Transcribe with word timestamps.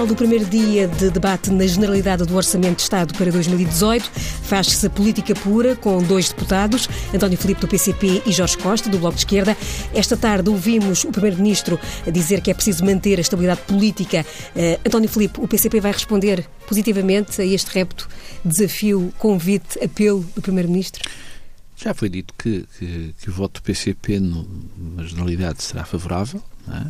final 0.00 0.06
do 0.06 0.16
primeiro 0.16 0.46
dia 0.46 0.88
de 0.88 1.10
debate 1.10 1.50
na 1.50 1.66
generalidade 1.66 2.24
do 2.24 2.34
Orçamento 2.34 2.76
de 2.76 2.82
Estado 2.84 3.12
para 3.12 3.30
2018. 3.30 4.10
Faz-se 4.44 4.86
a 4.86 4.88
política 4.88 5.34
pura 5.34 5.76
com 5.76 6.02
dois 6.02 6.30
deputados, 6.30 6.88
António 7.12 7.36
Filipe 7.36 7.60
do 7.60 7.68
PCP 7.68 8.22
e 8.24 8.32
Jorge 8.32 8.56
Costa, 8.56 8.88
do 8.88 8.98
Bloco 8.98 9.16
de 9.16 9.20
Esquerda. 9.20 9.54
Esta 9.92 10.16
tarde 10.16 10.48
ouvimos 10.48 11.04
o 11.04 11.12
Primeiro-Ministro 11.12 11.78
dizer 12.10 12.40
que 12.40 12.50
é 12.50 12.54
preciso 12.54 12.82
manter 12.82 13.18
a 13.18 13.20
estabilidade 13.20 13.60
política. 13.66 14.24
Uh, 14.56 14.80
António 14.86 15.08
Filipe, 15.10 15.38
o 15.38 15.46
PCP 15.46 15.80
vai 15.80 15.92
responder 15.92 16.48
positivamente 16.66 17.38
a 17.42 17.44
este 17.44 17.70
repto, 17.70 18.08
desafio, 18.42 19.12
convite, 19.18 19.78
apelo 19.84 20.24
do 20.34 20.40
Primeiro-Ministro? 20.40 21.06
Já 21.76 21.92
foi 21.92 22.08
dito 22.08 22.32
que, 22.38 22.64
que, 22.78 23.14
que, 23.20 23.28
o 23.28 23.32
voto 23.34 23.60
do 23.60 23.64
PCP, 23.64 24.18
no, 24.18 24.48
na 24.96 25.04
generalidade, 25.04 25.62
será 25.62 25.84
favorável. 25.84 26.42
É? 26.68 26.86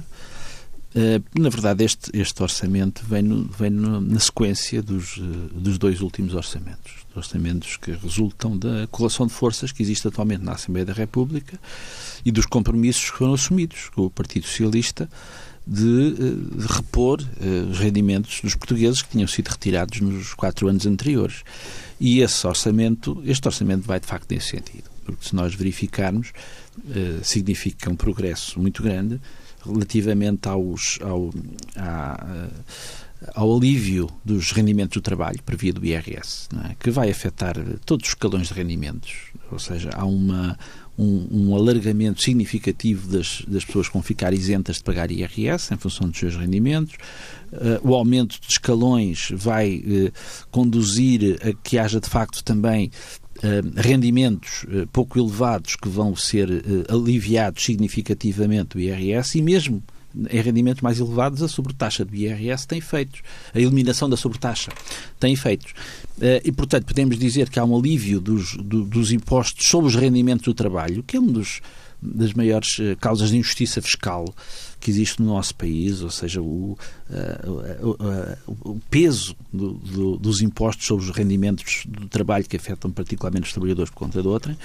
Na 1.39 1.49
verdade, 1.49 1.85
este, 1.85 2.11
este 2.13 2.43
orçamento 2.43 3.05
vem, 3.07 3.23
no, 3.23 3.45
vem 3.45 3.71
no, 3.71 4.01
na 4.01 4.19
sequência 4.19 4.83
dos, 4.83 5.19
eh, 5.19 5.21
dos 5.53 5.79
dois 5.79 6.01
últimos 6.01 6.35
orçamentos. 6.35 6.93
Orçamentos 7.15 7.77
que 7.77 7.93
resultam 7.93 8.59
da 8.59 8.89
correlação 8.89 9.27
de 9.27 9.33
forças 9.33 9.71
que 9.71 9.83
existe 9.83 10.09
atualmente 10.09 10.43
na 10.43 10.53
Assembleia 10.53 10.85
da 10.85 10.93
República 10.93 11.61
e 12.25 12.33
dos 12.33 12.45
compromissos 12.45 13.09
que 13.09 13.19
foram 13.19 13.35
assumidos 13.35 13.89
com 13.91 14.03
o 14.03 14.11
Partido 14.11 14.47
Socialista 14.47 15.09
de, 15.65 16.17
eh, 16.19 16.59
de 16.59 16.67
repor 16.67 17.21
os 17.71 17.79
rendimentos 17.79 18.41
dos 18.43 18.57
portugueses 18.57 19.01
que 19.01 19.11
tinham 19.11 19.29
sido 19.29 19.47
retirados 19.47 20.01
nos 20.01 20.35
quatro 20.35 20.67
anos 20.67 20.87
anteriores. 20.87 21.45
E 22.01 22.21
esse 22.21 22.45
orçamento, 22.45 23.23
este 23.25 23.47
orçamento 23.47 23.87
vai 23.87 24.01
de 24.01 24.07
facto 24.07 24.29
nesse 24.33 24.49
sentido, 24.49 24.91
porque 25.05 25.29
se 25.29 25.37
nós 25.37 25.55
verificarmos, 25.55 26.33
significa 27.23 27.91
um 27.91 27.95
progresso 27.95 28.59
muito 28.59 28.83
grande 28.83 29.21
relativamente 29.65 30.49
aos, 30.49 30.99
ao, 31.03 31.31
à, 31.77 32.49
ao 33.35 33.57
alívio 33.57 34.09
dos 34.25 34.53
rendimentos 34.53 34.95
do 34.95 35.03
trabalho 35.03 35.43
por 35.45 35.57
via 35.57 35.73
do 35.73 35.85
IRS, 35.85 36.49
é? 36.65 36.75
que 36.79 36.91
vai 36.91 37.11
afetar 37.11 37.55
todos 37.85 38.07
os 38.07 38.15
escalões 38.15 38.49
de 38.49 38.55
rendimentos, 38.55 39.13
ou 39.51 39.59
seja, 39.59 39.91
há 39.93 40.05
uma, 40.05 40.59
um, 40.99 41.29
um, 41.31 41.57
alargamento 41.57 42.23
significativo 42.23 43.09
das, 43.09 43.43
das 43.47 43.65
pessoas 43.65 43.89
que 43.89 43.95
vão 43.95 44.03
ficar 44.03 44.33
isentas 44.33 44.77
de 44.77 44.85
pagar 44.85 45.11
IRS 45.11 45.73
em 45.73 45.77
função 45.77 46.09
dos 46.09 46.19
seus 46.19 46.37
rendimentos. 46.37 46.95
Uh, 47.53 47.89
o 47.89 47.95
aumento 47.95 48.41
de 48.41 48.47
escalões 48.49 49.29
vai 49.33 49.79
uh, 49.79 50.13
conduzir 50.51 51.39
a 51.43 51.53
que 51.53 51.79
haja 51.79 52.01
de 52.01 52.09
facto 52.09 52.45
também 52.45 52.91
rendimentos 53.77 54.65
uh, 54.65 54.87
pouco 54.93 55.19
elevados 55.19 55.77
que 55.77 55.89
vão 55.89 56.15
ser 56.15 56.51
uh, 56.51 56.95
aliviados 56.95 57.65
significativamente 57.65 58.77
do 58.77 58.81
IRS 58.81 59.39
e 59.39 59.43
mesmo 59.43 59.83
em 60.29 60.41
rendimentos 60.41 60.83
mais 60.83 60.99
elevados, 60.99 61.43
a 61.43 61.49
sobretaxa 61.49 62.05
do 62.05 62.15
IRS 62.15 62.67
tem 62.67 62.79
efeitos. 62.79 63.23
A 63.55 63.61
eliminação 63.61 64.11
da 64.11 64.17
sobretaxa 64.17 64.71
tem 65.19 65.33
efeitos. 65.33 65.73
Eh, 66.21 66.43
e, 66.45 66.53
portanto, 66.53 66.85
podemos 66.85 67.17
dizer 67.17 67.49
que 67.49 67.59
há 67.59 67.65
um 67.65 67.77
alívio 67.77 68.21
dos, 68.21 68.57
dos 68.57 69.13
impostos 69.13 69.67
sobre 69.67 69.89
os 69.89 69.95
rendimentos 69.95 70.45
do 70.45 70.55
trabalho, 70.55 71.05
que 71.05 71.17
é 71.17 71.21
uma 71.21 71.61
das 72.03 72.33
maiores 72.33 72.79
eh, 72.81 72.97
causas 73.01 73.31
de 73.31 73.37
injustiça 73.37 73.81
fiscal 73.83 74.25
que 74.81 74.91
existe 74.91 75.21
no 75.21 75.29
nosso 75.29 75.55
país, 75.55 76.01
ou 76.01 76.11
seja, 76.11 76.41
o, 76.41 76.77
uh, 77.11 78.37
o, 78.65 78.71
o 78.71 78.81
peso 78.89 79.37
do, 79.53 79.75
do, 79.75 80.17
dos 80.17 80.41
impostos 80.41 80.87
sobre 80.87 81.05
os 81.05 81.11
rendimentos 81.11 81.85
do 81.87 82.09
trabalho 82.09 82.47
que 82.47 82.57
afetam 82.57 82.91
particularmente 82.91 83.47
os 83.47 83.53
trabalhadores 83.53 83.91
por 83.91 83.99
conta 83.99 84.23
de 84.23 84.29
outra. 84.29 84.57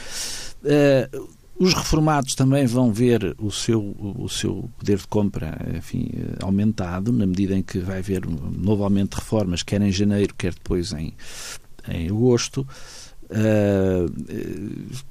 Uh, 0.64 1.28
os 1.58 1.74
reformados 1.74 2.36
também 2.36 2.66
vão 2.66 2.92
ver 2.92 3.36
o 3.40 3.50
seu, 3.50 3.82
o 3.82 4.28
seu 4.28 4.70
poder 4.78 4.98
de 4.98 5.08
compra 5.08 5.58
enfim, 5.78 6.12
aumentado, 6.42 7.14
na 7.14 7.26
medida 7.26 7.56
em 7.56 7.62
que 7.62 7.80
vai 7.80 8.00
haver 8.00 8.26
um 8.28 8.36
novo 8.52 8.84
aumento 8.84 9.12
de 9.12 9.22
reformas, 9.22 9.64
quer 9.64 9.82
em 9.82 9.92
janeiro, 9.92 10.34
quer 10.38 10.54
depois 10.54 10.92
em, 10.92 11.14
em 11.88 12.08
agosto. 12.08 12.68
Uh, 13.26 14.12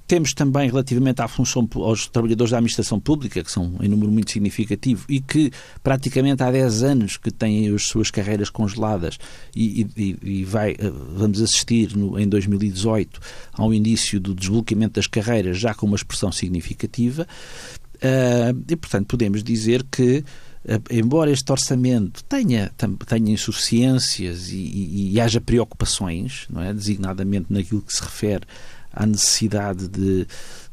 temos 0.07 0.33
também, 0.33 0.69
relativamente 0.69 1.21
à 1.21 1.27
função 1.27 1.69
aos 1.75 2.07
trabalhadores 2.07 2.53
da 2.53 2.59
administração 2.59 3.01
pública, 3.01 3.43
que 3.43 3.51
são 3.51 3.75
em 3.81 3.89
número 3.89 4.11
muito 4.11 4.31
significativo 4.31 5.05
e 5.09 5.21
que 5.21 5.51
praticamente 5.83 6.43
há 6.43 6.51
10 6.51 6.83
anos 6.85 7.17
que 7.17 7.31
têm 7.31 7.75
as 7.75 7.85
suas 7.85 8.11
carreiras 8.11 8.51
congeladas 8.51 9.19
e, 9.55 9.87
e, 9.97 10.17
e 10.23 10.45
vai, 10.45 10.77
ah, 10.79 10.93
vamos 11.17 11.41
assistir 11.41 11.97
no, 11.97 12.19
em 12.19 12.29
2018 12.29 13.21
ao 13.53 13.75
início 13.75 14.21
do 14.21 14.35
desbloqueamento 14.35 14.95
das 14.95 15.07
carreiras 15.07 15.59
já 15.59 15.75
com 15.75 15.87
uma 15.87 15.97
expressão 15.97 16.31
significativa. 16.31 17.27
Uh, 17.97 18.65
e, 18.69 18.77
portanto, 18.77 19.07
podemos 19.09 19.43
dizer 19.43 19.85
que 19.91 20.23
embora 20.91 21.31
este 21.31 21.51
orçamento 21.53 22.25
tenha, 22.25 22.73
tenha 23.07 23.33
insuficiências 23.33 24.49
e, 24.49 24.57
e, 24.57 25.13
e, 25.13 25.21
haja 25.21 25.41
preocupações, 25.41 26.47
não 26.49 26.63
é? 26.63 26.73
designadamente 26.73 27.53
naquilo 27.53 27.83
que 27.83 27.93
se 27.93 28.03
refere 28.03 28.45
à 28.93 29.05
necessidade 29.05 29.89
de, 29.89 30.27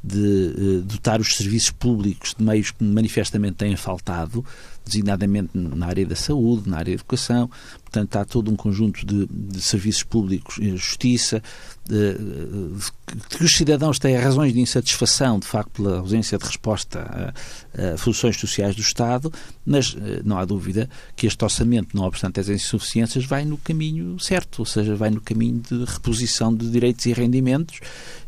de, 0.03 0.53
de 0.53 0.77
eh, 0.77 0.81
dotar 0.83 1.19
os 1.19 1.35
serviços 1.35 1.71
públicos 1.71 2.35
de 2.37 2.43
meios 2.43 2.71
que 2.71 2.83
manifestamente 2.83 3.55
têm 3.55 3.75
faltado, 3.75 4.45
designadamente 4.91 5.49
na 5.53 5.87
área 5.87 6.05
da 6.05 6.15
saúde, 6.15 6.69
na 6.69 6.77
área 6.77 6.91
da 6.91 7.01
educação. 7.01 7.49
Portanto, 7.83 8.15
há 8.15 8.25
todo 8.25 8.49
um 8.49 8.55
conjunto 8.55 9.05
de, 9.05 9.27
de 9.29 9.61
serviços 9.61 10.03
públicos, 10.03 10.55
justiça, 10.55 11.41
de, 11.85 12.13
de, 12.13 13.37
que 13.37 13.43
os 13.43 13.53
cidadãos 13.53 13.99
têm 13.99 14.15
razões 14.15 14.53
de 14.53 14.61
insatisfação, 14.61 15.39
de 15.39 15.47
facto, 15.47 15.71
pela 15.71 15.97
ausência 15.97 16.37
de 16.37 16.45
resposta 16.45 17.33
a, 17.77 17.93
a 17.93 17.97
funções 17.97 18.37
sociais 18.37 18.75
do 18.75 18.81
Estado, 18.81 19.31
mas 19.65 19.95
eh, 19.99 20.21
não 20.23 20.37
há 20.37 20.45
dúvida 20.45 20.89
que 21.17 21.27
este 21.27 21.43
orçamento, 21.43 21.97
não 21.97 22.05
obstante 22.05 22.39
as 22.39 22.47
insuficiências, 22.47 23.25
vai 23.25 23.43
no 23.43 23.57
caminho 23.57 24.17
certo, 24.19 24.59
ou 24.59 24.65
seja, 24.65 24.95
vai 24.95 25.09
no 25.09 25.19
caminho 25.19 25.59
de 25.59 25.83
reposição 25.83 26.55
de 26.55 26.69
direitos 26.69 27.05
e 27.05 27.13
rendimentos 27.13 27.79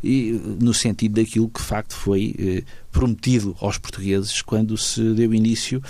e 0.02 0.32
no 0.60 0.74
sentido 0.74 1.14
daquilo 1.14 1.48
que, 1.48 1.60
de 1.60 1.66
facto, 1.66 1.94
foi 1.94 2.34
eh, 2.38 2.64
prometido 2.94 3.56
aos 3.60 3.76
portugueses 3.76 4.40
quando 4.40 4.78
se 4.78 5.02
deu 5.14 5.34
início, 5.34 5.82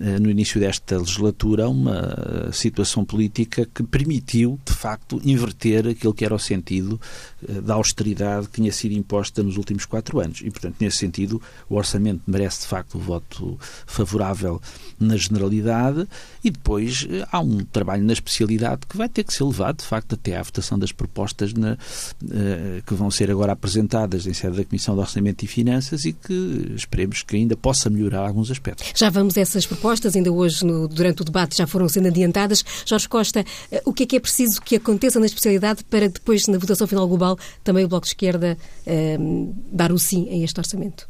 eh, 0.00 0.18
no 0.18 0.30
início 0.30 0.60
desta 0.60 0.98
legislatura, 0.98 1.66
uma 1.70 2.50
situação 2.52 3.02
política 3.02 3.66
que 3.74 3.82
permitiu, 3.82 4.60
de 4.62 4.74
facto, 4.74 5.18
inverter 5.24 5.88
aquilo 5.88 6.12
que 6.12 6.22
era 6.22 6.34
o 6.34 6.38
sentido 6.38 7.00
eh, 7.48 7.62
da 7.62 7.72
austeridade 7.72 8.48
que 8.48 8.56
tinha 8.60 8.70
sido 8.70 8.92
imposta 8.92 9.42
nos 9.42 9.56
últimos 9.56 9.86
quatro 9.86 10.20
anos. 10.20 10.42
E, 10.44 10.50
portanto, 10.50 10.76
nesse 10.80 10.98
sentido, 10.98 11.40
o 11.66 11.76
orçamento 11.76 12.20
merece, 12.26 12.60
de 12.60 12.66
facto, 12.66 12.96
o 12.96 13.00
voto 13.00 13.58
favorável 13.86 14.60
na 15.00 15.16
generalidade 15.16 16.06
e 16.44 16.50
depois 16.50 17.06
eh, 17.08 17.26
há 17.32 17.40
um 17.40 17.64
trabalho 17.64 18.04
na 18.04 18.12
especialidade 18.12 18.82
que 18.86 18.98
vai 18.98 19.08
ter 19.08 19.24
que 19.24 19.32
ser 19.32 19.44
levado, 19.44 19.78
de 19.78 19.86
facto, 19.86 20.14
até 20.14 20.36
à 20.36 20.42
votação 20.42 20.78
das 20.78 20.92
propostas 20.92 21.54
na, 21.54 21.78
que 22.86 22.94
vão 22.94 23.10
ser 23.10 23.30
agora 23.30 23.52
apresentadas 23.52 24.26
em 24.26 24.34
sede 24.34 24.58
da 24.58 24.64
Comissão 24.64 24.94
de 24.94 25.00
Orçamento 25.00 25.42
e 25.42 25.46
Finanças 25.46 26.04
e 26.04 26.12
que 26.12 26.33
que 26.34 26.74
esperemos 26.74 27.22
que 27.22 27.36
ainda 27.36 27.56
possa 27.56 27.88
melhorar 27.88 28.26
alguns 28.26 28.50
aspectos. 28.50 28.92
Já 28.94 29.10
vamos 29.10 29.36
a 29.36 29.40
essas 29.40 29.66
propostas, 29.66 30.16
ainda 30.16 30.32
hoje, 30.32 30.64
no, 30.64 30.88
durante 30.88 31.22
o 31.22 31.24
debate, 31.24 31.56
já 31.56 31.66
foram 31.66 31.88
sendo 31.88 32.08
adiantadas. 32.08 32.64
Jorge 32.84 33.08
Costa, 33.08 33.44
eh, 33.70 33.82
o 33.84 33.92
que 33.92 34.02
é 34.02 34.06
que 34.06 34.16
é 34.16 34.20
preciso 34.20 34.60
que 34.60 34.76
aconteça 34.76 35.20
na 35.20 35.26
especialidade 35.26 35.84
para 35.84 36.08
depois, 36.08 36.46
na 36.48 36.58
votação 36.58 36.86
final 36.86 37.06
global, 37.06 37.38
também 37.62 37.84
o 37.84 37.88
Bloco 37.88 38.04
de 38.04 38.10
Esquerda 38.10 38.58
eh, 38.86 39.18
dar 39.72 39.92
o 39.92 39.98
sim 39.98 40.28
a 40.30 40.36
este 40.44 40.58
orçamento? 40.58 41.08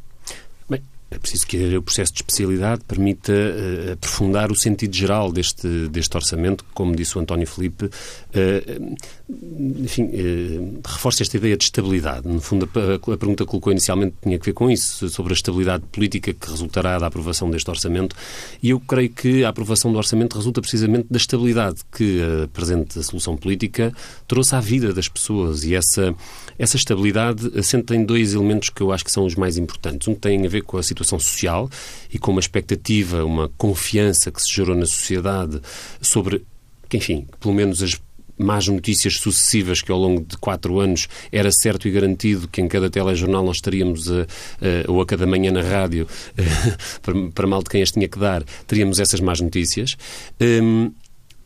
É 1.15 1.19
preciso 1.19 1.47
que 1.47 1.77
o 1.77 1.81
processo 1.81 2.11
de 2.13 2.19
especialidade 2.19 2.81
permita 2.85 3.31
uh, 3.31 3.93
aprofundar 3.93 4.51
o 4.51 4.55
sentido 4.55 4.93
geral 4.93 5.31
deste, 5.31 5.87
deste 5.87 6.15
orçamento, 6.17 6.65
como 6.73 6.95
disse 6.95 7.17
o 7.17 7.21
António 7.21 7.47
Felipe, 7.47 7.85
uh, 7.85 8.95
enfim, 9.27 10.03
uh, 10.03 10.81
reforça 10.85 11.23
esta 11.23 11.35
ideia 11.37 11.57
de 11.57 11.63
estabilidade. 11.63 12.27
No 12.27 12.39
fundo, 12.39 12.69
a, 12.75 13.13
a, 13.13 13.17
pergunta 13.17 13.43
que 13.43 13.49
colocou 13.49 13.71
inicialmente 13.71 14.15
tinha 14.21 14.37
que 14.37 14.45
ver 14.45 14.53
com 14.53 14.69
isso, 14.69 15.09
sobre 15.09 15.33
a 15.33 15.35
estabilidade 15.35 15.83
política 15.91 16.31
que 16.31 16.49
resultará 16.49 16.99
da 16.99 17.07
aprovação 17.07 17.49
deste 17.49 17.69
orçamento, 17.69 18.15
e 18.61 18.69
eu 18.69 18.79
creio 18.79 19.09
que 19.09 19.43
a 19.43 19.49
aprovação 19.49 19.91
do 19.91 19.97
orçamento 19.97 20.35
resulta 20.35 20.61
precisamente 20.61 21.07
da 21.09 21.17
estabilidade 21.17 21.81
que 21.91 22.21
a 22.21 22.47
presente 22.49 23.01
solução 23.01 23.35
política 23.35 23.91
trouxe 24.27 24.55
à 24.55 24.59
vida 24.59 24.93
das 24.93 25.07
pessoas, 25.07 25.63
e 25.63 25.73
essa, 25.73 26.13
essa 26.59 26.77
estabilidade 26.77 27.51
assenta 27.57 27.95
em 27.95 28.05
dois 28.05 28.33
elementos 28.33 28.69
que 28.69 28.81
eu 28.81 28.91
acho 28.91 29.03
que 29.03 29.11
são 29.11 29.25
os 29.25 29.35
mais 29.35 29.57
importantes. 29.57 30.07
Um 30.07 30.13
tem 30.13 30.45
a 30.45 30.49
ver 30.49 30.61
com 30.61 30.77
a 30.77 30.83
situação 30.83 31.19
social 31.19 31.67
e 32.13 32.19
com 32.19 32.31
uma 32.31 32.39
expectativa, 32.39 33.25
uma 33.25 33.49
confiança 33.57 34.31
que 34.31 34.39
se 34.39 34.53
gerou 34.53 34.75
na 34.75 34.85
sociedade 34.85 35.59
sobre 35.99 36.45
que, 36.87 36.97
enfim, 36.97 37.27
pelo 37.39 37.53
menos 37.53 37.81
as 37.81 37.99
más 38.37 38.67
notícias 38.67 39.15
sucessivas 39.15 39.81
que 39.81 39.91
ao 39.91 39.99
longo 39.99 40.21
de 40.21 40.37
quatro 40.37 40.79
anos 40.79 41.07
era 41.31 41.51
certo 41.51 41.87
e 41.87 41.91
garantido 41.91 42.47
que 42.47 42.61
em 42.61 42.67
cada 42.67 42.89
telejornal 42.89 43.43
nós 43.43 43.57
estaríamos, 43.57 44.09
a, 44.11 44.21
a, 44.21 44.91
ou 44.91 45.01
a 45.01 45.05
cada 45.05 45.25
manhã 45.25 45.51
na 45.51 45.61
rádio, 45.61 46.07
para, 47.01 47.15
para, 47.33 47.47
mal 47.47 47.63
de 47.63 47.69
quem 47.69 47.81
as 47.81 47.91
tinha 47.91 48.07
que 48.07 48.19
dar, 48.19 48.43
teríamos 48.67 48.99
essas 48.99 49.19
más 49.19 49.39
notícias. 49.39 49.95
Um, 50.39 50.91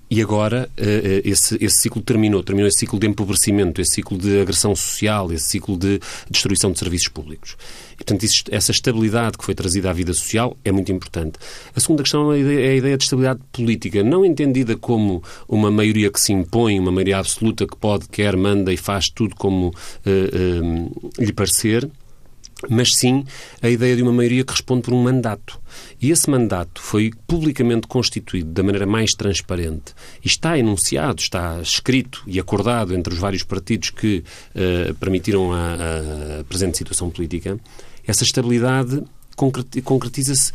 e 0.10 0.22
agora 0.22 0.70
esse, 1.24 1.58
esse 1.64 1.84
ciclo 1.84 2.02
terminou. 2.02 2.44
Terminou 2.44 2.68
esse 2.68 2.80
ciclo 2.80 3.00
de 3.00 3.08
empobrecimento, 3.08 3.80
esse 3.80 3.96
ciclo 3.96 4.18
de 4.18 4.42
agressão 4.42 4.76
social, 4.76 5.32
esse 5.32 5.46
ciclo 5.46 5.78
de 5.78 6.00
destruição 6.30 6.72
de 6.72 6.80
serviços 6.80 7.10
públicos. 7.10 7.56
E, 7.94 7.98
portanto, 7.98 8.24
isso, 8.24 8.44
essa 8.50 8.72
estabilidade 8.72 9.38
que 9.38 9.44
foi 9.44 9.54
trazida 9.54 9.90
à 9.90 9.94
vida 9.94 10.14
social 10.14 10.56
é 10.64 10.72
muito 10.72 10.92
importante. 10.92 11.38
A 11.76 11.80
segunda 11.80 12.04
questão 12.04 12.32
é 12.32 12.38
a, 12.38 12.76
ideia, 12.76 12.94
é 12.94 12.98
de 12.98 13.04
estabilidade 13.04 13.42
política, 13.52 14.04
não 14.04 14.26
entendida 14.26 14.78
como 14.78 15.22
uma 15.48 15.70
maioria 15.70 16.10
que 16.10 16.20
se 16.20 16.32
impõe, 16.32 16.80
uma 16.80 16.92
maioria 16.92 17.18
absoluta 17.18 17.68
que 17.68 17.76
pode, 17.76 18.08
quer, 18.08 18.36
manda 18.38 18.72
e 18.72 18.78
faz 18.78 19.10
tudo 19.10 19.36
como 19.36 19.68
uh, 19.68 19.72
uh, 19.72 21.12
lhe 21.20 21.34
parecer, 21.34 21.90
mas 22.68 22.90
sim 22.96 23.24
a 23.62 23.70
ideia 23.70 23.96
de 23.96 24.04
uma 24.04 24.12
maioria 24.12 24.44
que 24.44 24.52
responde 24.52 24.82
por 24.84 24.94
um 24.94 25.04
mandato. 25.04 25.60
E 26.02 26.12
esse 26.12 26.30
mandato 26.30 26.82
foi 26.82 27.12
publicamente 27.28 27.88
constituído 27.88 28.52
da 28.52 28.64
maneira 28.64 28.86
mais 28.86 29.12
transparente 29.12 29.94
e 30.24 30.28
está 30.28 30.58
enunciado, 30.58 31.22
está 31.22 31.62
escrito 31.62 32.24
e 32.28 32.40
acordado 32.40 32.96
entre 32.96 33.14
os 33.14 33.20
vários 33.20 33.44
partidos 33.44 33.92
que 33.92 34.24
uh, 34.56 34.94
permitiram 34.96 35.54
a, 35.54 36.40
a 36.40 36.44
presente 36.44 36.78
situação 36.78 37.10
política. 37.10 37.60
Essa 38.06 38.24
estabilidade 38.24 39.04
concretiza-se 39.84 40.52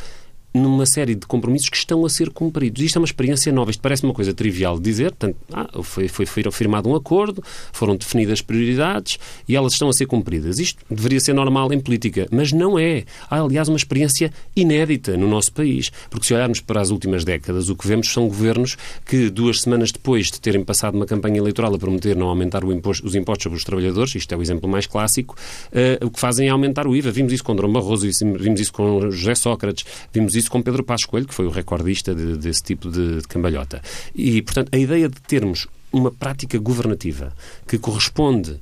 numa 0.55 0.87
série 0.87 1.17
de 1.17 1.27
compromissos 1.27 1.69
que 1.69 1.77
estão 1.77 2.06
a 2.06 2.09
ser 2.09 2.31
cumpridos. 2.31 2.81
Isto 2.81 2.97
é 2.97 3.01
uma 3.01 3.06
experiência 3.06 3.53
nova. 3.53 3.73
Isto 3.73 3.81
parece 3.81 4.05
uma 4.05 4.15
coisa 4.15 4.33
trivial 4.33 4.77
de 4.77 4.85
dizer. 4.85 5.11
Portanto, 5.11 5.37
ah, 5.53 5.69
foi, 5.83 6.06
foi, 6.06 6.25
foi 6.25 6.45
firmado 6.53 6.89
um 6.89 6.95
acordo, 6.95 7.43
foram 7.73 7.97
definidas 7.97 8.41
prioridades 8.41 9.19
e 9.49 9.56
elas 9.56 9.73
estão 9.73 9.89
a 9.89 9.93
ser 9.93 10.06
cumpridas. 10.06 10.61
Isto 10.61 10.85
deveria 10.89 11.19
ser 11.19 11.33
normal 11.33 11.73
em 11.73 11.81
política, 11.81 12.29
mas 12.31 12.53
não 12.53 12.79
é. 12.79 13.05
Há, 13.29 13.41
aliás, 13.41 13.69
uma 13.69 13.77
experiência 13.77 14.33
inédita 14.55 15.17
no 15.17 15.29
nosso 15.29 15.53
país. 15.53 15.91
Porque 16.09 16.27
se 16.27 16.35
olharmos 16.35 16.61
para 16.61 16.81
as 16.81 16.91
últimas 16.91 17.25
décadas, 17.25 17.69
o 17.69 17.75
que 17.75 17.89
vemos 17.89 18.12
são 18.12 18.29
governos 18.29 18.77
que, 19.05 19.29
duas 19.31 19.62
semanas 19.62 19.91
depois 19.91 20.31
de 20.31 20.41
terem 20.41 20.65
passado 20.65 20.95
uma 20.95 21.06
campanha 21.06 21.39
eleitoral 21.39 21.75
a 21.75 21.79
prometer 21.79 22.15
não 22.15 22.29
aumentar 22.29 22.62
imposto, 22.65 23.06
os 23.06 23.15
impostos 23.15 23.43
sobre 23.45 23.59
os 23.59 23.65
trabalhadores, 23.65 24.15
isto 24.15 24.33
é 24.33 24.37
o 24.37 24.43
exemplo 24.43 24.69
mais 24.69 24.87
clássico, 24.87 25.35
uh, 25.73 26.06
o 26.06 26.11
que 26.11 26.21
fazem 26.21 26.49
é 26.49 26.51
aumentar 26.51 26.87
o 26.87 26.95
IVA. 26.95 27.11
Vimos 27.11 27.33
isso 27.33 27.43
com 27.43 27.56
Dom 27.56 27.73
Barroso, 27.73 28.06
vimos 28.39 28.61
isso 28.61 28.73
com 28.73 29.11
José 29.11 29.35
Sócrates, 29.35 29.85
vimos 30.12 30.37
isso 30.37 30.44
isso 30.44 30.50
com 30.50 30.62
Pedro 30.62 30.85
Passos 30.85 31.06
Coelho, 31.06 31.26
que 31.26 31.35
foi 31.35 31.46
o 31.46 31.50
recordista 31.50 32.14
de, 32.14 32.37
desse 32.37 32.62
tipo 32.62 32.91
de, 32.91 33.20
de 33.20 33.29
cambalhota. 33.29 33.82
E, 34.14 34.43
portanto, 34.43 34.69
a 34.73 34.79
ideia 34.79 35.08
de 35.08 35.20
termos 35.23 35.67
uma 35.93 36.11
prática 36.11 36.58
governativa 36.58 37.32
que 37.67 37.79
corresponde 37.79 38.58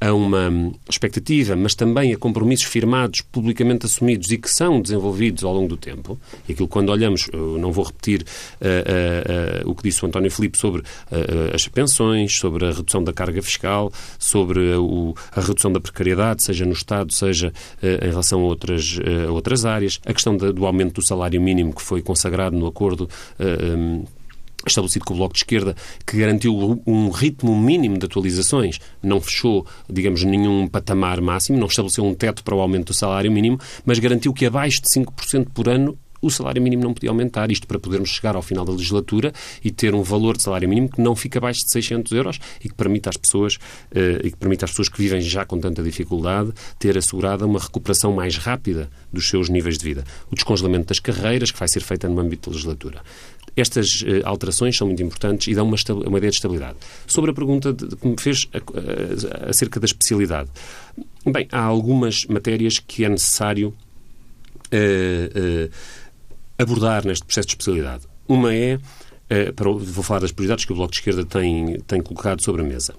a 0.00 0.12
uma 0.12 0.72
expectativa, 0.88 1.56
mas 1.56 1.74
também 1.74 2.12
a 2.12 2.18
compromissos 2.18 2.66
firmados, 2.66 3.20
publicamente 3.20 3.86
assumidos 3.86 4.30
e 4.30 4.38
que 4.38 4.50
são 4.50 4.80
desenvolvidos 4.80 5.44
ao 5.44 5.54
longo 5.54 5.68
do 5.68 5.76
tempo. 5.76 6.18
E 6.48 6.52
aquilo, 6.52 6.68
quando 6.68 6.90
olhamos, 6.90 7.28
não 7.32 7.72
vou 7.72 7.84
repetir 7.84 8.22
uh, 8.22 9.64
uh, 9.64 9.66
uh, 9.66 9.70
o 9.70 9.74
que 9.74 9.84
disse 9.84 10.04
o 10.04 10.08
António 10.08 10.30
Filipe 10.30 10.58
sobre 10.58 10.82
as 11.54 11.66
pensões, 11.68 12.36
sobre 12.36 12.66
a 12.66 12.72
redução 12.72 13.02
da 13.02 13.12
carga 13.12 13.42
fiscal, 13.42 13.92
sobre 14.18 14.74
o, 14.74 15.14
a 15.32 15.40
redução 15.40 15.72
da 15.72 15.80
precariedade, 15.80 16.44
seja 16.44 16.64
no 16.64 16.72
Estado, 16.72 17.12
seja 17.12 17.52
em 17.82 18.08
relação 18.08 18.40
a 18.40 18.44
outras, 18.44 18.98
outras 19.30 19.64
áreas, 19.64 20.00
a 20.04 20.12
questão 20.12 20.36
da, 20.36 20.52
do 20.52 20.66
aumento 20.66 20.94
do 20.94 21.06
salário 21.06 21.40
mínimo 21.40 21.74
que 21.74 21.82
foi 21.82 22.02
consagrado 22.02 22.56
no 22.56 22.66
acordo. 22.66 23.08
Um, 23.38 24.04
estabelecido 24.70 25.04
com 25.04 25.14
o 25.14 25.16
Bloco 25.16 25.34
de 25.34 25.40
Esquerda, 25.40 25.74
que 26.06 26.16
garantiu 26.16 26.82
um 26.86 27.10
ritmo 27.10 27.56
mínimo 27.58 27.98
de 27.98 28.06
atualizações, 28.06 28.78
não 29.02 29.20
fechou, 29.20 29.66
digamos, 29.88 30.24
nenhum 30.24 30.66
patamar 30.68 31.20
máximo, 31.20 31.58
não 31.58 31.66
estabeleceu 31.66 32.04
um 32.04 32.14
teto 32.14 32.42
para 32.42 32.54
o 32.54 32.60
aumento 32.60 32.86
do 32.86 32.94
salário 32.94 33.30
mínimo, 33.30 33.58
mas 33.84 33.98
garantiu 33.98 34.32
que 34.32 34.46
abaixo 34.46 34.80
de 34.82 34.88
5% 34.88 35.48
por 35.54 35.68
ano 35.68 35.98
o 36.20 36.30
salário 36.30 36.60
mínimo 36.60 36.82
não 36.82 36.94
podia 36.94 37.10
aumentar, 37.10 37.50
isto 37.50 37.66
para 37.66 37.78
podermos 37.78 38.10
chegar 38.10 38.36
ao 38.36 38.42
final 38.42 38.64
da 38.64 38.72
legislatura 38.72 39.32
e 39.62 39.70
ter 39.70 39.94
um 39.94 40.02
valor 40.02 40.36
de 40.36 40.42
salário 40.42 40.68
mínimo 40.68 40.88
que 40.88 41.00
não 41.00 41.14
fica 41.14 41.38
abaixo 41.38 41.60
de 41.60 41.70
600 41.70 42.12
euros 42.12 42.38
e 42.64 42.68
que 42.68 42.74
permita 42.74 43.10
às 43.10 43.16
pessoas, 43.16 43.54
uh, 43.54 44.24
e 44.24 44.30
que 44.30 44.36
permita 44.36 44.64
às 44.64 44.70
pessoas 44.70 44.88
que 44.88 44.98
vivem 44.98 45.20
já 45.20 45.44
com 45.44 45.58
tanta 45.58 45.82
dificuldade 45.82 46.52
ter 46.78 46.96
assegurada 46.96 47.46
uma 47.46 47.58
recuperação 47.58 48.12
mais 48.12 48.36
rápida 48.36 48.90
dos 49.12 49.28
seus 49.28 49.48
níveis 49.48 49.78
de 49.78 49.84
vida. 49.84 50.04
O 50.30 50.34
descongelamento 50.34 50.86
das 50.86 50.98
carreiras, 50.98 51.50
que 51.50 51.58
vai 51.58 51.68
ser 51.68 51.80
feita 51.80 52.08
no 52.08 52.20
âmbito 52.20 52.50
da 52.50 52.54
legislatura. 52.54 53.02
Estas 53.56 54.02
uh, 54.02 54.20
alterações 54.24 54.76
são 54.76 54.86
muito 54.86 55.02
importantes 55.02 55.48
e 55.48 55.54
dão 55.54 55.66
uma, 55.66 55.76
uma 56.06 56.18
ideia 56.18 56.30
de 56.30 56.36
estabilidade. 56.36 56.76
Sobre 57.06 57.30
a 57.30 57.34
pergunta 57.34 57.72
de, 57.72 57.96
que 57.96 58.06
me 58.06 58.20
fez 58.20 58.46
a, 58.52 58.58
a, 58.58 59.50
acerca 59.50 59.80
da 59.80 59.86
especialidade. 59.86 60.50
Bem, 61.24 61.48
há 61.50 61.62
algumas 61.62 62.26
matérias 62.26 62.78
que 62.78 63.04
é 63.04 63.08
necessário 63.08 63.68
uh, 63.68 65.68
uh, 65.68 65.70
abordar 66.58 67.06
neste 67.06 67.24
processo 67.24 67.48
de 67.48 67.54
especialidade. 67.54 68.04
Uma 68.28 68.54
é, 68.54 68.78
para, 69.54 69.70
vou 69.70 70.04
falar 70.04 70.20
das 70.20 70.32
prioridades 70.32 70.64
que 70.64 70.72
o 70.72 70.76
Bloco 70.76 70.92
de 70.92 70.98
Esquerda 70.98 71.24
tem, 71.24 71.80
tem 71.86 72.02
colocado 72.02 72.42
sobre 72.42 72.62
a 72.62 72.64
mesa. 72.64 72.94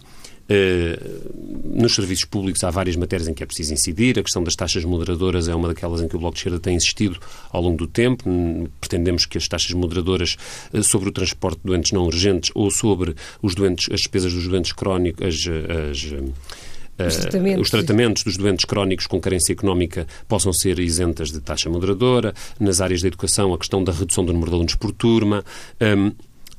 Eh, 1.78 1.82
nos 1.82 1.96
serviços 1.96 2.26
públicos 2.26 2.64
há 2.64 2.70
várias 2.70 2.96
matérias 2.96 3.28
em 3.28 3.34
que 3.34 3.44
é 3.44 3.46
preciso 3.46 3.74
incidir. 3.74 4.20
A 4.20 4.24
questão 4.24 4.44
das 4.44 4.56
taxas 4.56 4.84
moderadoras 4.84 5.48
é 5.48 5.56
uma 5.56 5.68
daquelas 5.68 6.02
em 6.02 6.08
que 6.08 6.16
o 6.16 6.20
Bloco 6.20 6.34
de 6.34 6.40
Esquerda 6.40 6.60
tem 6.60 6.76
insistido 6.76 7.20
ao 7.52 7.62
longo 7.62 7.78
do 7.78 7.88
tempo. 7.88 8.24
Pretendemos 8.80 9.26
que 9.26 9.38
as 9.38 9.48
taxas 9.48 9.72
moderadoras 9.72 10.38
eh, 10.74 10.82
sobre 10.82 11.10
o 11.10 11.12
transporte 11.12 11.58
de 11.58 11.66
doentes 11.66 11.92
não 11.92 12.06
urgentes 12.06 12.52
ou 12.54 12.70
sobre 12.72 13.16
os 13.42 13.56
doentes, 13.56 13.88
as 13.92 14.02
despesas 14.02 14.34
dos 14.34 14.48
doentes 14.48 14.74
crónicos, 14.74 15.26
as, 15.26 15.48
as 15.92 16.14
os 17.00 17.16
tratamentos. 17.16 17.62
os 17.62 17.70
tratamentos. 17.70 18.24
dos 18.24 18.38
doentes 18.38 18.66
crónicos 18.66 19.06
com 19.06 19.20
carência 19.20 19.54
económica 19.54 20.08
possam 20.28 20.52
ser 20.52 20.80
isentas 20.80 21.32
de 21.32 21.40
taxa 21.40 21.70
moderadora. 21.70 22.34
Nas 22.60 22.82
áreas 22.82 23.02
da 23.02 23.08
educação, 23.08 23.54
a 23.54 23.58
questão 23.58 23.84
da 23.84 23.92
redução 23.92 24.26
do 24.26 24.34
número 24.34 24.50
de 24.50 24.56
alunos 24.56 24.76
por 24.76 24.92
turma. 24.92 25.46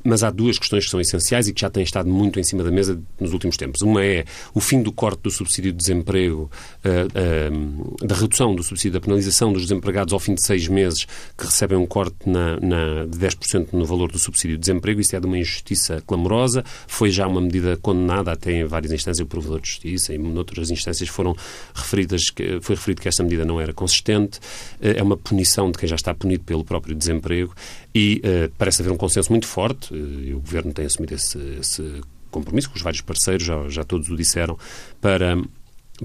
Mas 0.04 0.22
há 0.22 0.30
duas 0.30 0.58
questões 0.58 0.84
que 0.84 0.90
são 0.90 1.00
essenciais 1.00 1.48
e 1.48 1.52
que 1.52 1.60
já 1.60 1.68
têm 1.68 1.82
estado 1.82 2.08
muito 2.08 2.38
em 2.38 2.42
cima 2.42 2.62
da 2.62 2.70
mesa 2.70 3.00
nos 3.20 3.32
últimos 3.32 3.56
tempos. 3.56 3.82
Uma 3.82 4.04
é 4.04 4.24
o 4.54 4.60
fim 4.60 4.82
do 4.82 4.92
corte 4.92 5.22
do 5.22 5.30
subsídio 5.30 5.72
de 5.72 5.78
desemprego, 5.78 6.50
uh, 6.84 7.52
uh, 7.52 8.06
da 8.06 8.14
redução 8.14 8.54
do 8.54 8.62
subsídio, 8.62 8.92
da 8.92 9.00
penalização 9.00 9.52
dos 9.52 9.62
desempregados 9.62 10.12
ao 10.12 10.20
fim 10.20 10.34
de 10.34 10.44
seis 10.44 10.68
meses 10.68 11.04
que 11.36 11.44
recebem 11.44 11.76
um 11.76 11.86
corte 11.86 12.16
na, 12.26 12.58
na, 12.60 13.04
de 13.06 13.18
10% 13.18 13.68
no 13.72 13.84
valor 13.84 14.10
do 14.10 14.18
subsídio 14.18 14.56
de 14.56 14.60
desemprego. 14.60 15.00
Isso 15.00 15.16
é 15.16 15.20
de 15.20 15.26
uma 15.26 15.38
injustiça 15.38 16.02
clamorosa. 16.06 16.64
Foi 16.86 17.10
já 17.10 17.26
uma 17.26 17.40
medida 17.40 17.76
condenada 17.76 18.32
até 18.32 18.52
em 18.52 18.64
várias 18.64 18.92
instâncias, 18.92 19.24
o 19.24 19.28
Provedor 19.28 19.60
de 19.60 19.68
Justiça 19.68 20.14
e 20.14 20.18
noutras 20.18 20.70
instâncias 20.70 21.08
foram 21.08 21.34
referidas, 21.74 22.22
foi 22.60 22.76
referido 22.76 23.02
que 23.02 23.08
esta 23.08 23.22
medida 23.22 23.44
não 23.44 23.60
era 23.60 23.72
consistente. 23.72 24.38
Uh, 24.80 24.98
é 24.98 25.02
uma 25.02 25.16
punição 25.16 25.70
de 25.70 25.78
quem 25.78 25.88
já 25.88 25.96
está 25.96 26.14
punido 26.14 26.44
pelo 26.44 26.64
próprio 26.64 26.94
desemprego 26.94 27.54
e 27.94 28.22
parece 28.56 28.82
haver 28.82 28.92
um 28.92 28.96
consenso 28.96 29.30
muito 29.30 29.46
forte 29.46 29.94
e 29.94 30.32
o 30.34 30.40
Governo 30.40 30.72
tem 30.72 30.86
assumido 30.86 31.14
esse, 31.14 31.38
esse 31.60 32.02
compromisso, 32.30 32.70
com 32.70 32.76
os 32.76 32.82
vários 32.82 33.00
parceiros 33.00 33.44
já, 33.44 33.68
já 33.68 33.84
todos 33.84 34.08
o 34.08 34.16
disseram, 34.16 34.58
para, 35.00 35.36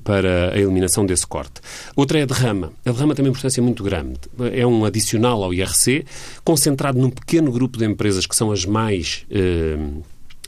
para 0.03 0.53
a 0.53 0.57
eliminação 0.57 1.05
desse 1.05 1.25
corte. 1.25 1.61
Outra 1.95 2.19
é 2.19 2.23
a 2.23 2.25
derrama. 2.25 2.73
A 2.85 2.91
derrama 2.91 3.15
tem 3.15 3.23
uma 3.23 3.29
importância 3.29 3.61
muito 3.61 3.83
grande. 3.83 4.19
É 4.53 4.65
um 4.65 4.85
adicional 4.85 5.43
ao 5.43 5.53
IRC, 5.53 6.05
concentrado 6.43 6.99
num 6.99 7.09
pequeno 7.09 7.51
grupo 7.51 7.77
de 7.77 7.85
empresas 7.85 8.25
que 8.25 8.35
são 8.35 8.51
as 8.51 8.65
mais. 8.65 9.25
Eh, 9.29 9.77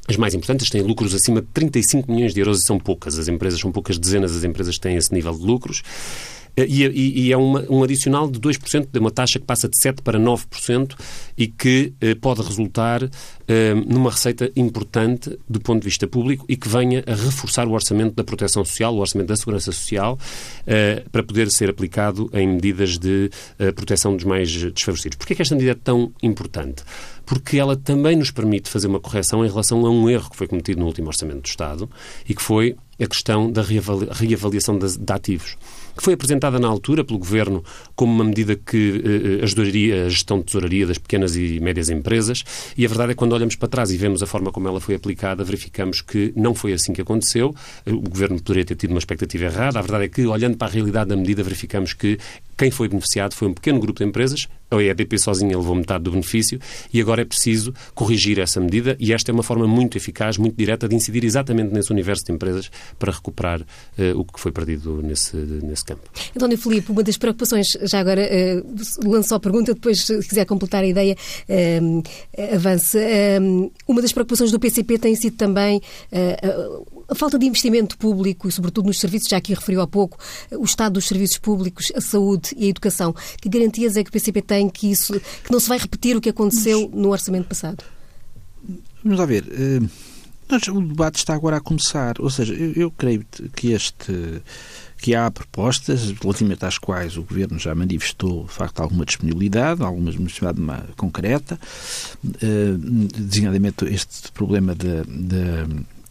as 0.07 0.17
mais 0.17 0.35
importantes 0.35 0.69
têm 0.69 0.83
lucros 0.83 1.15
acima 1.15 1.41
de 1.41 1.47
35 1.47 2.11
milhões 2.11 2.31
de 2.31 2.39
euros 2.39 2.61
e 2.61 2.65
são 2.65 2.77
poucas. 2.77 3.17
As 3.17 3.27
empresas 3.27 3.59
são 3.59 3.71
poucas 3.71 3.97
dezenas, 3.97 4.35
as 4.35 4.43
empresas 4.43 4.75
que 4.75 4.81
têm 4.81 4.95
esse 4.95 5.11
nível 5.11 5.33
de 5.33 5.43
lucros. 5.43 5.81
Eh, 6.55 6.65
e, 6.67 6.83
e, 6.83 7.21
e 7.27 7.33
é 7.33 7.37
uma, 7.37 7.65
um 7.69 7.83
adicional 7.83 8.29
de 8.29 8.39
2%, 8.39 8.87
de 8.91 8.99
uma 8.99 9.11
taxa 9.11 9.39
que 9.39 9.45
passa 9.45 9.67
de 9.67 9.77
7% 9.77 10.01
para 10.01 10.19
9% 10.19 10.95
e 11.37 11.47
que 11.47 11.93
eh, 12.01 12.15
pode 12.15 12.41
resultar 12.41 13.09
eh, 13.47 13.75
numa 13.75 14.09
receita 14.09 14.51
importante 14.55 15.37
do 15.47 15.59
ponto 15.59 15.81
de 15.81 15.85
vista 15.85 16.07
público 16.07 16.45
e 16.49 16.57
que 16.57 16.67
venha 16.67 17.03
a 17.05 17.13
reforçar 17.13 17.67
o 17.67 17.73
orçamento 17.73 18.15
da 18.15 18.23
proteção 18.23 18.65
social, 18.65 18.95
o 18.95 18.99
orçamento 18.99 19.27
da 19.27 19.35
segurança 19.35 19.71
social, 19.71 20.17
eh, 20.65 21.03
para 21.11 21.21
poder 21.21 21.51
ser 21.51 21.69
aplicado 21.69 22.27
em 22.33 22.47
medidas 22.47 22.97
de 22.97 23.29
eh, 23.59 23.71
proteção 23.71 24.15
dos 24.15 24.25
mais 24.25 24.49
desfavorecidos. 24.49 25.17
Porquê 25.17 25.33
é 25.33 25.35
que 25.35 25.41
esta 25.43 25.53
medida 25.53 25.73
é 25.73 25.75
tão 25.75 26.11
importante? 26.23 26.83
Porque 27.23 27.59
ela 27.59 27.75
também 27.75 28.15
nos 28.15 28.31
permite 28.31 28.67
fazer 28.69 28.87
uma 28.87 28.99
correção 28.99 29.45
em 29.45 29.47
relação 29.47 29.85
a 29.85 29.91
um 29.91 30.09
erro 30.09 30.29
que 30.31 30.37
foi 30.37 30.47
cometido 30.47 30.79
no 30.79 30.87
último 30.87 31.07
Orçamento 31.07 31.41
do 31.41 31.47
Estado 31.47 31.87
e 32.27 32.33
que 32.33 32.41
foi 32.41 32.75
a 32.99 33.05
questão 33.05 33.51
da 33.51 33.61
reavaliação 33.61 34.79
de 34.79 35.13
ativos 35.13 35.55
que 35.95 36.03
foi 36.03 36.13
apresentada 36.13 36.59
na 36.59 36.67
altura 36.67 37.03
pelo 37.03 37.19
Governo 37.19 37.63
como 37.95 38.13
uma 38.13 38.23
medida 38.23 38.55
que 38.55 39.01
eh, 39.03 39.39
eh, 39.41 39.43
ajudaria 39.43 40.05
a 40.05 40.09
gestão 40.09 40.39
de 40.39 40.45
tesouraria 40.45 40.85
das 40.85 40.97
pequenas 40.97 41.35
e 41.35 41.59
médias 41.59 41.89
empresas, 41.89 42.43
e 42.77 42.85
a 42.85 42.87
verdade 42.87 43.11
é 43.11 43.13
que 43.13 43.19
quando 43.19 43.33
olhamos 43.33 43.55
para 43.55 43.67
trás 43.67 43.91
e 43.91 43.97
vemos 43.97 44.21
a 44.21 44.25
forma 44.25 44.51
como 44.51 44.67
ela 44.67 44.81
foi 44.81 44.95
aplicada, 44.95 45.43
verificamos 45.43 46.01
que 46.01 46.33
não 46.35 46.53
foi 46.53 46.73
assim 46.73 46.93
que 46.93 47.01
aconteceu. 47.01 47.55
O 47.85 48.09
Governo 48.09 48.41
poderia 48.41 48.65
ter 48.65 48.75
tido 48.75 48.91
uma 48.91 48.99
expectativa 48.99 49.45
errada. 49.45 49.79
A 49.79 49.81
verdade 49.81 50.05
é 50.05 50.07
que, 50.09 50.25
olhando 50.25 50.57
para 50.57 50.67
a 50.67 50.71
realidade 50.71 51.09
da 51.09 51.15
medida, 51.15 51.43
verificamos 51.43 51.93
que 51.93 52.17
quem 52.57 52.71
foi 52.71 52.87
beneficiado 52.87 53.33
foi 53.33 53.47
um 53.47 53.53
pequeno 53.53 53.79
grupo 53.79 53.99
de 53.99 54.05
empresas, 54.05 54.47
a 54.77 54.83
EDP 54.83 55.17
sozinha 55.17 55.57
levou 55.57 55.75
metade 55.75 56.03
do 56.03 56.11
benefício 56.11 56.59
e 56.93 57.01
agora 57.01 57.21
é 57.21 57.25
preciso 57.25 57.73
corrigir 57.93 58.39
essa 58.39 58.59
medida 58.59 58.95
e 58.99 59.13
esta 59.13 59.31
é 59.31 59.33
uma 59.33 59.43
forma 59.43 59.67
muito 59.67 59.97
eficaz, 59.97 60.37
muito 60.37 60.55
direta 60.55 60.87
de 60.87 60.95
incidir 60.95 61.23
exatamente 61.23 61.73
nesse 61.73 61.91
universo 61.91 62.25
de 62.25 62.31
empresas 62.31 62.69
para 62.97 63.11
recuperar 63.11 63.61
uh, 63.61 64.19
o 64.19 64.25
que 64.25 64.39
foi 64.39 64.51
perdido 64.51 65.01
nesse, 65.01 65.35
nesse 65.35 65.85
campo. 65.85 66.09
António 66.35 66.57
Filipe, 66.57 66.91
uma 66.91 67.03
das 67.03 67.17
preocupações, 67.17 67.67
já 67.83 67.99
agora 67.99 68.21
uh, 68.21 69.09
lanço 69.09 69.33
a 69.35 69.39
pergunta, 69.39 69.73
depois 69.73 70.01
se 70.03 70.19
quiser 70.27 70.45
completar 70.45 70.83
a 70.83 70.87
ideia, 70.87 71.15
uh, 71.49 72.03
avance. 72.53 72.97
Uh, 72.97 73.71
uma 73.87 74.01
das 74.01 74.11
preocupações 74.11 74.51
do 74.51 74.59
PCP 74.59 74.97
tem 74.97 75.15
sido 75.15 75.37
também 75.37 75.81
a 77.07 77.15
falta 77.15 77.37
de 77.37 77.45
investimento 77.45 77.97
público 77.97 78.47
e, 78.47 78.51
sobretudo, 78.51 78.87
nos 78.87 78.99
serviços, 78.99 79.29
já 79.29 79.37
aqui 79.37 79.53
referiu 79.53 79.81
há 79.81 79.87
pouco, 79.87 80.17
o 80.51 80.63
estado 80.63 80.93
dos 80.93 81.07
serviços 81.07 81.37
públicos, 81.37 81.91
a 81.95 82.01
saúde 82.01 82.55
e 82.57 82.65
a 82.65 82.69
educação. 82.69 83.13
Que 83.41 83.49
garantias 83.49 83.97
é 83.97 84.03
que 84.03 84.09
o 84.09 84.13
PCP 84.13 84.41
tem 84.41 84.69
que 84.69 84.91
isso, 84.91 85.19
que 85.43 85.51
não 85.51 85.59
se 85.59 85.69
vai 85.69 85.77
repetir 85.77 86.15
o 86.15 86.21
que 86.21 86.29
aconteceu 86.29 86.89
no 86.93 87.09
orçamento 87.09 87.47
passado? 87.47 87.83
Vamos 89.03 89.19
lá 89.19 89.25
ver. 89.25 89.45
o 90.73 90.81
debate 90.81 91.17
está 91.17 91.33
agora 91.35 91.57
a 91.57 91.61
começar. 91.61 92.15
Ou 92.19 92.29
seja, 92.29 92.53
eu, 92.53 92.73
eu 92.73 92.91
creio 92.91 93.25
que 93.55 93.71
este 93.71 94.41
que 94.97 95.13
há 95.13 95.29
propostas 95.29 96.09
relativamente 96.21 96.65
às 96.65 96.77
quais 96.77 97.17
o 97.17 97.23
Governo 97.23 97.59
já 97.59 97.75
manifestou, 97.75 98.45
de 98.45 98.51
facto, 98.51 98.79
alguma 98.79 99.05
disponibilidade, 99.05 99.83
alguma 99.83 100.09
disponibilidade 100.09 100.93
concreta, 100.95 101.59
uh, 102.23 102.77
designadamente 102.77 103.85
este 103.85 104.31
problema 104.31 104.73
de 104.73 105.03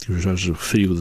que 0.04 0.12
o 0.12 0.18
Jorge 0.18 0.52
referiu 0.52 0.94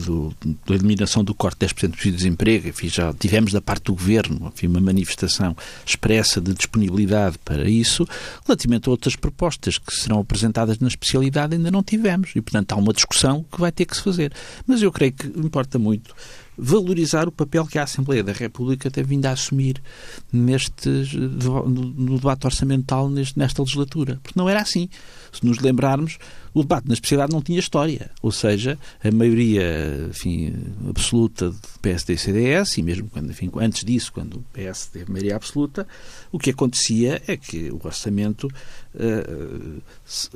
da 0.66 0.74
eliminação 0.74 1.22
do 1.22 1.34
corte 1.34 1.58
de 1.58 1.74
10% 1.74 1.90
do 1.90 2.16
desemprego, 2.16 2.68
enfim, 2.68 2.88
já 2.88 3.12
tivemos 3.12 3.52
da 3.52 3.60
parte 3.60 3.84
do 3.84 3.94
Governo 3.94 4.50
enfim, 4.54 4.66
uma 4.66 4.80
manifestação 4.80 5.54
expressa 5.84 6.40
de 6.40 6.54
disponibilidade 6.54 7.38
para 7.44 7.68
isso, 7.68 8.08
relativamente 8.46 8.88
a 8.88 8.90
outras 8.90 9.14
propostas 9.14 9.76
que 9.76 9.94
serão 9.94 10.20
apresentadas 10.20 10.78
na 10.78 10.88
especialidade 10.88 11.54
ainda 11.54 11.70
não 11.70 11.82
tivemos 11.82 12.30
e, 12.34 12.40
portanto, 12.40 12.72
há 12.72 12.76
uma 12.76 12.94
discussão 12.94 13.44
que 13.52 13.60
vai 13.60 13.70
ter 13.70 13.84
que 13.84 13.94
se 13.94 14.02
fazer. 14.02 14.32
Mas 14.66 14.80
eu 14.80 14.90
creio 14.90 15.12
que 15.12 15.26
importa 15.26 15.78
muito 15.78 16.14
valorizar 16.56 17.28
o 17.28 17.32
papel 17.32 17.66
que 17.66 17.78
a 17.78 17.82
Assembleia 17.82 18.22
da 18.22 18.32
República 18.32 18.90
tem 18.90 19.02
vindo 19.02 19.26
a 19.26 19.32
assumir 19.32 19.82
neste, 20.32 20.88
no 20.88 22.16
debate 22.16 22.46
orçamental 22.46 23.10
neste, 23.10 23.38
nesta 23.38 23.62
legislatura. 23.62 24.20
Porque 24.22 24.38
não 24.38 24.48
era 24.48 24.60
assim. 24.60 24.88
Se 25.34 25.44
nos 25.44 25.58
lembrarmos, 25.58 26.18
o 26.54 26.62
debate 26.62 26.86
na 26.86 26.94
especialidade 26.94 27.32
não 27.32 27.42
tinha 27.42 27.58
história. 27.58 28.10
Ou 28.22 28.30
seja, 28.30 28.78
a 29.02 29.10
maioria 29.10 30.06
enfim, 30.08 30.54
absoluta 30.88 31.50
de 31.50 31.78
PSD 31.82 32.14
e 32.14 32.18
CDS, 32.18 32.78
e 32.78 32.82
mesmo 32.82 33.08
quando, 33.10 33.30
enfim, 33.30 33.50
antes 33.56 33.84
disso, 33.84 34.12
quando 34.12 34.36
o 34.36 34.44
PS 34.52 34.86
teve 34.86 35.10
maioria 35.10 35.34
absoluta, 35.34 35.86
o 36.30 36.38
que 36.38 36.50
acontecia 36.50 37.20
é 37.26 37.36
que 37.36 37.70
o 37.70 37.80
orçamento 37.82 38.48
uh, 38.94 39.82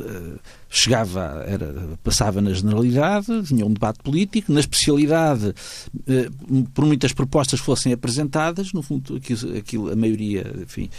uh, 0.00 0.38
chegava, 0.68 1.44
era, 1.46 1.96
passava 2.02 2.40
na 2.40 2.52
generalidade, 2.52 3.42
tinha 3.44 3.64
um 3.64 3.72
debate 3.72 4.00
político, 4.02 4.52
na 4.52 4.60
especialidade, 4.60 5.48
uh, 5.48 6.64
por 6.74 6.84
muitas 6.84 7.12
propostas 7.12 7.60
fossem 7.60 7.92
apresentadas, 7.92 8.72
no 8.72 8.82
fundo, 8.82 9.16
aquilo, 9.16 9.56
aquilo 9.56 9.92
a 9.92 9.96
maioria 9.96 10.52
enfim, 10.60 10.90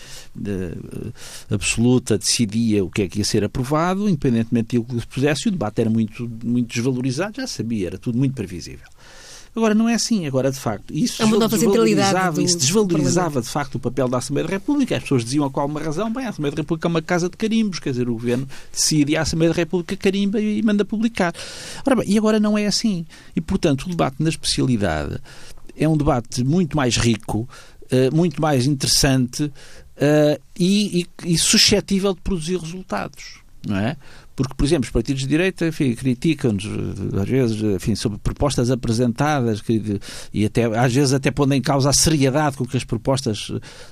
absoluta 1.51 2.17
decidia 2.17 2.83
o 2.83 2.89
que 2.89 3.01
é 3.01 3.07
que 3.09 3.19
ia 3.19 3.25
ser 3.25 3.43
aprovado, 3.43 3.88
independentemente 3.93 4.77
do 4.77 4.83
que 4.83 4.99
se 4.99 5.07
pusesse, 5.07 5.47
o 5.47 5.51
debate 5.51 5.81
era 5.81 5.89
muito, 5.89 6.29
muito 6.43 6.73
desvalorizado, 6.73 7.37
já 7.37 7.47
sabia, 7.47 7.87
era 7.87 7.97
tudo 7.97 8.17
muito 8.17 8.35
previsível. 8.35 8.87
Agora 9.55 9.73
não 9.73 9.89
é 9.89 9.95
assim, 9.95 10.27
agora 10.27 10.51
de 10.51 10.59
facto. 10.59 10.93
Isso 10.93 11.21
é 11.21 11.25
uma 11.25 11.37
nova 11.37 11.57
desvalorizava, 11.57 12.41
isso 12.41 12.57
desvalorizava 12.57 13.41
de 13.41 13.47
facto 13.47 13.75
o 13.75 13.79
papel 13.79 14.07
da 14.07 14.19
Assembleia 14.19 14.47
da 14.47 14.53
República. 14.53 14.95
As 14.95 15.03
pessoas 15.03 15.23
diziam 15.23 15.43
a 15.45 15.49
qual 15.49 15.67
uma 15.67 15.81
razão, 15.81 16.11
bem, 16.11 16.25
a 16.25 16.29
Assembleia 16.29 16.55
da 16.55 16.61
República 16.61 16.87
é 16.87 16.89
uma 16.89 17.01
casa 17.01 17.29
de 17.29 17.35
carimbos, 17.35 17.79
quer 17.79 17.89
dizer, 17.91 18.07
o 18.07 18.13
governo 18.13 18.47
decide 18.71 19.13
e 19.13 19.17
a 19.17 19.21
Assembleia 19.21 19.51
da 19.51 19.57
República 19.57 19.97
carimba 19.97 20.39
e 20.39 20.61
manda 20.61 20.85
publicar. 20.85 21.33
Ora 21.85 21.95
bem, 21.97 22.05
e 22.09 22.17
agora 22.17 22.39
não 22.39 22.57
é 22.57 22.67
assim. 22.67 23.05
E 23.35 23.41
portanto 23.41 23.83
o 23.83 23.89
debate 23.89 24.17
na 24.19 24.29
especialidade 24.29 25.19
é 25.75 25.87
um 25.87 25.97
debate 25.97 26.43
muito 26.43 26.77
mais 26.77 26.95
rico, 26.97 27.49
eh, 27.89 28.09
muito 28.11 28.41
mais 28.41 28.67
interessante 28.67 29.51
eh, 29.97 30.39
e, 30.57 31.01
e, 31.01 31.33
e 31.33 31.37
suscetível 31.37 32.13
de 32.13 32.21
produzir 32.21 32.57
resultados. 32.57 33.38
Não 33.67 33.75
é? 33.75 33.97
Porque, 34.35 34.53
por 34.53 34.63
exemplo, 34.63 34.85
os 34.85 34.89
partidos 34.89 35.23
de 35.23 35.27
direita 35.27 35.69
criticam-nos, 35.69 36.65
às 37.21 37.27
vezes, 37.27 37.61
enfim, 37.61 37.93
sobre 37.93 38.17
propostas 38.19 38.71
apresentadas 38.71 39.59
que, 39.59 39.99
e 40.33 40.45
até, 40.45 40.63
às 40.63 40.93
vezes 40.93 41.13
até 41.13 41.29
pondo 41.29 41.53
em 41.53 41.61
causa 41.61 41.89
a 41.89 41.93
seriedade 41.93 42.55
com 42.55 42.65
que 42.65 42.77
as 42.77 42.85
propostas 42.85 43.51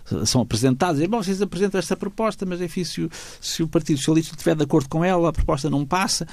eh, 0.10 0.26
são 0.26 0.42
apresentadas. 0.42 1.02
E, 1.02 1.08
bom, 1.08 1.22
vocês 1.22 1.42
apresentam 1.42 1.80
esta 1.80 1.98
proposta, 1.98 2.46
mas 2.46 2.62
enfim, 2.62 2.86
se 2.86 3.02
o, 3.02 3.10
se 3.42 3.62
o 3.62 3.68
Partido 3.68 3.98
Socialista 3.98 4.34
estiver 4.34 4.56
de 4.56 4.64
acordo 4.64 4.88
com 4.88 5.04
ela, 5.04 5.28
a 5.28 5.34
proposta 5.34 5.70
não 5.70 5.86
passa. 5.86 6.26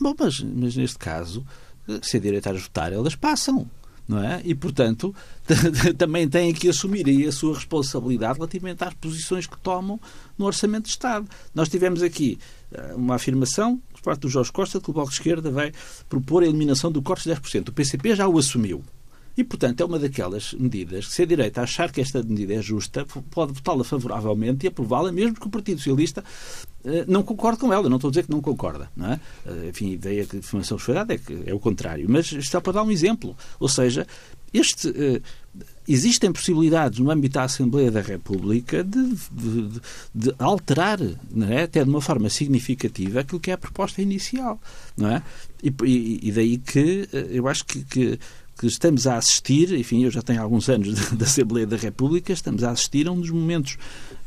Bom, 0.00 0.14
mas, 0.18 0.40
mas 0.40 0.74
neste 0.74 0.98
caso, 0.98 1.46
se 2.02 2.16
a 2.16 2.20
direita 2.20 2.52
votar, 2.52 2.92
elas 2.92 3.14
passam 3.14 3.68
é? 4.18 4.40
E, 4.44 4.54
portanto, 4.54 5.14
também 5.96 6.28
têm 6.28 6.52
que 6.52 6.68
assumir 6.68 7.06
aí 7.06 7.26
a 7.26 7.32
sua 7.32 7.54
responsabilidade 7.54 8.38
relativamente 8.38 8.82
às 8.82 8.94
posições 8.94 9.46
que 9.46 9.58
tomam 9.58 10.00
no 10.36 10.46
Orçamento 10.46 10.84
de 10.84 10.90
Estado. 10.90 11.28
Nós 11.54 11.68
tivemos 11.68 12.02
aqui 12.02 12.38
eh, 12.38 12.59
uma 12.94 13.16
afirmação 13.16 13.80
por 13.92 14.02
parte 14.02 14.20
do 14.20 14.28
Jorge 14.28 14.52
Costa 14.52 14.78
de 14.78 14.84
que 14.84 14.90
o 14.90 14.94
Bloco 14.94 15.10
de 15.10 15.16
Esquerda 15.16 15.50
vai 15.50 15.72
propor 16.08 16.42
a 16.42 16.46
eliminação 16.46 16.90
do 16.90 17.02
corte 17.02 17.28
de 17.28 17.34
10%. 17.34 17.68
O 17.68 17.72
PCP 17.72 18.14
já 18.14 18.28
o 18.28 18.38
assumiu. 18.38 18.82
E, 19.36 19.44
portanto, 19.44 19.80
é 19.80 19.84
uma 19.84 19.98
daquelas 19.98 20.52
medidas 20.54 21.06
que, 21.06 21.12
se 21.12 21.22
a 21.22 21.26
direita 21.26 21.62
achar 21.62 21.90
que 21.90 22.00
esta 22.00 22.22
medida 22.22 22.54
é 22.54 22.60
justa, 22.60 23.06
pode 23.30 23.52
votá-la 23.52 23.84
favoravelmente 23.84 24.66
e 24.66 24.68
aprová-la, 24.68 25.12
mesmo 25.12 25.34
que 25.34 25.46
o 25.46 25.50
Partido 25.50 25.78
Socialista 25.78 26.22
eh, 26.84 27.04
não 27.06 27.22
concorde 27.22 27.58
com 27.60 27.72
ela. 27.72 27.88
Não 27.88 27.96
estou 27.96 28.08
a 28.08 28.10
dizer 28.10 28.24
que 28.24 28.30
não 28.30 28.40
concorda. 28.40 28.90
Não 28.96 29.12
é? 29.12 29.20
Eh, 29.46 29.68
enfim, 29.70 29.92
a 29.92 29.94
ideia 29.94 30.26
que 30.26 30.36
a 30.36 30.38
informação 30.40 30.78
foi 30.78 30.96
é 30.96 31.16
que 31.16 31.42
é 31.46 31.54
o 31.54 31.60
contrário. 31.60 32.06
Mas 32.08 32.32
está 32.32 32.60
para 32.60 32.74
dar 32.74 32.82
um 32.82 32.90
exemplo. 32.90 33.36
Ou 33.58 33.68
seja, 33.68 34.06
este, 34.52 34.92
existem 35.92 36.32
possibilidades 36.32 36.98
no 36.98 37.10
âmbito 37.10 37.34
da 37.34 37.44
Assembleia 37.44 37.90
da 37.90 38.00
República 38.00 38.84
de, 38.84 39.14
de, 39.32 39.80
de 40.14 40.34
alterar, 40.38 41.00
é? 41.00 41.62
até 41.62 41.82
de 41.82 41.90
uma 41.90 42.00
forma 42.00 42.30
significativa, 42.30 43.20
aquilo 43.20 43.40
que 43.40 43.50
é 43.50 43.54
a 43.54 43.58
proposta 43.58 44.00
inicial. 44.00 44.60
Não 44.96 45.08
é? 45.08 45.22
e, 45.62 46.20
e 46.22 46.32
daí 46.32 46.58
que 46.58 47.08
eu 47.30 47.48
acho 47.48 47.64
que, 47.64 47.84
que 47.84 48.18
que 48.60 48.66
estamos 48.66 49.06
a 49.06 49.16
assistir, 49.16 49.72
enfim, 49.72 50.04
eu 50.04 50.10
já 50.10 50.20
tenho 50.20 50.42
alguns 50.42 50.68
anos 50.68 50.92
da 51.16 51.24
Assembleia 51.24 51.66
da 51.66 51.78
República, 51.78 52.30
estamos 52.30 52.62
a 52.62 52.70
assistir 52.70 53.08
a 53.08 53.10
um 53.10 53.18
dos 53.18 53.30
momentos 53.30 53.78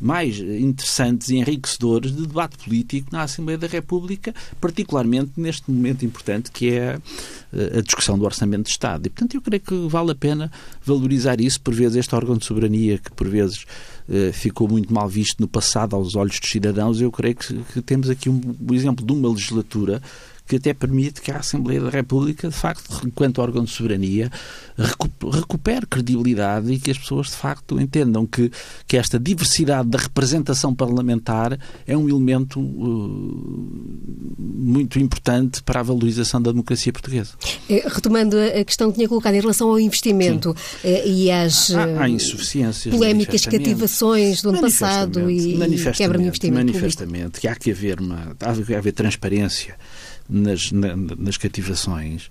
mais 0.01 0.39
interessantes 0.39 1.29
e 1.29 1.35
enriquecedores 1.35 2.11
de 2.11 2.25
debate 2.25 2.57
político 2.57 3.09
na 3.11 3.21
Assembleia 3.21 3.59
da 3.59 3.67
República, 3.67 4.33
particularmente 4.59 5.33
neste 5.37 5.69
momento 5.69 6.03
importante 6.03 6.51
que 6.51 6.71
é 6.71 6.97
eh, 7.53 7.77
a 7.77 7.81
discussão 7.81 8.17
do 8.17 8.25
Orçamento 8.25 8.63
de 8.63 8.71
Estado. 8.71 9.05
E, 9.05 9.09
portanto, 9.11 9.35
eu 9.35 9.41
creio 9.41 9.61
que 9.61 9.87
vale 9.87 10.09
a 10.09 10.15
pena 10.15 10.51
valorizar 10.83 11.39
isso, 11.39 11.61
por 11.61 11.75
vezes, 11.75 11.97
este 11.97 12.15
órgão 12.15 12.35
de 12.35 12.43
soberania 12.43 12.97
que, 12.97 13.11
por 13.11 13.29
vezes, 13.29 13.67
eh, 14.09 14.31
ficou 14.33 14.67
muito 14.67 14.91
mal 14.91 15.07
visto 15.07 15.39
no 15.39 15.47
passado 15.47 15.95
aos 15.95 16.15
olhos 16.15 16.39
dos 16.39 16.49
cidadãos. 16.49 16.99
Eu 16.99 17.11
creio 17.11 17.35
que, 17.35 17.53
que 17.71 17.81
temos 17.83 18.09
aqui 18.09 18.29
um, 18.29 18.41
um 18.67 18.73
exemplo 18.73 19.05
de 19.05 19.13
uma 19.13 19.29
legislatura 19.29 20.01
que 20.47 20.57
até 20.57 20.73
permite 20.73 21.21
que 21.21 21.31
a 21.31 21.37
Assembleia 21.37 21.81
da 21.81 21.89
República, 21.89 22.49
de 22.49 22.55
facto, 22.55 23.01
enquanto 23.05 23.39
órgão 23.39 23.63
de 23.63 23.71
soberania, 23.71 24.29
recupere 24.77 25.85
credibilidade 25.85 26.71
e 26.71 26.79
que 26.79 26.91
as 26.91 26.97
pessoas, 26.97 27.27
de 27.27 27.35
facto, 27.35 27.79
entendam 27.79 28.25
que, 28.25 28.51
que 28.87 28.97
esta 28.97 29.19
diversidade 29.19 29.89
da 29.89 29.97
representação 29.97 30.73
parlamentar 30.75 31.57
é 31.87 31.95
um 31.95 32.09
elemento 32.09 32.59
uh, 32.59 33.93
muito 34.37 34.99
importante 34.99 35.63
para 35.63 35.79
a 35.79 35.83
valorização 35.83 36.41
da 36.41 36.51
democracia 36.51 36.91
portuguesa. 36.91 37.31
Eh, 37.69 37.83
retomando 37.85 38.37
a 38.37 38.63
questão 38.63 38.89
que 38.89 38.97
tinha 38.97 39.07
colocado 39.07 39.35
em 39.35 39.41
relação 39.41 39.69
ao 39.69 39.79
investimento 39.79 40.55
Sim. 40.81 40.87
Eh, 40.87 41.07
e 41.07 41.31
às 41.31 41.71
há, 41.71 42.03
há 42.03 42.09
insuficiências, 42.09 42.93
polémicas 42.93 43.45
cativações 43.45 44.41
do 44.41 44.49
ano 44.49 44.61
passado 44.61 45.29
e 45.29 45.57
quebra 45.95 46.17
de 46.17 46.25
investimento. 46.25 46.65
Manifestamente, 46.65 47.23
público. 47.23 47.41
que 47.41 47.47
há 47.47 47.55
que 47.55 47.71
haver 47.71 47.99
uma, 47.99 48.35
há 48.39 48.53
que 48.53 48.75
haver 48.75 48.91
transparência 48.91 49.75
nas, 50.29 50.71
na, 50.71 50.95
nas 50.95 51.37
cativações. 51.37 52.29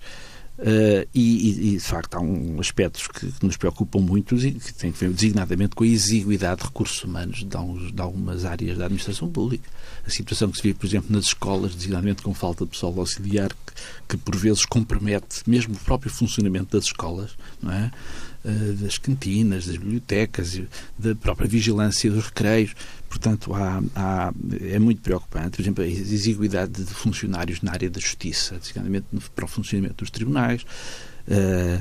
Uh, 0.58 1.08
e, 1.14 1.70
e, 1.70 1.76
de 1.76 1.80
facto, 1.80 2.14
há 2.14 2.20
um 2.20 2.61
aspectos 2.61 3.08
que, 3.08 3.32
que, 3.32 3.44
nos 3.44 3.56
preocupam 3.56 4.00
muito 4.00 4.37
e 4.37 4.52
que 4.52 4.72
têm 4.75 4.90
a 4.90 4.92
ver 4.92 5.11
designadamente 5.11 5.75
com 5.75 5.82
a 5.82 5.87
exiguidade 5.87 6.61
de 6.61 6.66
recursos 6.66 7.02
humanos 7.02 7.42
de, 7.42 7.56
alguns, 7.56 7.92
de, 7.92 8.00
algumas 8.00 8.44
áreas 8.44 8.78
da 8.78 8.84
administração 8.84 9.28
pública. 9.28 9.68
A 10.06 10.11
situação 10.11 10.50
que 10.50 10.58
se 10.58 10.62
vive, 10.62 10.78
por 10.78 10.87
exemplo, 10.87 11.11
nas 11.11 11.25
escolas, 11.25 11.75
designadamente 11.75 12.22
com 12.22 12.34
falta 12.34 12.64
de 12.64 12.70
pessoal 12.70 12.94
auxiliar, 12.99 13.49
que, 13.50 13.72
que 14.11 14.16
por 14.18 14.37
vezes 14.37 14.64
compromete 14.66 15.42
mesmo 15.46 15.75
o 15.75 15.78
próprio 15.78 16.12
funcionamento 16.12 16.76
das 16.76 16.84
escolas, 16.84 17.30
não 17.61 17.72
é? 17.72 17.90
Uh, 18.44 18.75
das 18.75 18.99
cantinas, 18.99 19.66
das 19.66 19.76
bibliotecas, 19.76 20.61
da 20.99 21.14
própria 21.14 21.49
vigilância 21.49 22.11
dos 22.11 22.26
recreios. 22.26 22.75
Portanto, 23.12 23.52
há, 23.52 23.83
há, 23.95 24.33
é 24.62 24.78
muito 24.78 25.02
preocupante, 25.02 25.50
por 25.50 25.61
exemplo, 25.61 25.85
a 25.85 25.87
exiguidade 25.87 26.83
de 26.83 26.95
funcionários 26.95 27.61
na 27.61 27.71
área 27.71 27.90
da 27.90 28.00
justiça, 28.00 28.57
designadamente 28.59 29.04
para 29.35 29.45
o 29.45 29.49
funcionamento 29.49 29.97
dos 29.97 30.11
tribunais, 30.11 30.64
Uh, 31.25 31.81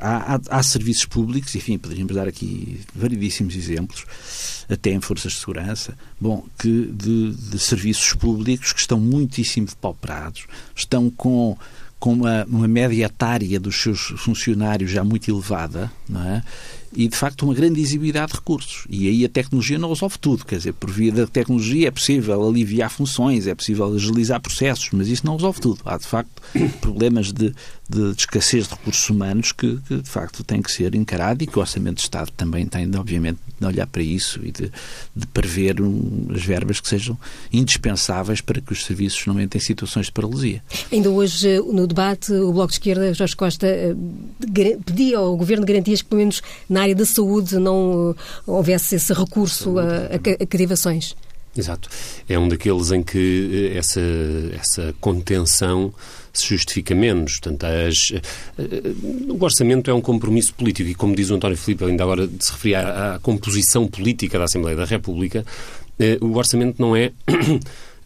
há, 0.00 0.34
há, 0.34 0.40
há, 0.58 0.62
serviços 0.64 1.04
públicos, 1.04 1.54
enfim, 1.54 1.78
poderíamos 1.78 2.12
dar 2.12 2.26
aqui 2.26 2.80
variedíssimos 2.92 3.54
exemplos, 3.54 4.04
até 4.68 4.90
em 4.90 5.00
forças 5.00 5.34
de 5.34 5.38
segurança, 5.38 5.96
bom, 6.20 6.44
que 6.58 6.90
de, 6.92 7.32
de 7.32 7.58
serviços 7.60 8.12
públicos 8.14 8.72
que 8.72 8.80
estão 8.80 8.98
muitíssimo 8.98 9.68
depauperados, 9.68 10.46
estão 10.74 11.08
com 11.08 11.56
com 11.98 12.12
uma, 12.12 12.44
uma 12.44 12.68
média 12.68 13.06
etária 13.06 13.58
dos 13.58 13.80
seus 13.80 14.00
funcionários 14.18 14.90
já 14.90 15.02
muito 15.02 15.30
elevada, 15.30 15.90
não 16.08 16.22
é? 16.22 16.42
E, 16.96 17.08
de 17.08 17.16
facto, 17.16 17.42
uma 17.42 17.54
grande 17.54 17.78
exiguidade 17.78 18.32
de 18.32 18.38
recursos. 18.38 18.86
E 18.88 19.06
aí 19.06 19.24
a 19.24 19.28
tecnologia 19.28 19.78
não 19.78 19.90
resolve 19.90 20.18
tudo. 20.18 20.46
Quer 20.46 20.56
dizer, 20.56 20.72
por 20.72 20.90
via 20.90 21.12
da 21.12 21.26
tecnologia 21.26 21.88
é 21.88 21.90
possível 21.90 22.48
aliviar 22.48 22.90
funções, 22.90 23.46
é 23.46 23.54
possível 23.54 23.94
agilizar 23.94 24.40
processos, 24.40 24.88
mas 24.92 25.08
isso 25.08 25.26
não 25.26 25.36
resolve 25.36 25.60
tudo. 25.60 25.80
Há, 25.84 25.98
de 25.98 26.06
facto, 26.06 26.42
problemas 26.80 27.32
de, 27.32 27.54
de, 27.88 28.14
de 28.14 28.18
escassez 28.18 28.66
de 28.66 28.70
recursos 28.70 29.10
humanos 29.10 29.52
que, 29.52 29.78
que, 29.86 29.96
de 29.96 30.08
facto, 30.08 30.42
têm 30.42 30.62
que 30.62 30.72
ser 30.72 30.94
encarados 30.94 31.42
e 31.44 31.46
que 31.46 31.58
o 31.58 31.60
Orçamento 31.60 31.96
de 31.96 32.02
Estado 32.02 32.30
também 32.34 32.64
tem, 32.64 32.88
de, 32.88 32.96
obviamente, 32.96 33.38
de 33.60 33.66
olhar 33.66 33.86
para 33.86 34.02
isso 34.02 34.40
e 34.42 34.50
de, 34.50 34.72
de 35.14 35.26
prever 35.26 35.82
um, 35.82 36.28
as 36.34 36.42
verbas 36.42 36.80
que 36.80 36.88
sejam 36.88 37.18
indispensáveis 37.52 38.40
para 38.40 38.58
que 38.58 38.72
os 38.72 38.86
serviços 38.86 39.26
não 39.26 39.38
entrem 39.38 39.60
em 39.60 39.64
situações 39.64 40.06
de 40.06 40.12
paralisia. 40.12 40.62
Ainda 40.90 41.10
hoje, 41.10 41.60
no 41.60 41.86
debate, 41.86 42.32
o 42.32 42.52
Bloco 42.52 42.68
de 42.68 42.74
Esquerda, 42.74 43.12
Jorge 43.12 43.36
Costa, 43.36 43.66
eh, 43.66 43.94
pedia 44.84 45.18
ao 45.18 45.36
Governo 45.36 45.66
garantias 45.66 46.00
que, 46.00 46.08
pelo 46.08 46.20
menos 46.20 46.42
na 46.70 46.85
área 46.86 46.94
da 46.94 47.04
saúde, 47.04 47.58
não 47.58 48.14
eh, 48.16 48.22
houvesse 48.46 48.94
esse 48.94 49.12
recurso 49.12 49.78
a, 49.78 50.14
a 50.14 50.46
cativações. 50.46 51.14
Exato. 51.56 51.88
É 52.28 52.38
um 52.38 52.48
daqueles 52.48 52.92
em 52.92 53.02
que 53.02 53.72
eh, 53.74 53.78
essa, 53.78 54.00
essa 54.52 54.94
contenção 55.00 55.92
se 56.32 56.48
justifica 56.48 56.94
menos. 56.94 57.40
Portanto, 57.40 57.64
as, 57.64 58.10
uh, 58.10 59.32
o 59.32 59.42
orçamento 59.42 59.90
é 59.90 59.94
um 59.94 60.02
compromisso 60.02 60.54
político 60.54 60.88
e, 60.90 60.94
como 60.94 61.16
diz 61.16 61.30
o 61.30 61.34
António 61.34 61.56
Filipe, 61.56 61.84
ainda 61.84 62.04
agora 62.04 62.28
se 62.38 62.52
referia 62.52 62.80
à, 62.80 63.14
à 63.14 63.18
composição 63.18 63.86
política 63.88 64.38
da 64.38 64.44
Assembleia 64.44 64.76
da 64.76 64.84
República, 64.84 65.44
o 66.20 66.36
orçamento 66.36 66.80
não 66.80 66.94
é. 66.94 67.12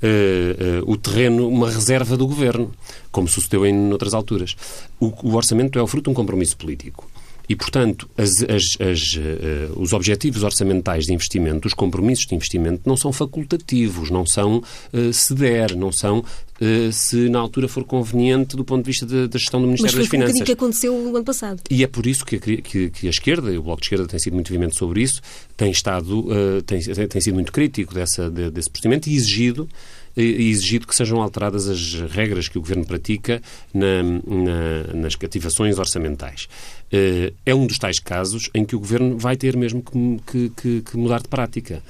O 0.87 0.97
terreno, 0.97 1.47
uma 1.47 1.69
reserva 1.69 2.17
do 2.17 2.27
governo, 2.27 2.73
como 3.13 3.29
sucedeu 3.29 3.67
em 3.67 3.93
outras 3.93 4.15
alturas. 4.15 4.57
O, 4.99 5.13
o 5.29 5.35
orçamento 5.35 5.79
é 5.79 5.83
o 5.83 5.87
fruto 5.87 6.05
de 6.05 6.11
um 6.13 6.15
compromisso 6.15 6.57
político. 6.57 7.07
E, 7.51 7.57
portanto, 7.57 8.09
as, 8.17 8.31
as, 8.45 8.81
as, 8.81 9.15
uh, 9.17 9.73
os 9.75 9.93
objetivos 9.93 10.45
orçamentais 10.45 11.07
de 11.07 11.13
investimento, 11.13 11.67
os 11.67 11.75
compromissos 11.75 12.25
de 12.25 12.37
investimento, 12.37 12.83
não 12.87 12.97
são 12.97 13.13
facultativos, 13.13 14.09
não 14.09 14.25
são 14.25 14.59
uh, 14.93 15.13
se 15.13 15.35
der, 15.35 15.75
não 15.75 15.91
são 15.91 16.21
uh, 16.21 16.93
se 16.93 17.29
na 17.29 17.41
altura 17.41 17.67
for 17.67 17.83
conveniente 17.83 18.57
do 18.57 18.65
ponto 18.65 18.85
de 18.85 18.87
vista 18.87 19.05
da 19.05 19.37
gestão 19.37 19.61
do 19.61 19.67
Ministério 19.67 19.99
das 19.99 20.07
Finanças. 20.07 20.31
Mas 20.31 20.39
foi 20.39 20.43
um 20.43 20.47
que 20.47 20.53
aconteceu 20.53 20.97
no 20.97 21.17
ano 21.17 21.25
passado. 21.25 21.61
E 21.69 21.83
é 21.83 21.89
por 21.89 22.07
isso 22.07 22.25
que 22.25 22.37
a, 22.37 22.39
que, 22.39 22.89
que 22.89 23.07
a 23.09 23.11
esquerda, 23.11 23.51
e 23.51 23.59
o 23.59 23.65
Bloco 23.65 23.81
de 23.81 23.87
Esquerda 23.87 24.07
tem 24.07 24.21
sido 24.21 24.35
muito 24.35 24.53
vivente 24.53 24.79
sobre 24.79 25.03
isso, 25.03 25.21
tem, 25.57 25.73
estado, 25.73 26.29
tem, 26.65 26.81
tem 26.81 27.21
sido 27.21 27.35
muito 27.35 27.51
crítico 27.51 27.93
dessa, 27.93 28.31
desse 28.31 28.71
procedimento 28.71 29.11
e 29.11 29.17
exigido 29.17 29.69
e 30.17 30.51
exigido 30.51 30.87
que 30.87 30.95
sejam 30.95 31.23
alteradas 31.23 31.69
as 31.69 31.95
regras 32.11 32.49
que 32.49 32.59
o 32.59 32.61
Governo 32.61 32.85
pratica 32.85 33.41
na, 33.73 34.03
na, 34.03 34.95
nas 34.95 35.15
cativações 35.15 35.79
orçamentais. 35.79 36.49
Eh, 36.93 37.33
é 37.47 37.55
um 37.55 37.67
dos 37.67 37.79
tais 37.79 38.01
casos 38.01 38.51
em 38.53 38.65
que 38.65 38.75
o 38.75 38.81
Governo 38.81 39.17
vai 39.17 39.37
ter 39.37 39.57
mesmo 39.57 39.83
que, 40.27 40.51
que, 40.57 40.83
que 40.83 40.97
mudar 40.97 41.23
de 41.23 41.29
prática 41.29 41.83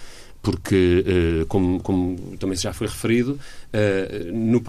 porque, 0.43 1.05
eh, 1.07 1.45
como, 1.49 1.81
como, 1.81 2.37
também 2.39 2.57
já 2.57 2.73
foi 2.73 2.87
referido, 2.87 3.39
eh, 3.73 4.31
no, 4.33 4.63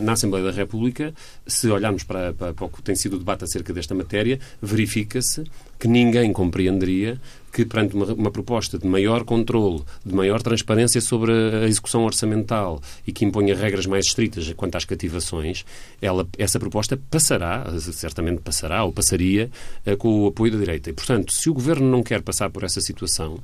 na 0.00 0.12
Assembleia 0.12 0.44
da 0.44 0.52
República, 0.52 1.12
se 1.46 1.68
olharmos 1.68 2.04
para, 2.04 2.32
para, 2.32 2.54
para, 2.54 2.66
o 2.66 2.68
que 2.68 2.82
tem 2.82 2.94
sido 2.94 3.16
o 3.16 3.18
debate 3.18 3.44
acerca 3.44 3.72
desta 3.72 3.94
matéria, 3.94 4.38
verifica-se 4.62 5.44
que 5.78 5.88
ninguém 5.88 6.32
compreenderia 6.32 7.20
que, 7.52 7.64
perante 7.64 7.94
uma, 7.94 8.06
uma, 8.12 8.30
proposta 8.30 8.78
de 8.78 8.86
maior 8.86 9.24
controle, 9.24 9.82
de 10.04 10.14
maior 10.14 10.40
transparência 10.40 11.00
sobre 11.00 11.32
a 11.32 11.66
execução 11.66 12.04
orçamental 12.04 12.80
e 13.06 13.12
que 13.12 13.24
imponha 13.24 13.56
regras 13.56 13.86
mais 13.86 14.06
estritas 14.06 14.52
quanto 14.52 14.76
às 14.76 14.84
cativações, 14.84 15.64
ela, 16.00 16.26
essa 16.38 16.60
proposta 16.60 17.00
passará, 17.10 17.66
certamente 17.78 18.40
passará 18.40 18.84
ou 18.84 18.92
passaria, 18.92 19.50
eh, 19.84 19.96
com 19.96 20.22
o 20.22 20.26
apoio 20.28 20.52
da 20.52 20.58
direita. 20.58 20.90
E, 20.90 20.92
portanto, 20.92 21.32
se 21.32 21.50
o 21.50 21.54
Governo 21.54 21.90
não 21.90 22.02
quer 22.02 22.22
passar 22.22 22.50
por 22.50 22.62
essa 22.62 22.80
situação, 22.80 23.40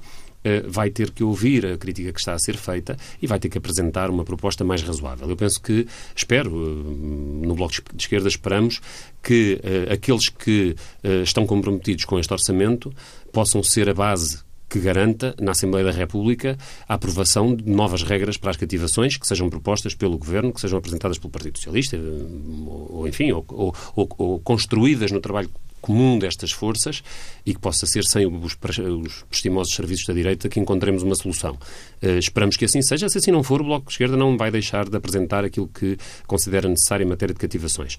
vai 0.69 0.91
ter 0.91 1.11
que 1.11 1.25
ouvir 1.25 1.67
a 1.67 1.77
crítica 1.77 2.13
que 2.13 2.19
está 2.19 2.35
a 2.35 2.39
ser 2.39 2.57
feita 2.57 2.97
e 3.21 3.27
vai 3.27 3.39
ter 3.39 3.49
que 3.49 3.59
apresentar 3.59 4.11
uma 4.11 4.25
proposta 4.25 4.65
mais 4.65 4.83
razoável. 4.83 5.29
Eu 5.29 5.37
penso 5.37 5.61
que, 5.61 5.87
espero, 6.15 6.51
eh, 6.51 7.47
no 7.47 7.55
Bloco 7.55 7.75
de 7.95 8.03
Esquerda 8.03 8.29
esperamos 8.29 8.81
que 9.23 9.61
uh, 9.63 9.93
aqueles 9.93 10.29
que 10.29 10.77
estão 11.23 11.47
comprometidos 11.47 12.05
com 12.05 12.19
este 12.19 12.33
orçamento 12.33 12.93
possam 13.33 13.63
ser 13.63 13.89
a 13.89 13.95
base 13.95 14.47
que 14.69 14.81
garanta, 14.81 15.35
na 15.41 15.53
Assembleia 15.53 15.85
da 15.85 15.93
República, 15.93 16.59
a 16.89 16.95
aprovação 16.95 17.55
de 17.55 17.69
novas 17.71 18.03
regras 18.03 18.37
para 18.37 18.51
as 18.51 18.57
cativações 18.57 19.17
que 19.17 19.27
sejam 19.27 19.49
propostas 19.49 19.95
pelo 19.95 20.19
Governo, 20.19 20.53
que 20.53 20.61
sejam 20.61 20.79
apresentadas 20.79 21.19
pelo 21.19 21.31
Partido 21.31 21.57
Socialista, 21.57 21.97
ou, 21.97 22.89
ou 22.99 23.09
enfim, 23.09 23.31
ou, 23.31 23.45
ou, 23.49 23.75
ou, 23.95 24.41
construídas 24.41 25.13
no 25.13 25.21
trabalho 25.21 25.51
comum 25.81 26.19
destas 26.19 26.51
forças 26.51 27.03
e 27.45 27.55
que 27.55 27.61
possa 27.61 27.87
ser 27.87 28.05
sem 28.05 28.27
os, 28.27 28.57
os 28.57 29.25
prestimosos 29.25 29.75
serviços 29.75 30.07
da 30.07 30.15
direita 30.15 30.49
que 30.49 30.59
encontremos 30.59 31.03
uma 31.03 31.15
solução. 31.15 31.59
Uh, 32.03 32.19
esperamos 32.19 32.57
que 32.57 32.65
assim 32.65 32.83
seja. 32.83 33.09
Se 33.09 33.19
assim 33.19 33.31
não 33.31 33.43
for, 33.43 33.61
o 33.61 33.65
Bloco 33.65 33.87
de 33.87 33.93
Esquerda 33.93 34.17
não 34.17 34.37
vai 34.37 34.51
deixar 34.51 34.89
de 34.89 34.97
apresentar 34.97 35.45
aquilo 35.45 35.69
que 35.69 35.97
considera 36.27 36.69
necessário 36.69 37.05
em 37.05 37.09
matéria 37.09 37.35
de 37.35 37.41
cativações. 37.41 37.97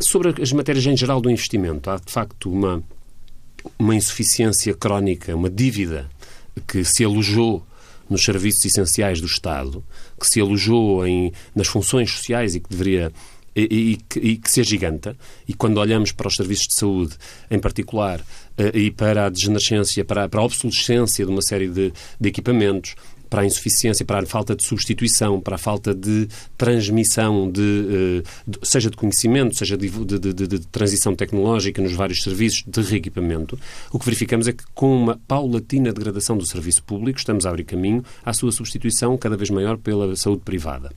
Sobre 0.00 0.42
as 0.42 0.52
matérias 0.52 0.86
em 0.86 0.96
geral 0.96 1.20
do 1.20 1.30
investimento, 1.30 1.90
há 1.90 1.96
de 1.96 2.12
facto 2.12 2.50
uma, 2.50 2.82
uma 3.78 3.94
insuficiência 3.94 4.74
crónica, 4.74 5.34
uma 5.34 5.50
dívida 5.50 6.08
que 6.66 6.84
se 6.84 7.04
alojou 7.04 7.64
nos 8.08 8.24
serviços 8.24 8.64
essenciais 8.64 9.20
do 9.20 9.26
Estado, 9.26 9.84
que 10.18 10.26
se 10.26 10.40
alojou 10.40 11.06
em, 11.06 11.32
nas 11.54 11.66
funções 11.66 12.10
sociais 12.10 12.54
e 12.54 12.60
que 12.60 12.70
deveria 12.70 13.12
e, 13.60 13.98
que, 14.08 14.18
e 14.18 14.36
que 14.36 14.50
se 14.50 14.60
agiganta. 14.60 15.16
E 15.46 15.54
quando 15.54 15.78
olhamos 15.78 16.12
para 16.12 16.28
os 16.28 16.36
serviços 16.36 16.68
de 16.68 16.74
saúde, 16.74 17.16
em 17.50 17.58
particular, 17.58 18.20
eh, 18.56 18.72
e 18.74 18.90
para 18.90 19.26
a 19.26 19.28
degenerescência, 19.28 20.04
para, 20.04 20.28
para 20.28 20.40
a 20.40 20.44
obsolescência 20.44 21.24
de 21.24 21.30
uma 21.30 21.42
série 21.42 21.68
de, 21.68 21.92
de 22.20 22.28
equipamentos, 22.28 22.94
para 23.28 23.42
a 23.42 23.46
insuficiência, 23.46 24.04
para 24.04 24.20
a 24.20 24.26
falta 24.26 24.56
de 24.56 24.64
substituição, 24.64 25.40
para 25.40 25.56
a 25.56 25.58
falta 25.58 25.94
de 25.94 26.28
transmissão, 26.56 27.50
de, 27.50 27.60
eh, 27.60 28.28
de 28.46 28.58
seja 28.62 28.90
de 28.90 28.96
conhecimento, 28.96 29.56
seja 29.56 29.76
de, 29.76 29.88
de, 29.88 30.18
de, 30.18 30.58
transição 30.66 31.14
tecnológica 31.14 31.82
nos 31.82 31.92
vários 31.92 32.22
serviços 32.22 32.64
de 32.66 32.80
reequipamento, 32.80 33.58
o 33.92 33.98
que 33.98 34.04
verificamos 34.04 34.48
é 34.48 34.52
que 34.52 34.64
com 34.74 34.96
uma 34.96 35.20
paulatina 35.28 35.92
degradação 35.92 36.36
do 36.36 36.46
serviço 36.46 36.82
público 36.82 37.18
estamos 37.18 37.44
a 37.44 37.50
abrir 37.50 37.64
caminho 37.64 38.02
à 38.24 38.32
sua 38.32 38.50
substituição 38.50 39.16
cada 39.16 39.36
vez 39.36 39.50
maior 39.50 39.76
pela 39.76 40.14
saúde 40.16 40.42
privada. 40.44 40.90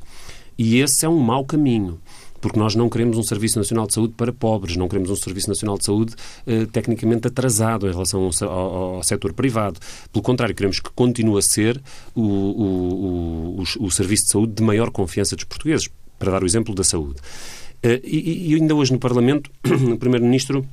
E 0.58 0.80
esse 0.80 1.06
é 1.06 1.10
um 1.10 1.20
mau 1.20 1.46
caminho 1.46 2.00
porque 2.42 2.60
nós 2.60 2.76
não 2.76 2.90
queremos 2.90 3.18
um 3.18 3.24
Serviço 3.24 3.58
Nacional 3.58 3.88
de 3.88 3.94
Saúde 3.94 4.14
para 4.18 4.34
pobres, 4.34 4.76
não 4.76 4.88
queremos 4.88 5.10
um 5.10 5.16
Serviço 5.16 5.48
Nacional 5.48 5.78
de 5.78 5.86
Saúde 5.86 6.16
eh, 6.46 6.66
tecnicamente 6.66 7.28
atrasado 7.28 7.88
em 7.88 7.92
relação 7.92 8.30
ao, 8.42 8.50
ao, 8.50 8.76
ao, 8.96 9.04
setor 9.04 9.32
privado. 9.34 9.80
Pelo 10.12 10.24
contrário, 10.24 10.56
queremos 10.56 10.80
que 10.80 10.90
continue 10.90 11.38
a 11.38 11.42
ser 11.42 11.82
o, 12.16 12.22
o, 12.22 13.62
o, 13.62 13.86
o 13.86 13.92
Serviço 13.92 14.26
de 14.26 14.32
Saúde 14.32 14.54
de 14.54 14.64
maior 14.64 14.90
confiança 14.90 15.36
dos 15.36 15.46
portugueses, 15.46 15.88
para 16.18 16.32
dar 16.32 16.44
o 16.44 16.46
exemplo 16.46 16.74
da 16.76 16.84
saúde. 16.84 17.20
Eh, 17.84 18.02
e, 18.04 18.52
e 18.52 18.56
ainda 18.56 18.76
hoje 18.76 18.92
no 18.92 19.00
Parlamento, 19.00 19.50
o 19.94 19.98
Primeiro-Ministro 19.98 20.68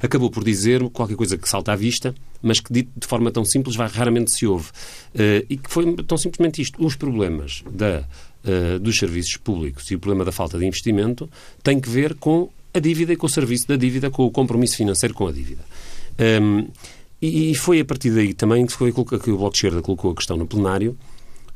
acabou 0.00 0.30
por 0.30 0.42
dizer 0.42 0.82
qualquer 0.90 1.16
coisa 1.16 1.38
que 1.38 1.48
salta 1.48 1.72
à 1.72 1.76
vista, 1.76 2.14
mas 2.42 2.58
que 2.58 2.72
dito 2.72 2.90
de 2.96 3.06
forma 3.06 3.30
tão 3.30 3.44
simples 3.44 3.76
vai, 3.76 3.88
raramente 3.88 4.32
se 4.32 4.46
ouve. 4.46 4.68
Uh, 5.14 5.46
e 5.48 5.56
que 5.56 5.70
foi 5.70 5.94
tão 6.02 6.18
simplesmente 6.18 6.60
isto. 6.60 6.84
Os 6.84 6.96
problemas 6.96 7.62
da 7.70 8.04
uh, 8.44 8.78
dos 8.78 8.98
serviços 8.98 9.36
públicos 9.36 9.90
e 9.90 9.94
o 9.94 9.98
problema 9.98 10.24
da 10.24 10.32
falta 10.32 10.58
de 10.58 10.66
investimento 10.66 11.28
tem 11.62 11.80
que 11.80 11.88
ver 11.88 12.14
com 12.14 12.48
a 12.74 12.78
dívida 12.78 13.12
e 13.12 13.16
com 13.16 13.26
o 13.26 13.30
serviço 13.30 13.68
da 13.68 13.76
dívida, 13.76 14.10
com 14.10 14.24
o 14.24 14.30
compromisso 14.30 14.76
financeiro 14.76 15.14
com 15.14 15.26
a 15.26 15.32
dívida. 15.32 15.62
Um, 16.42 16.68
e, 17.20 17.54
foi 17.54 17.78
a 17.78 17.84
partir 17.84 18.10
daí 18.10 18.34
também 18.34 18.66
que, 18.66 18.72
foi, 18.72 18.92
que 18.92 19.30
o 19.30 19.36
Bloco 19.36 19.52
de 19.52 19.58
Esquerda 19.58 19.80
colocou 19.80 20.10
a 20.10 20.14
questão 20.14 20.36
no 20.36 20.44
plenário, 20.44 20.98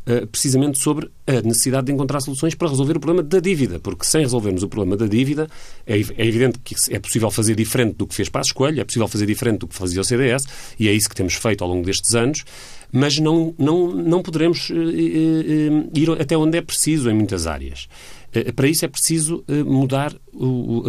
uh, 0.07 0.27
precisamente 0.29 0.79
sobre 0.79 1.11
a 1.27 1.40
necessidade 1.40 1.87
de 1.87 1.92
encontrar 1.92 2.20
soluções 2.20 2.55
para 2.55 2.68
resolver 2.68 2.96
o 2.96 3.01
problema 3.01 3.22
da 3.22 3.40
dívida, 3.40 3.81
porque 3.81 4.05
sem 4.05 4.20
resolvermos 4.20 4.62
o 4.62 4.68
problema 4.68 4.96
da 4.96 5.07
dívida, 5.07 5.49
é, 5.85 5.99
é 5.99 6.27
evidente 6.27 6.61
que 6.62 6.77
é 6.90 7.01
possível 7.01 7.31
fazer 7.33 7.57
diferente 7.57 7.96
do 7.96 8.07
que 8.07 8.14
fez 8.14 8.29
para 8.29 8.42
a 8.42 8.46
escolha, 8.46 8.83
é 8.83 8.85
possível 8.85 9.09
fazer 9.09 9.27
diferente 9.27 9.61
do 9.61 9.66
que 9.66 9.75
fazia 9.75 10.01
o 10.01 10.05
CDS, 10.05 10.44
e 10.79 10.88
é 10.88 10.92
isso 10.92 11.09
que 11.09 11.16
temos 11.16 11.35
feito 11.35 11.64
ao 11.64 11.70
longo 11.70 11.85
destes 11.85 12.14
anos, 12.14 12.44
mas 12.92 13.18
não, 13.18 13.55
não, 13.59 13.92
não 13.92 14.22
poderemos 14.22 14.70
uh, 14.70 14.75
uh, 14.75 15.90
ir 15.94 16.11
até 16.20 16.37
onde 16.37 16.59
é 16.59 16.62
preciso 16.62 17.11
em 17.11 17.14
muitas 17.14 17.46
áreas. 17.46 17.88
Eh, 18.37 18.53
para 18.53 18.68
isso 18.68 18.85
é 18.85 18.88
preciso 18.88 19.42
eh, 19.49 19.62
mudar, 19.62 20.14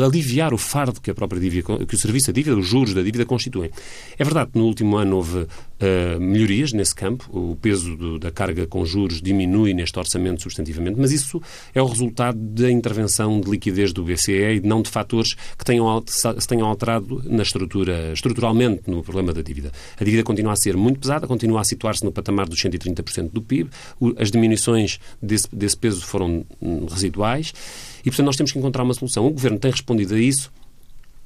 aliviar 0.03 0.53
o 0.53 0.57
fardo 0.57 0.99
que 0.99 1.09
a 1.09 1.15
própria 1.15 1.39
dívida, 1.39 1.85
que 1.85 1.95
o 1.95 1.97
serviço 1.97 2.27
da 2.27 2.33
dívida, 2.33 2.57
os 2.57 2.67
juros 2.67 2.93
da 2.93 3.01
dívida 3.01 3.25
constituem. 3.25 3.71
É 4.17 4.23
verdade 4.23 4.51
que 4.51 4.59
no 4.59 4.65
último 4.65 4.97
ano 4.97 5.17
houve 5.17 5.47
uh, 5.81 6.19
melhorias 6.19 6.73
nesse 6.73 6.93
campo, 6.93 7.29
o 7.31 7.55
peso 7.55 7.95
do, 7.95 8.19
da 8.19 8.31
carga 8.31 8.65
com 8.67 8.85
juros 8.85 9.21
diminui 9.21 9.73
neste 9.73 9.97
orçamento 9.97 10.41
substantivamente, 10.41 10.99
mas 10.99 11.11
isso 11.11 11.41
é 11.73 11.81
o 11.81 11.85
resultado 11.85 12.37
da 12.37 12.71
intervenção 12.71 13.39
de 13.39 13.49
liquidez 13.49 13.93
do 13.93 14.03
BCE 14.03 14.57
e 14.57 14.61
não 14.61 14.81
de 14.81 14.89
fatores 14.89 15.33
que 15.57 15.65
tenham, 15.65 16.03
se 16.07 16.47
tenham 16.47 16.67
alterado 16.67 17.21
na 17.25 17.43
estrutura, 17.43 18.13
estruturalmente 18.13 18.83
no 18.87 19.03
problema 19.03 19.33
da 19.33 19.41
dívida. 19.41 19.71
A 19.99 20.03
dívida 20.03 20.23
continua 20.23 20.53
a 20.53 20.55
ser 20.55 20.75
muito 20.75 20.99
pesada, 20.99 21.27
continua 21.27 21.61
a 21.61 21.63
situar-se 21.63 22.03
no 22.03 22.11
patamar 22.11 22.47
dos 22.47 22.59
130% 22.59 23.31
do 23.31 23.41
PIB, 23.41 23.69
as 24.17 24.31
diminuições 24.31 24.99
desse, 25.21 25.47
desse 25.53 25.77
peso 25.77 26.01
foram 26.05 26.45
hum, 26.61 26.85
residuais 26.89 27.53
e, 28.01 28.09
portanto, 28.09 28.25
nós 28.25 28.35
temos 28.35 28.51
que 28.51 28.59
encontrar 28.59 28.83
uma 28.83 28.93
solução. 28.93 29.25
O 29.25 29.31
Governo 29.31 29.59
tem 29.59 29.71
respondido 29.71 30.15
a 30.15 30.19
isso 30.19 30.51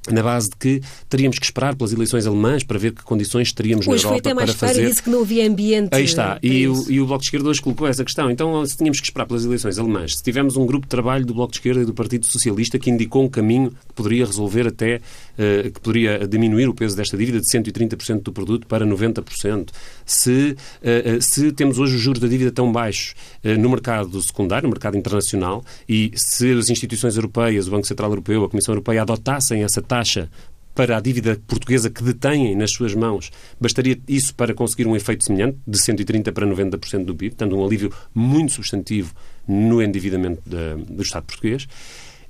na 0.10 0.24
base 0.24 0.50
de 0.50 0.56
que 0.56 0.82
teríamos 1.08 1.38
que 1.38 1.46
esperar 1.46 1.76
pelas 1.76 1.94
eleições 1.94 2.26
alemãs 2.26 2.64
para 2.64 2.80
ver 2.80 2.92
que 2.94 3.04
condições 3.04 3.54
teríamos 3.54 3.88
hoje 3.88 4.04
na 4.04 4.10
Europa 4.10 4.24
foi 4.24 4.32
até 4.32 4.34
mais 4.34 4.56
para 4.56 4.68
fazer. 4.68 4.88
disse 4.88 5.04
que 5.04 5.10
não 5.10 5.22
havia 5.22 5.48
ambiente. 5.48 5.90
Aí 5.92 6.04
está. 6.04 6.40
E 6.42 6.68
o, 6.68 6.92
e 6.92 7.00
o, 7.00 7.06
Bloco 7.06 7.22
de 7.22 7.28
Esquerda 7.28 7.50
hoje 7.50 7.62
colocou 7.62 7.88
essa 7.88 8.04
questão. 8.04 8.32
Então, 8.32 8.66
se 8.66 8.78
tínhamos 8.78 9.00
que 9.00 9.06
esperar 9.06 9.28
pelas 9.28 9.46
eleições 9.46 9.78
alemãs, 9.78 10.18
se 10.18 10.24
tivemos 10.24 10.58
um 10.58 10.66
grupo 10.66 10.86
de 10.86 10.90
trabalho 10.90 11.26
do 11.26 11.34
Bloco 11.34 11.52
de 11.52 11.60
Esquerda 11.60 11.82
e 11.82 11.86
do 11.86 11.94
Partido 11.94 12.26
Socialista 12.26 12.80
que 12.80 12.90
indicou 12.90 13.24
um 13.24 13.30
caminho 13.30 13.72
que 13.72 13.94
poderia 13.94 14.26
resolver 14.26 14.68
até, 14.68 14.98
uh, 14.98 15.72
que 15.72 15.80
poderia 15.80 16.28
diminuir 16.28 16.68
o 16.68 16.74
peso 16.74 16.96
desta 16.96 17.16
dívida 17.16 17.40
de 17.40 17.46
130% 17.46 18.24
do 18.24 18.32
produto 18.32 18.66
para 18.66 18.86
90%, 18.86 19.70
se, 20.06 20.56
uh, 20.82 21.22
se 21.22 21.52
temos 21.52 21.78
hoje 21.78 21.96
os 21.96 22.02
juros 22.02 22.20
da 22.20 22.28
dívida 22.28 22.52
tão 22.52 22.72
baixos 22.72 23.14
uh, 23.44 23.60
no 23.60 23.70
mercado 23.70 24.20
secundário, 24.22 24.68
no 24.68 24.72
mercado 24.72 24.98
internacional, 24.98 25.64
e 25.88 26.12
se 26.16 26.52
as 26.54 26.70
instituições 26.70 27.16
europeias, 27.16 27.68
o 27.68 27.72
Banco 27.72 27.86
Central 27.86 28.10
Europeu, 28.10 28.44
a 28.44 28.50
Comissão 28.50 28.74
Europeia 28.74 29.04
adotassem 29.04 29.64
essa 29.64 29.82
taxa 29.92 30.30
para 30.74 30.96
a 30.96 31.02
dívida 31.02 31.38
portuguesa 31.46 31.90
que 31.90 32.02
detêm 32.02 32.56
nas 32.56 32.72
suas 32.72 32.96
mãos, 32.96 33.30
bastaria 33.60 34.00
isso 34.08 34.34
para 34.34 34.54
conseguir 34.54 34.88
um 34.88 34.96
efeito 34.96 35.26
semelhante, 35.26 35.58
de 35.68 35.78
130% 35.78 36.32
para 36.32 36.48
90% 36.48 37.04
do 37.04 37.14
PIB, 37.14 37.32
portanto, 37.32 37.58
um 37.58 37.66
alívio 37.66 37.92
muito 38.16 38.54
substantivo 38.54 39.14
no 39.46 39.82
endividamento 39.82 40.42
da, 40.46 40.76
do 40.76 41.02
Estado 41.02 41.26
português. 41.26 41.68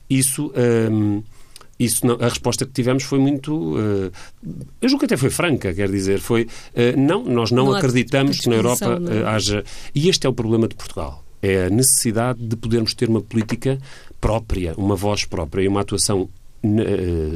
Isso. 0.09 0.51
Hum, 0.91 1.21
isso 1.79 2.05
não, 2.05 2.13
a 2.21 2.29
resposta 2.29 2.63
que 2.63 2.71
tivemos 2.71 3.01
foi 3.01 3.17
muito. 3.17 3.75
Uh, 3.75 4.11
eu 4.79 4.87
julgo 4.87 4.99
que 4.99 5.05
até 5.05 5.17
foi 5.17 5.31
franca, 5.31 5.73
quer 5.73 5.89
dizer, 5.89 6.19
foi. 6.19 6.43
Uh, 6.43 6.95
não, 6.95 7.23
nós 7.25 7.49
não, 7.49 7.65
não 7.65 7.73
acreditamos 7.73 8.39
que 8.39 8.49
na 8.49 8.55
Europa 8.55 8.99
uh, 8.99 9.27
haja. 9.27 9.63
E 9.95 10.07
este 10.07 10.27
é 10.27 10.29
o 10.29 10.33
problema 10.33 10.67
de 10.67 10.75
Portugal. 10.75 11.23
É 11.41 11.65
a 11.65 11.69
necessidade 11.71 12.45
de 12.45 12.55
podermos 12.55 12.93
ter 12.93 13.09
uma 13.09 13.19
política 13.19 13.79
própria, 14.19 14.75
uma 14.77 14.95
voz 14.95 15.25
própria 15.25 15.63
e 15.63 15.67
uma 15.67 15.81
atuação 15.81 16.29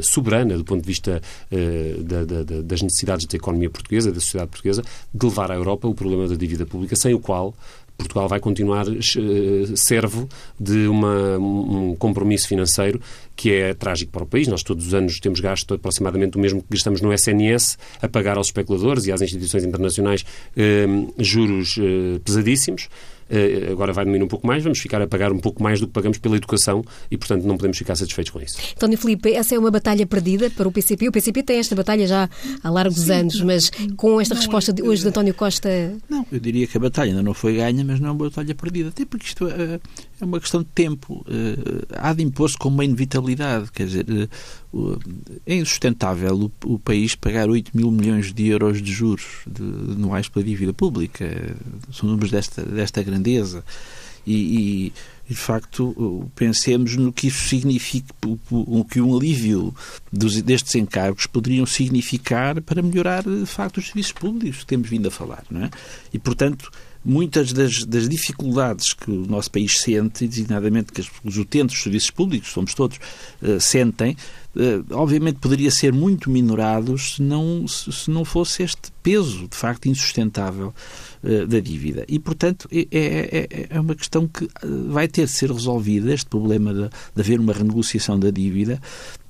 soberana 0.02 0.58
do 0.58 0.64
ponto 0.64 0.82
de 0.82 0.88
vista 0.88 1.22
uh, 1.52 2.04
da, 2.04 2.26
da, 2.26 2.62
das 2.62 2.82
necessidades 2.82 3.26
da 3.26 3.36
economia 3.36 3.70
portuguesa, 3.70 4.12
da 4.12 4.20
sociedade 4.20 4.52
portuguesa, 4.52 4.84
de 5.14 5.26
levar 5.26 5.52
à 5.52 5.56
Europa 5.56 5.88
o 5.88 5.96
problema 5.96 6.28
da 6.28 6.36
dívida 6.36 6.66
pública, 6.66 6.96
sem 6.96 7.14
o 7.14 7.20
qual 7.20 7.54
Portugal 7.98 8.28
vai 8.28 8.40
continuar 8.40 8.88
uh, 8.88 9.78
servo 9.78 10.28
de 10.60 10.88
uma, 10.88 11.38
um 11.38 11.96
compromisso 11.96 12.48
financeiro 12.48 13.02
que 13.36 13.52
é 13.52 13.74
trágico 13.74 14.12
para 14.12 14.24
o 14.24 14.28
país. 14.28 14.48
Nós 14.48 14.64
todos 14.64 14.88
os 14.88 14.94
anos 14.94 15.20
temos 15.20 15.40
gasto 15.40 15.74
aproximadamente 15.74 16.38
o 16.38 16.40
mesmo 16.40 16.62
que 16.62 16.68
gastamos 16.72 17.02
no 17.02 17.14
SNS 17.14 17.78
a 18.02 18.08
pagar 18.08 18.38
aos 18.38 18.48
especuladores 18.48 19.06
e 19.06 19.12
às 19.12 19.22
instituições 19.22 19.64
internacionais 19.64 20.22
uh, 20.22 21.14
juros 21.18 21.78
uh, 21.78 22.20
pesadíssimos. 22.22 22.90
Uh, 23.28 23.72
agora 23.72 23.92
vai 23.92 24.06
diminuir 24.06 24.26
um 24.26 24.28
pouco 24.28 24.46
mais, 24.46 24.62
vamos 24.64 24.80
ficar 24.80 25.02
a 25.02 25.08
pagar 25.08 25.32
um 25.32 25.40
pouco 25.40 25.62
mais 25.62 25.80
do 25.80 25.88
que 25.88 25.94
pagamos 25.94 26.20
pela 26.20 26.38
educação 26.38 26.84
e, 27.10 27.18
portanto, 27.18 27.44
não 27.44 27.58
podemos 27.58 27.76
ficar 27.76 27.96
satisfeitos 27.96 28.32
com 28.32 28.40
isso. 28.40 28.60
António 28.76 29.00
Filipe, 29.00 29.34
essa 29.34 29.56
é 29.56 29.60
uma 29.60 29.72
batalha 29.72 30.06
perdida 30.06 30.50
para 30.52 30.68
o 30.68 30.72
PCP. 30.72 31.10
O 31.10 31.12
PCP 31.12 31.42
tem 31.42 31.58
esta 31.58 31.76
batalha 31.76 32.06
já 32.06 32.30
há 32.64 32.70
largos 32.70 33.00
Sim, 33.02 33.14
anos, 33.14 33.40
não, 33.40 33.48
mas 33.48 33.72
com 33.98 34.22
esta 34.22 34.36
não, 34.36 34.42
resposta 34.42 34.72
de 34.72 34.84
hoje 34.84 35.02
de 35.02 35.08
António 35.08 35.34
Costa. 35.34 35.70
Não, 36.08 36.26
eu 36.32 36.40
diria 36.40 36.68
que 36.68 36.78
a 36.78 36.80
batalha 36.80 37.10
ainda 37.12 37.24
não 37.24 37.34
foi 37.34 37.56
ganha, 37.56 37.84
mas 37.84 38.00
não 38.00 38.10
é 38.10 38.12
uma 38.12 38.26
batalha 38.26 38.54
perdida. 38.54 38.90
Até 38.90 39.06
porque 39.06 39.26
isto 39.26 39.48
é, 39.48 39.80
é 40.22 40.26
uma 40.26 40.40
questão 40.40 40.62
de 40.62 40.68
tempo. 40.68 41.26
Uh, 41.28 41.86
há 41.98 42.14
de 42.14 42.22
impor-se 42.22 42.58
com 42.58 42.70
uma 42.70 42.86
Quer 43.74 43.86
dizer, 43.86 44.06
uh, 44.74 45.00
é 45.46 45.56
insustentável 45.56 46.36
o, 46.36 46.74
o, 46.74 46.80
país 46.80 47.16
pagar 47.16 47.50
8 47.50 47.72
mil 47.76 47.90
milhões 47.92 48.34
de 48.34 48.48
euros 48.48 48.82
de 48.82 48.92
juros 48.92 49.26
de, 49.48 49.64
anuais 49.64 50.28
pela 50.28 50.46
dívida 50.46 50.74
pública. 50.74 51.56
São 51.92 52.10
números 52.10 52.32
desta, 52.32 52.62
desta 52.64 53.02
grandeza. 53.02 53.64
E, 54.26 54.34
e, 54.88 54.94
de 55.28 55.36
facto, 55.36 56.30
pensemos 56.36 56.96
no 56.96 57.12
que 57.12 57.28
isso 57.28 57.48
significa, 57.48 58.14
o 58.52 58.86
que 58.86 59.02
um 59.02 59.16
alívio 59.16 59.74
dos, 60.12 60.40
destes 60.42 60.76
encargos 60.76 61.26
poderiam 61.26 61.66
significar 61.66 62.62
para 62.62 62.82
melhorar, 62.82 63.24
de 63.24 63.46
facto, 63.46 63.78
os 63.78 63.88
serviços 63.88 64.12
públicos 64.12 64.60
que 64.60 64.66
temos 64.66 64.90
vindo 64.90 65.08
a 65.08 65.12
falar. 65.12 65.44
Não 65.50 65.64
é? 65.64 65.70
E, 66.14 66.20
portanto, 66.20 66.72
muitas 67.06 67.54
das, 67.54 67.86
das, 67.86 68.10
dificuldades 68.10 68.94
que 68.94 69.12
o 69.12 69.28
nosso 69.28 69.52
país 69.52 69.80
sente, 69.80 70.28
designadamente 70.28 70.92
que 70.92 71.08
os 71.24 71.38
utentes 71.38 71.76
dos 71.76 71.84
serviços 71.84 72.10
públicos, 72.10 72.52
somos 72.52 72.74
todos, 72.74 72.98
uh, 73.42 73.60
sentem, 73.60 74.18
uh, 74.56 74.96
obviamente 74.96 75.38
poderia 75.40 75.70
ser 75.70 75.94
muito 75.94 76.30
minorados 76.30 77.16
se 77.16 77.22
não, 77.22 77.68
se 77.68 78.10
não 78.10 78.26
fosse 78.26 78.64
este 78.64 78.92
peso, 79.04 79.48
de 79.48 79.56
facto, 79.56 79.88
insustentável 79.88 80.74
uh, 81.24 81.48
da 81.48 81.60
dívida. 81.60 82.04
E, 82.08 82.18
portanto, 82.18 82.68
é, 82.72 82.88
é, 82.92 83.48
é, 83.52 83.68
é, 83.70 83.80
uma 83.80 83.94
questão 83.94 84.28
que 84.28 84.48
vai 84.90 85.08
ter 85.08 85.26
de 85.26 85.32
ser 85.32 85.52
resolvida, 85.52 86.12
este 86.12 86.26
problema 86.26 86.74
de, 86.74 86.90
de 86.90 87.22
haver 87.22 87.40
uma 87.40 87.54
renegociação 87.54 88.20
da 88.20 88.32
dívida, 88.32 88.82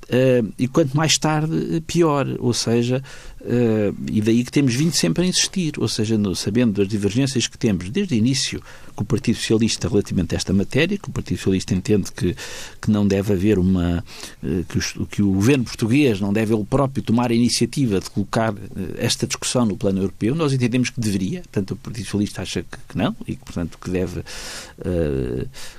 Uh, 0.06 0.54
e 0.58 0.68
quanto 0.68 0.96
mais 0.96 1.18
tarde, 1.18 1.82
pior. 1.88 2.28
Ou 2.40 2.54
seja, 2.54 3.02
uh, 3.46 3.96
e 4.12 4.22
daí 4.22 4.44
que 4.44 4.52
temos 4.52 4.74
vindo 4.76 4.94
sempre 4.94 5.24
a 5.24 5.28
insistir, 5.28 5.74
ou 5.78 5.88
seja, 5.88 6.18
no, 6.18 6.36
sabendo 6.36 6.74
das 6.74 6.88
divergências 6.88 7.48
que 7.48 7.58
temos 7.58 7.90
desde 7.90 8.16
o 8.16 8.18
início 8.18 8.62
com 8.96 9.04
o 9.04 9.06
Partido 9.06 9.36
Socialista 9.36 9.88
relativamente 9.88 10.36
a 10.36 10.38
esta 10.38 10.54
matéria, 10.54 10.98
que 10.98 11.10
o 11.10 11.12
Partido 11.12 11.38
Socialista 11.38 11.74
entende 11.74 12.12
que, 12.12 12.36
que 12.82 12.92
não 12.92 13.08
deve 13.08 13.34
haver 13.34 13.60
uma. 13.60 14.04
Uh, 14.44 14.64
que, 14.66 14.78
os, 14.78 14.94
que, 15.10 15.22
o 15.22 15.32
governo 15.32 15.64
português 15.64 16.20
não 16.20 16.34
deve 16.34 16.54
ele 16.54 16.66
próprio 16.66 17.04
tomar 17.04 17.32
a 17.32 17.34
iniciativa 17.34 18.00
de 18.00 18.10
colocar 18.10 18.54
esta 18.98 19.28
discussão 19.28 19.66
no 19.66 19.78
plano 19.78 20.00
europeu. 20.00 20.36
Nós 20.36 20.54
entendemos 20.54 20.90
que 20.90 21.00
deveria, 21.00 21.42
portanto, 21.42 21.72
o 21.72 21.76
Partido 21.76 22.06
Socialista 22.06 22.42
acha 22.42 22.64
que, 22.64 22.78
que 22.90 22.98
não 22.98 23.16
e 23.28 23.36
que, 23.36 23.44
portanto, 23.44 23.78
que 23.80 23.90
deve 23.90 24.24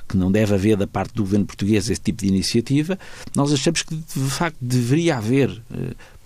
que 0.09 0.17
não 0.17 0.31
deve 0.31 0.55
haver 0.55 0.77
da 0.77 0.87
parte 0.87 1.15
do 1.15 1.23
governo 1.23 1.47
português 1.47 1.91
esse 1.91 2.01
tipo 2.01 2.23
de 2.23 2.29
iniciativa, 2.29 2.99
nós 3.35 3.53
achamos 3.53 3.83
que 3.83 3.95
de 3.95 4.31
facto 4.31 4.57
deveria 4.61 5.17
haver, 5.17 5.51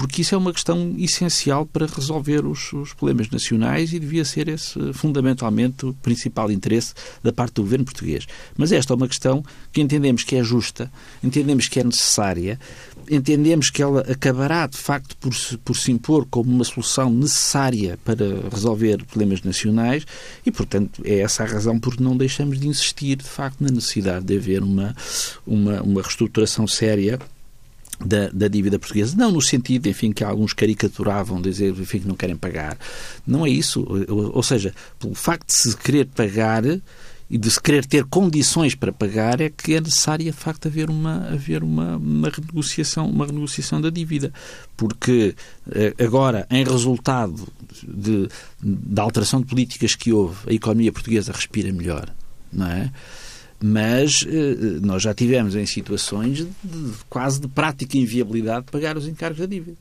porque 0.00 0.22
isso 0.22 0.34
é 0.34 0.38
uma 0.38 0.50
questão 0.50 0.94
essencial 0.96 1.66
para 1.66 1.84
resolver 1.84 2.46
os, 2.46 2.72
os 2.72 2.94
problemas 2.94 3.28
nacionais 3.28 3.92
e 3.92 3.98
devia 3.98 4.24
ser 4.24 4.48
esse 4.48 4.94
fundamentalmente 4.94 5.84
o 5.84 5.92
principal 5.92 6.50
interesse 6.50 6.94
da 7.22 7.30
parte 7.30 7.56
do 7.56 7.62
governo 7.62 7.84
português. 7.84 8.26
Mas 8.56 8.72
esta 8.72 8.94
é 8.94 8.96
uma 8.96 9.06
questão 9.06 9.44
que 9.70 9.78
entendemos 9.78 10.24
que 10.24 10.36
é 10.36 10.42
justa, 10.42 10.90
entendemos 11.22 11.68
que 11.68 11.80
é 11.80 11.84
necessária, 11.84 12.58
entendemos 13.10 13.68
que 13.68 13.82
ela 13.82 14.00
acabará, 14.10 14.66
de 14.66 14.78
facto, 14.78 15.14
por 15.18 15.34
se, 15.34 15.58
por 15.58 15.76
se 15.76 15.92
impor 15.92 16.26
como 16.30 16.50
uma 16.50 16.64
solução 16.64 17.10
necessária 17.10 17.98
para 18.02 18.24
resolver 18.50 19.04
problemas 19.04 19.42
nacionais 19.42 20.06
e, 20.46 20.50
portanto, 20.50 21.02
é 21.04 21.18
essa 21.18 21.42
a 21.42 21.46
razão 21.46 21.78
por 21.78 21.94
que 21.94 22.02
não 22.02 22.16
deixamos 22.16 22.58
de 22.58 22.66
insistir, 22.66 23.16
de 23.16 23.28
facto, 23.28 23.60
na 23.60 23.68
necessidade 23.68 24.24
de 24.24 24.38
haver 24.38 24.62
uma, 24.62 24.96
uma, 25.46 25.82
uma 25.82 26.00
reestruturação 26.00 26.66
séria 26.66 27.18
da, 28.04 28.28
da, 28.32 28.48
dívida 28.48 28.78
portuguesa. 28.78 29.16
Não 29.16 29.30
no 29.30 29.42
sentido, 29.42 29.88
enfim, 29.88 30.12
que 30.12 30.24
alguns 30.24 30.52
caricaturavam, 30.52 31.40
dizer, 31.40 31.70
enfim, 31.70 32.00
que 32.00 32.08
não 32.08 32.14
querem 32.14 32.36
pagar. 32.36 32.78
Não 33.26 33.46
é 33.46 33.50
isso. 33.50 33.86
Ou, 34.08 34.36
ou 34.36 34.42
seja, 34.42 34.74
pelo 34.98 35.14
facto 35.14 35.46
de 35.46 35.54
se 35.54 35.76
querer 35.76 36.06
pagar, 36.06 36.64
e 37.30 37.38
de 37.38 37.48
se 37.48 37.62
querer 37.62 37.86
ter 37.86 38.04
condições 38.04 38.74
para 38.74 38.92
pagar 38.92 39.40
é 39.40 39.48
que 39.48 39.74
é 39.74 39.80
necessário 39.80 40.24
de 40.24 40.32
facto 40.32 40.66
haver 40.66 40.90
uma 40.90 41.28
haver 41.28 41.62
uma, 41.62 41.96
uma 41.96 42.28
renegociação 42.28 43.08
uma 43.08 43.24
renegociação 43.24 43.80
da 43.80 43.88
dívida 43.88 44.32
porque 44.76 45.36
eh, 45.70 45.94
agora 46.04 46.44
em 46.50 46.64
resultado 46.64 47.46
de, 47.86 48.28
da 48.60 49.02
alteração 49.02 49.40
de 49.40 49.46
políticas 49.46 49.94
que 49.94 50.12
houve 50.12 50.50
a 50.50 50.52
economia 50.52 50.90
portuguesa 50.90 51.30
respira 51.30 51.72
melhor 51.72 52.12
não 52.52 52.66
é 52.66 52.90
mas 53.62 54.24
eh, 54.26 54.80
nós 54.80 55.02
já 55.02 55.12
tivemos 55.12 55.54
em 55.54 55.66
situações 55.66 56.38
de, 56.38 56.48
quase 57.08 57.40
de 57.40 57.48
prática 57.48 57.96
inviabilidade 57.96 58.66
de 58.66 58.72
pagar 58.72 58.96
os 58.96 59.06
encargos 59.06 59.38
da 59.38 59.46
dívida 59.46 59.76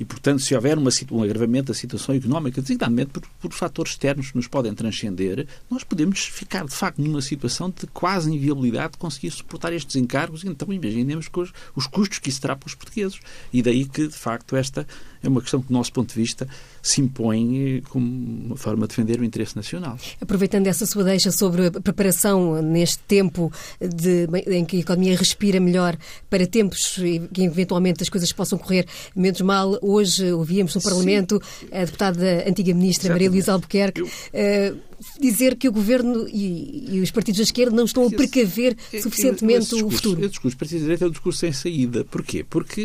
e, 0.00 0.04
portanto, 0.04 0.40
se 0.40 0.54
houver 0.54 0.78
uma, 0.78 0.88
um 1.12 1.22
agravamento 1.22 1.66
da 1.66 1.74
situação 1.74 2.14
económica, 2.14 2.62
designadamente 2.62 3.10
por, 3.10 3.22
por 3.38 3.52
fatores 3.52 3.92
externos 3.92 4.30
que 4.30 4.36
nos 4.38 4.48
podem 4.48 4.72
transcender, 4.72 5.46
nós 5.70 5.84
podemos 5.84 6.20
ficar, 6.20 6.64
de 6.64 6.74
facto, 6.74 7.02
numa 7.02 7.20
situação 7.20 7.68
de 7.68 7.86
quase 7.88 8.32
inviabilidade 8.32 8.92
de 8.92 8.98
conseguir 8.98 9.30
suportar 9.30 9.74
estes 9.74 9.96
encargos. 9.96 10.42
Então, 10.42 10.72
imaginemos 10.72 11.28
os, 11.30 11.52
os 11.76 11.86
custos 11.86 12.18
que 12.18 12.30
isso 12.30 12.40
terá 12.40 12.56
para 12.56 12.66
os 12.66 12.74
portugueses. 12.74 13.20
E 13.52 13.60
daí 13.60 13.84
que, 13.84 14.08
de 14.08 14.16
facto, 14.16 14.56
esta, 14.56 14.86
é 15.22 15.28
uma 15.28 15.40
questão 15.40 15.60
que, 15.60 15.68
do 15.68 15.72
nosso 15.72 15.92
ponto 15.92 16.08
de 16.08 16.14
vista, 16.14 16.48
se 16.82 17.00
impõe 17.00 17.82
como 17.88 18.06
uma 18.46 18.56
forma 18.56 18.86
de 18.86 18.88
defender 18.88 19.20
o 19.20 19.24
interesse 19.24 19.54
nacional. 19.54 19.98
Aproveitando 20.20 20.66
essa 20.66 20.86
sua 20.86 21.04
deixa 21.04 21.30
sobre 21.30 21.66
a 21.66 21.70
preparação 21.70 22.62
neste 22.62 22.98
tempo 23.00 23.52
de, 23.80 24.26
em 24.46 24.64
que 24.64 24.78
a 24.78 24.80
economia 24.80 25.16
respira 25.16 25.60
melhor 25.60 25.96
para 26.28 26.46
tempos 26.46 26.98
em 26.98 27.26
que 27.26 27.42
eventualmente 27.42 28.02
as 28.02 28.08
coisas 28.08 28.32
possam 28.32 28.58
correr 28.58 28.86
menos 29.14 29.40
mal, 29.40 29.78
hoje 29.82 30.32
ouvíamos 30.32 30.74
no 30.74 30.80
Parlamento 30.80 31.40
Sim. 31.60 31.66
a 31.72 31.84
deputada 31.84 32.44
antiga 32.48 32.72
ministra 32.74 33.08
Exatamente. 33.08 33.12
Maria 33.12 33.30
Luísa 33.30 33.52
Albuquerque. 33.52 34.00
Eu... 34.00 34.06
Uh, 34.06 34.90
dizer 35.18 35.56
que 35.56 35.66
o 35.66 35.72
governo 35.72 36.28
e, 36.28 36.96
e, 36.96 37.00
os 37.00 37.10
partidos 37.10 37.38
da 37.38 37.44
esquerda 37.44 37.74
não 37.74 37.84
estão 37.84 38.06
a 38.06 38.10
precaver 38.10 38.76
suficientemente 39.00 39.60
discurso, 39.60 39.86
o 39.86 39.90
futuro. 39.90 40.24
O 40.24 40.28
discurso 40.28 40.56
do 40.56 40.58
Partido 40.58 40.78
da 40.78 40.82
Direita 40.82 41.04
é 41.04 41.08
um 41.08 41.10
discurso 41.10 41.38
sem 41.38 41.52
saída. 41.52 42.04
Porquê? 42.04 42.44
Porque 42.44 42.82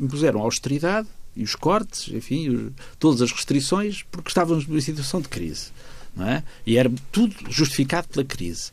impuseram 0.00 0.40
austeridade 0.40 1.08
e 1.36 1.42
os 1.42 1.54
cortes, 1.54 2.12
enfim, 2.12 2.72
todas 2.98 3.22
as 3.22 3.32
restrições, 3.32 4.04
porque 4.10 4.28
estávamos 4.28 4.66
numa 4.66 4.80
situação 4.80 5.20
de 5.20 5.28
crise. 5.28 5.70
Não 6.14 6.28
é? 6.28 6.42
E 6.66 6.76
era 6.76 6.92
tudo 7.10 7.34
justificado 7.48 8.08
pela 8.08 8.24
crise. 8.24 8.70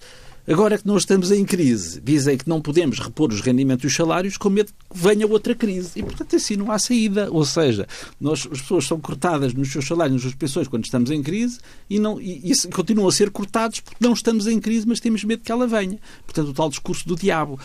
Agora 0.50 0.80
que 0.80 0.88
nós 0.88 1.04
estamos 1.04 1.30
em 1.30 1.45
crise, 1.45 2.02
dizem 2.02 2.36
que 2.36 2.50
não 2.50 2.60
podemos 2.60 2.98
repor 2.98 3.32
os 3.32 3.39
rendimentos 3.39 3.84
e 3.84 3.88
os 3.88 3.95
salários 3.95 4.36
com 4.36 4.50
medo 4.50 4.72
que 4.72 4.98
venha 4.98 5.28
outra 5.28 5.54
crise. 5.54 5.91
E, 5.95 6.02
portanto, 6.02 6.36
assim 6.36 6.56
não 6.56 6.72
há 6.72 6.80
saída. 6.80 7.30
Ou 7.32 7.45
seja, 7.45 7.88
nós, 8.19 8.48
as 8.52 8.60
pessoas 8.60 8.88
são 8.88 9.00
cortadas 9.00 9.54
nos 9.54 9.72
seus 9.72 9.86
salários, 9.86 10.13
nas 10.13 10.22
suas 10.24 10.34
pensões, 10.34 10.67
quando 10.67 10.86
estamos 10.86 11.12
em 11.12 11.22
crise 11.22 11.60
e, 11.88 12.00
não, 12.00 12.19
e, 12.19 12.52
e 12.52 12.67
continuam 12.69 13.08
a 13.08 13.12
ser 13.12 13.30
cortados 13.30 13.80
porque 13.80 14.04
não 14.04 14.13
estamos 14.13 14.48
em 14.48 14.60
crise, 14.60 14.88
mas 14.88 15.00
temos 15.00 15.24
medo 15.24 15.43
que 15.43 15.52
ela 15.52 15.67
venha. 15.67 16.00
Portanto, 16.26 16.50
o 16.50 16.54
tal 16.54 16.69
discurso 16.69 17.08
do 17.08 17.15
diabo. 17.15 17.60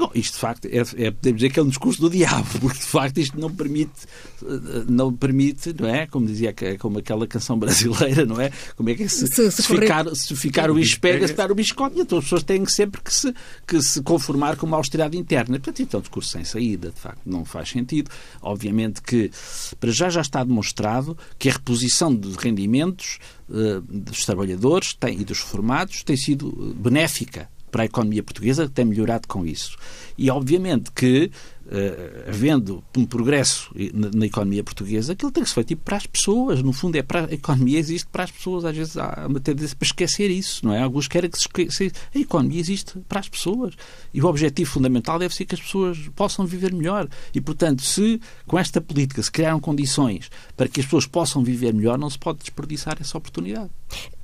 Bom, 0.00 0.10
isto 0.14 0.32
de 0.32 0.40
facto 0.40 0.64
é, 0.64 0.78
é, 0.78 1.10
podemos 1.10 1.42
dizer 1.42 1.52
que 1.52 1.60
é 1.60 1.62
um 1.62 1.68
discurso 1.68 2.00
do 2.00 2.08
diabo, 2.08 2.48
porque 2.58 2.78
de 2.78 2.86
facto 2.86 3.18
isto 3.18 3.38
não 3.38 3.54
permite, 3.54 4.06
eh, 4.42 4.84
não 4.88 5.12
permite, 5.12 5.74
não 5.78 5.86
é? 5.86 6.06
Como 6.06 6.26
dizia 6.26 6.54
como 6.78 7.00
aquela 7.00 7.26
canção 7.26 7.58
brasileira, 7.58 8.24
não 8.24 8.40
é? 8.40 8.50
Como 8.74 8.88
é 8.88 8.94
que 8.94 9.02
é 9.02 9.08
se, 9.08 9.26
se, 9.26 9.50
se, 9.50 9.62
se 9.62 9.68
ficar, 9.68 10.06
se 10.16 10.34
ficar 10.34 10.70
o 10.70 10.74
bicho 10.74 10.98
pega, 10.98 11.28
se 11.28 11.34
dar 11.34 11.52
o 11.52 11.54
bicho 11.54 11.74
come, 11.74 12.00
então 12.00 12.16
as 12.16 12.24
pessoas 12.24 12.42
têm 12.42 12.64
sempre 12.64 12.98
que 13.02 13.12
se, 13.12 13.34
que 13.66 13.82
se 13.82 14.02
conformar 14.02 14.56
com 14.56 14.64
uma 14.64 14.78
austeridade 14.78 15.18
interna. 15.18 15.58
Portanto, 15.58 15.82
então, 15.82 16.00
um 16.00 16.00
discurso 16.00 16.30
sem 16.30 16.44
saída, 16.44 16.90
de 16.90 16.98
facto, 16.98 17.20
não 17.26 17.44
faz 17.44 17.68
sentido. 17.68 18.10
Obviamente 18.40 19.02
que, 19.02 19.30
para 19.78 19.90
já, 19.90 20.08
já 20.08 20.22
está 20.22 20.42
demonstrado 20.42 21.14
que 21.38 21.50
a 21.50 21.52
reposição 21.52 22.16
de 22.16 22.34
rendimentos 22.38 23.18
uh, 23.50 23.82
dos 23.82 24.24
trabalhadores 24.24 24.94
tem, 24.94 25.20
e 25.20 25.24
dos 25.26 25.40
formados 25.40 26.02
tem 26.02 26.16
sido 26.16 26.74
benéfica 26.74 27.50
para 27.70 27.82
a 27.82 27.86
economia 27.86 28.22
portuguesa, 28.22 28.68
tem 28.68 28.84
melhorado 28.84 29.26
com 29.28 29.46
isso. 29.46 29.76
E, 30.18 30.30
obviamente, 30.30 30.90
que 30.92 31.30
uh, 31.70 32.28
havendo 32.28 32.82
um 32.96 33.04
progresso 33.04 33.70
na, 33.94 34.10
na, 34.12 34.26
economia 34.26 34.62
portuguesa, 34.64 35.12
aquilo 35.12 35.30
tem 35.30 35.42
que 35.42 35.48
ser 35.48 35.54
feito 35.54 35.68
tipo, 35.68 35.82
para 35.82 35.96
as 35.96 36.06
pessoas. 36.06 36.62
No 36.62 36.72
fundo, 36.72 36.96
é 36.96 37.02
para, 37.02 37.26
a 37.26 37.32
economia 37.32 37.78
existe 37.78 38.08
para 38.10 38.24
as 38.24 38.30
pessoas. 38.30 38.64
Às 38.64 38.76
vezes 38.76 38.96
há 38.96 39.26
uma 39.28 39.40
tendência 39.40 39.76
para 39.76 39.86
esquecer 39.86 40.30
isso, 40.30 40.66
não 40.66 40.74
é? 40.74 40.82
Alguns 40.82 41.08
querem 41.08 41.30
que 41.30 41.38
se 41.38 41.44
esqueça. 41.44 41.84
A 42.14 42.18
economia 42.18 42.60
existe 42.60 42.98
para 43.08 43.20
as 43.20 43.28
pessoas. 43.28 43.74
E 44.12 44.20
o 44.20 44.26
objetivo 44.26 44.70
fundamental 44.70 45.18
deve 45.18 45.34
ser 45.34 45.44
que 45.44 45.54
as 45.54 45.60
pessoas 45.60 45.98
possam 46.14 46.44
viver 46.46 46.72
melhor. 46.72 47.08
E, 47.34 47.40
portanto, 47.40 47.82
se 47.82 48.20
com 48.46 48.58
esta 48.58 48.80
política 48.80 49.22
se 49.22 49.30
criaram 49.30 49.60
condições 49.60 50.30
para 50.56 50.68
que 50.68 50.80
as 50.80 50.86
pessoas 50.86 51.06
possam 51.06 51.42
viver 51.42 51.72
melhor, 51.72 51.98
não 51.98 52.10
se 52.10 52.18
pode 52.18 52.40
desperdiçar 52.40 52.96
essa 53.00 53.16
oportunidade. 53.16 53.70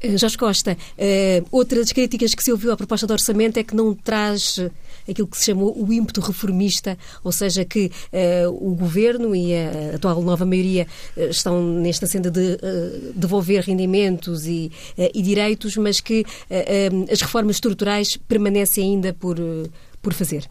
Eh, 0.00 0.16
Jorge 0.16 0.36
Costa, 0.36 0.76
uh, 0.76 1.46
outra 1.50 1.78
das 1.80 1.92
críticas 1.92 2.34
que 2.34 2.42
se 2.42 2.52
ouviu 2.52 2.72
à 2.72 2.76
proposta 2.76 3.06
de 3.06 3.12
orçamento 3.12 3.56
é 3.56 3.64
que 3.64 3.74
não 3.74 3.94
traz 3.94 4.58
aquilo 5.08 5.28
que 5.28 5.36
se 5.36 5.46
chamou 5.46 5.76
o 5.76 5.92
ímpeto 5.92 6.20
reformista, 6.20 6.98
ou 7.22 7.32
seja, 7.32 7.64
que 7.64 7.90
uh, 8.12 8.50
o 8.50 8.74
governo 8.74 9.34
e 9.34 9.54
a 9.54 9.96
atual 9.96 10.22
nova 10.22 10.44
maioria 10.44 10.86
uh, 11.16 11.20
estão 11.24 11.62
nesta 11.62 12.06
senda 12.06 12.30
de 12.30 12.54
uh, 12.54 13.12
devolver 13.14 13.62
rendimentos 13.62 14.46
e, 14.46 14.70
e, 14.96 15.22
direitos, 15.22 15.76
mas 15.76 16.00
que 16.00 16.24
as 17.10 17.20
reformas 17.20 17.56
estruturais 17.56 18.16
permanecem 18.16 18.84
ainda 18.84 19.12
por, 19.12 19.36
por 20.00 20.12
fazer. 20.12 20.48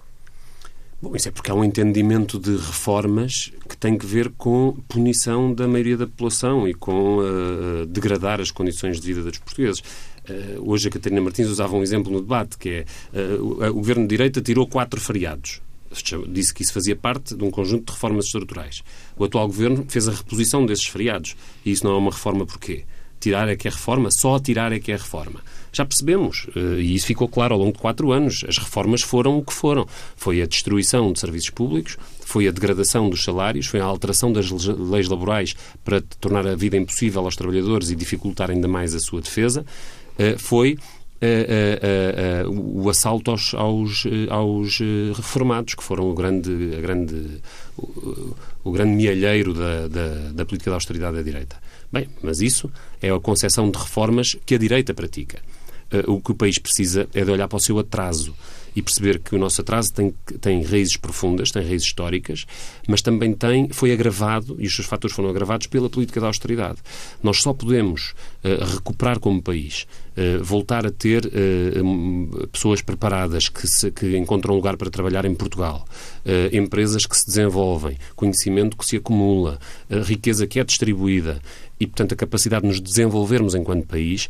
Bom, 1.05 1.15
isso 1.15 1.27
é 1.27 1.31
porque 1.31 1.51
há 1.51 1.53
um 1.53 1.63
entendimento 1.63 2.39
de 2.39 2.55
reformas 2.55 3.51
que 3.69 3.77
tem 3.77 3.95
que 3.95 4.07
ver 4.07 4.31
com 4.31 4.75
punição 4.87 5.53
da 5.53 5.67
maioria 5.67 5.95
da 5.95 6.07
população 6.07 6.67
e 6.67 6.73
com 6.73 7.19
uh, 7.19 7.85
degradar 7.85 8.41
as 8.41 8.49
condições 8.49 8.99
de 8.99 9.13
vida 9.13 9.29
dos 9.29 9.37
portugueses. 9.37 9.81
Uh, 10.27 10.67
hoje 10.67 10.87
a 10.87 10.91
Catarina 10.91 11.21
Martins 11.21 11.47
usava 11.47 11.75
um 11.75 11.83
exemplo 11.83 12.11
no 12.11 12.21
debate, 12.21 12.57
que 12.57 12.69
é 12.69 12.85
uh, 13.37 13.69
o 13.69 13.73
governo 13.75 14.01
de 14.01 14.09
direita 14.09 14.41
tirou 14.41 14.65
quatro 14.65 14.99
feriados. 14.99 15.61
Disse 16.27 16.51
que 16.51 16.63
isso 16.63 16.73
fazia 16.73 16.95
parte 16.95 17.35
de 17.35 17.43
um 17.43 17.51
conjunto 17.51 17.85
de 17.85 17.93
reformas 17.93 18.25
estruturais. 18.25 18.81
O 19.15 19.25
atual 19.25 19.45
governo 19.45 19.85
fez 19.87 20.07
a 20.07 20.11
reposição 20.11 20.65
desses 20.65 20.87
feriados. 20.87 21.35
E 21.63 21.71
isso 21.71 21.85
não 21.85 21.93
é 21.93 21.97
uma 21.99 22.11
reforma 22.11 22.47
porquê? 22.47 22.83
Tirar 23.25 23.49
é 23.49 23.55
que 23.55 23.67
é 23.67 23.71
reforma? 23.71 24.11
Só 24.11 24.37
tirar 24.37 24.71
é 24.71 24.77
que 24.77 24.91
é 24.91 24.95
reforma. 24.95 25.39
Já 25.73 25.83
percebemos, 25.83 26.45
uh, 26.55 26.79
e 26.79 26.93
isso 26.93 27.07
ficou 27.07 27.27
claro 27.27 27.55
ao 27.55 27.59
longo 27.59 27.73
de 27.73 27.79
quatro 27.79 28.11
anos. 28.11 28.45
As 28.47 28.59
reformas 28.59 29.01
foram 29.01 29.39
o 29.39 29.43
que 29.43 29.51
foram. 29.51 29.87
Foi 30.15 30.43
a 30.43 30.45
destruição 30.45 31.11
de 31.11 31.19
serviços 31.19 31.49
públicos, 31.49 31.97
foi 32.19 32.47
a 32.47 32.51
degradação 32.51 33.09
dos 33.09 33.23
salários, 33.23 33.65
foi 33.65 33.79
a 33.79 33.83
alteração 33.83 34.31
das 34.31 34.51
leis 34.51 35.09
laborais 35.09 35.55
para 35.83 36.01
tornar 36.21 36.45
a 36.45 36.53
vida 36.53 36.77
impossível 36.77 37.25
aos 37.25 37.35
trabalhadores 37.35 37.89
e 37.89 37.95
dificultar 37.95 38.51
ainda 38.51 38.67
mais 38.67 38.93
a 38.93 38.99
sua 38.99 39.21
defesa. 39.21 39.65
Eh, 40.19 40.35
foi 40.37 40.77
uh, 41.23 42.79
o 42.83 42.87
assalto 42.91 43.31
aos, 43.31 43.55
aos, 43.55 44.03
aos 44.29 44.79
reformados, 45.15 45.73
que 45.73 45.83
foram 45.83 46.11
o 46.11 46.13
grande, 46.13 46.75
a 46.77 46.79
grande, 46.79 47.41
o, 47.75 48.35
o 48.63 48.71
grande 48.71 48.95
mielheiro 48.95 49.51
da, 49.51 49.87
da, 49.87 50.07
da, 50.31 50.45
política 50.45 50.69
de 50.69 50.75
austeridade 50.75 51.17
da 51.17 51.23
direita. 51.23 51.55
Bem, 51.95 52.09
mas 52.21 52.41
isso 52.41 52.69
é 53.01 53.09
a 53.09 53.17
concepção 53.21 53.71
de 53.71 53.77
reformas 53.79 54.35
que 54.45 54.53
a 54.53 54.57
direita 54.57 54.93
pratica. 54.93 55.41
o 56.07 56.19
que 56.19 56.33
o 56.33 56.35
país 56.35 56.59
precisa 56.59 57.07
é 57.13 57.23
de 57.23 57.31
olhar 57.31 57.47
para 57.47 57.55
o 57.55 57.59
seu 57.59 57.79
atraso 57.79 58.35
e 58.75 58.81
perceber 58.81 59.19
que 59.19 59.33
o 59.33 59.37
nosso 59.37 59.61
atraso 59.61 59.93
tem, 59.93 60.13
tem 60.41 60.61
raízes 60.63 60.97
profundas, 60.97 61.49
tem 61.51 61.63
raízes 61.63 61.87
históricas, 61.87 62.45
mas 62.87 63.01
também 63.01 63.33
tem, 63.33 63.69
foi 63.69 63.91
agravado, 63.91 64.57
e 64.59 64.67
os 64.67 64.75
seus 64.75 64.87
fatores 64.87 65.15
foram 65.15 65.29
agravados 65.29 65.67
pela 65.67 65.89
política 65.89 66.19
da 66.19 66.27
austeridade. 66.27 66.79
Nós 67.23 67.41
só 67.41 67.53
podemos 67.53 68.13
uh, 68.43 68.63
recuperar 68.73 69.19
como 69.19 69.41
país, 69.41 69.87
uh, 70.17 70.43
voltar 70.43 70.85
a 70.85 70.91
ter 70.91 71.25
uh, 71.25 72.47
pessoas 72.47 72.81
preparadas 72.81 73.47
que, 73.47 73.65
se, 73.67 73.89
que 73.91 74.17
encontram 74.17 74.55
lugar 74.55 74.75
para 74.75 74.89
trabalhar 74.89 75.25
em 75.25 75.33
Portugal, 75.33 75.85
empresas 76.51 77.05
que 77.05 77.15
se 77.15 77.25
desenvolvem, 77.27 77.97
conhecimento 78.15 78.75
que 78.75 78.85
se 78.85 78.97
acumula, 78.97 79.59
riqueza 80.05 80.47
que 80.47 80.59
é 80.59 80.63
distribuída 80.63 81.39
e, 81.79 81.85
portanto, 81.85 82.13
a 82.13 82.15
capacidade 82.15 82.63
de 82.63 82.67
nos 82.69 82.81
desenvolvermos 82.81 83.53
enquanto 83.53 83.85
país 83.85 84.27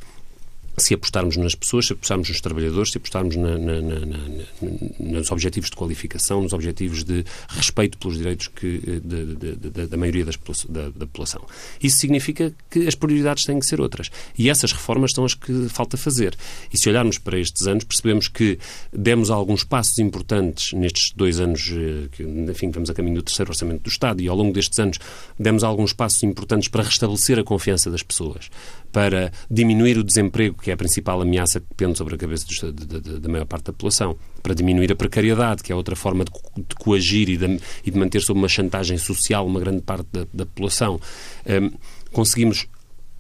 se 0.78 0.94
apostarmos 0.94 1.38
nas 1.38 1.56
pessoas, 1.56 1.88
se 1.88 1.94
apostarmos 1.94 2.30
nos 2.30 2.42
trabalhadores, 2.42 2.92
se 2.92 2.98
apostarmos 2.98 3.36
na, 3.36 3.58
na, 3.58 3.82
na, 3.82 4.18
nos 5.00 5.32
objetivos 5.32 5.70
de 5.70 5.76
qualificação, 5.76 6.42
nos 6.42 6.54
objetivos 6.54 7.04
de 7.04 7.24
respeito 7.50 7.98
pelos 7.98 8.18
direitos 8.18 8.48
que, 8.48 8.80
de, 9.04 9.36
de, 9.36 9.56
de, 9.56 9.88
da 9.88 9.98
maioria 9.98 10.26
das, 10.26 10.38
da, 10.68 10.90
da, 10.90 11.06
população. 11.06 11.46
Isso 11.82 11.98
significa 11.98 12.54
que 12.70 12.88
as 12.88 12.96
prioridades 12.96 13.46
têm 13.46 13.60
que 13.60 13.66
ser 13.66 13.80
outras. 13.80 14.10
E 14.38 14.50
essas 14.50 14.72
reformas 14.72 15.12
são 15.12 15.24
as 15.24 15.34
que 15.34 15.70
falta 15.70 15.98
fazer. 15.98 16.36
E 16.74 16.78
se 16.78 16.90
olharmos 16.90 17.18
para 17.18 17.40
estes 17.40 17.68
anos, 17.68 17.84
percebemos 17.84 18.28
que 18.28 18.60
demos 18.92 19.30
alguns 19.30 19.64
passos 19.64 19.98
importantes 20.00 20.74
nestes 20.74 21.12
dois 21.16 21.40
anos, 21.40 21.72
eh, 21.72 22.08
que, 22.12 22.24
enfim, 22.24 22.68
estamos 22.68 22.90
a 22.90 22.94
caminho 22.94 23.18
do 23.18 23.24
terceiro 23.24 23.52
orçamento 23.52 23.84
do 23.84 23.90
Estado, 23.90 24.22
e 24.22 24.28
ao 24.28 24.36
longo 24.36 24.54
destes 24.54 24.78
anos 24.80 25.00
demos 25.40 25.64
alguns 25.64 25.94
passos 25.94 26.22
importantes 26.24 26.68
para 26.68 26.84
restabelecer 26.84 27.40
a 27.40 27.44
confiança 27.44 27.90
das 27.90 28.04
pessoas, 28.04 28.50
para 28.92 29.32
diminuir 29.50 29.98
o 29.98 30.04
desemprego 30.04 30.56
que 30.66 30.72
é 30.72 30.74
a 30.74 30.78
principal 30.78 31.22
ameaça 31.22 31.60
que 31.60 31.68
pende 31.78 31.96
sobre 31.96 32.16
a 32.16 32.18
cabeça 32.18 32.48
da 32.72 33.30
maior 33.30 33.46
parte 33.46 33.66
da 33.66 33.72
população, 33.72 34.18
para 34.42 34.56
diminuir 34.56 34.92
a 34.92 34.96
precariedade, 34.96 35.62
que 35.62 35.72
é 35.72 35.76
outra 35.76 35.96
forma 35.96 36.26
de, 36.26 36.32
de 36.58 36.74
coagir 36.74 37.30
e 37.30 37.38
de, 37.38 37.60
e 37.86 37.92
de, 37.92 38.00
manter 38.00 38.20
sob 38.20 38.40
uma 38.40 38.48
chantagem 38.48 38.98
social 38.98 39.46
uma 39.46 39.60
grande 39.60 39.84
parte 39.84 40.08
da, 40.12 40.26
da 40.34 40.44
população. 40.44 41.00
Um, 41.46 41.72
conseguimos 42.12 42.66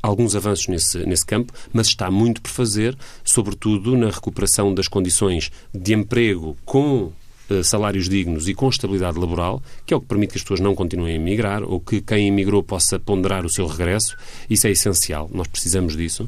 alguns 0.01 0.35
avanços 0.35 0.67
nesse, 0.67 1.05
nesse 1.05 1.23
campo, 1.23 1.53
mas 1.71 1.85
está 1.85 2.09
muito 2.09 2.41
por 2.41 2.49
fazer, 2.49 2.97
sobretudo 3.23 3.95
na 3.95 4.09
recuperação 4.09 4.73
das 4.73 4.87
condições 4.87 5.51
de 5.71 5.93
emprego 5.93 6.57
com 6.65 7.13
eh, 7.47 7.61
salários 7.61 8.09
dignos 8.09 8.47
e 8.47 8.55
com 8.55 8.67
estabilidade 8.67 9.19
laboral, 9.19 9.61
que 9.85 9.93
é 9.93 9.97
o 9.97 10.01
que 10.01 10.07
permite 10.07 10.31
que 10.31 10.37
as 10.39 10.41
pessoas 10.41 10.59
não 10.59 10.73
continuem 10.73 11.13
a 11.13 11.15
emigrar 11.15 11.61
ou 11.61 11.79
que 11.79 12.01
quem 12.01 12.27
emigrou 12.27 12.63
possa 12.63 12.99
ponderar 12.99 13.45
o 13.45 13.49
seu 13.49 13.67
regresso. 13.67 14.17
Isso 14.49 14.65
é 14.65 14.71
essencial, 14.71 15.29
nós 15.31 15.47
precisamos 15.47 15.95
disso. 15.95 16.27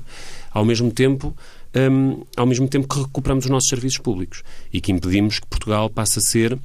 Ao 0.58 0.66
mesmo 0.66 0.92
tempo, 0.92 1.38
um, 1.76 2.24
ao 2.36 2.48
mesmo 2.48 2.68
tempo 2.68 2.88
que 2.88 3.00
recuperamos 3.00 3.46
os 3.46 3.52
nossos 3.52 3.70
serviços 3.70 4.00
públicos 4.00 4.42
e 4.74 4.82
que 4.82 4.92
impedimos 4.92 5.38
que 5.38 5.46
Portugal 5.46 5.88
passe 5.88 6.18
a 6.18 6.22
ser 6.24 6.58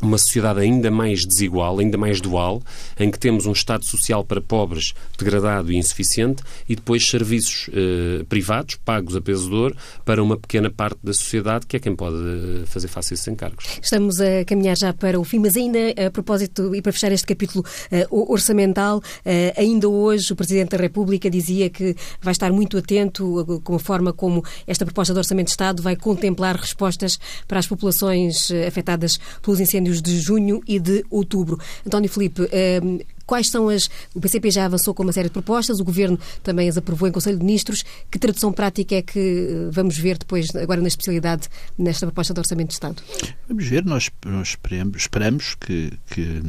uma 0.00 0.18
sociedade 0.18 0.60
ainda 0.60 0.90
mais 0.90 1.24
desigual, 1.24 1.78
ainda 1.78 1.96
mais 1.96 2.20
dual, 2.20 2.62
em 2.98 3.10
que 3.10 3.18
temos 3.18 3.46
um 3.46 3.52
Estado 3.52 3.84
social 3.84 4.24
para 4.24 4.40
pobres 4.40 4.92
degradado 5.18 5.72
e 5.72 5.76
insuficiente 5.76 6.42
e 6.68 6.76
depois 6.76 7.06
serviços 7.06 7.70
eh, 7.72 8.24
privados, 8.28 8.76
pagos 8.76 9.16
a 9.16 9.20
peso 9.20 9.48
de 9.48 9.54
ouro, 9.54 9.76
para 10.04 10.22
uma 10.22 10.36
pequena 10.36 10.70
parte 10.70 10.98
da 11.02 11.12
sociedade 11.12 11.66
que 11.66 11.76
é 11.76 11.80
quem 11.80 11.96
pode 11.96 12.16
eh, 12.16 12.66
fazer 12.66 12.88
face 12.88 13.12
a 13.12 13.14
esses 13.14 13.28
encargos. 13.28 13.78
Estamos 13.82 14.20
a 14.20 14.44
caminhar 14.44 14.76
já 14.76 14.92
para 14.92 15.18
o 15.18 15.24
fim, 15.24 15.38
mas 15.38 15.56
ainda 15.56 15.78
a 16.06 16.10
propósito 16.10 16.74
e 16.74 16.82
para 16.82 16.92
fechar 16.92 17.12
este 17.12 17.26
capítulo 17.26 17.64
uh, 18.10 18.30
orçamental, 18.30 18.98
uh, 18.98 19.60
ainda 19.60 19.88
hoje 19.88 20.32
o 20.32 20.36
Presidente 20.36 20.76
da 20.76 20.82
República 20.82 21.30
dizia 21.30 21.70
que 21.70 21.96
vai 22.20 22.32
estar 22.32 22.52
muito 22.52 22.76
atento 22.76 23.60
com 23.64 23.74
a 23.74 23.78
forma 23.78 24.12
como 24.12 24.44
esta 24.66 24.84
proposta 24.84 25.12
de 25.12 25.18
Orçamento 25.18 25.46
de 25.46 25.52
Estado 25.52 25.82
vai 25.82 25.96
contemplar 25.96 26.56
respostas 26.56 27.18
para 27.48 27.58
as 27.58 27.66
populações 27.66 28.50
afetadas 28.66 29.18
pelos 29.42 29.60
incêndios 29.60 29.85
incêndios 29.86 30.02
de 30.02 30.18
junho 30.18 30.60
e 30.66 30.78
de 30.78 31.04
outubro. 31.10 31.58
António 31.86 32.10
Filipe, 32.10 32.48
ehm, 32.52 33.00
Quais 33.26 33.48
são 33.48 33.68
as. 33.68 33.90
O 34.14 34.20
PCP 34.20 34.52
já 34.52 34.66
avançou 34.66 34.94
com 34.94 35.02
uma 35.02 35.12
série 35.12 35.26
de 35.26 35.32
propostas, 35.32 35.80
o 35.80 35.84
Governo 35.84 36.16
também 36.44 36.68
as 36.68 36.76
aprovou 36.76 37.08
em 37.08 37.10
Conselho 37.10 37.36
de 37.36 37.44
Ministros. 37.44 37.84
Que 38.08 38.20
tradução 38.20 38.52
prática 38.52 38.94
é 38.94 39.02
que 39.02 39.18
eh, 39.18 39.68
vamos 39.72 39.98
ver 39.98 40.16
depois, 40.16 40.54
agora 40.54 40.80
na 40.80 40.86
especialidade, 40.86 41.48
nesta 41.76 42.06
proposta 42.06 42.32
de 42.32 42.38
Orçamento 42.38 42.68
de 42.68 42.74
Estado? 42.74 43.02
Vamos 43.48 43.66
ver, 43.66 43.84
nós, 43.84 44.08
nós 44.24 44.50
esperamos, 44.50 44.96
esperamos 44.96 45.56
que, 45.56 45.92
que, 46.08 46.40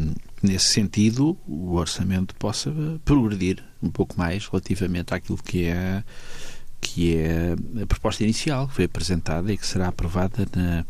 nesse 0.43 0.67
sentido, 0.67 1.35
o 1.47 1.73
orçamento 1.73 2.35
possa 2.35 2.71
progredir 3.03 3.63
um 3.81 3.89
pouco 3.89 4.15
mais 4.15 4.45
relativamente 4.45 5.15
àquilo 5.15 5.39
que 5.39 5.65
é 5.65 6.03
que 6.79 7.17
é 7.17 7.55
a 7.81 7.87
proposta 7.87 8.23
inicial 8.23 8.67
que 8.67 8.75
foi 8.75 8.85
apresentada 8.85 9.51
e 9.51 9.57
que 9.57 9.65
será 9.65 9.87
aprovada 9.87 10.47
na, 10.55 10.85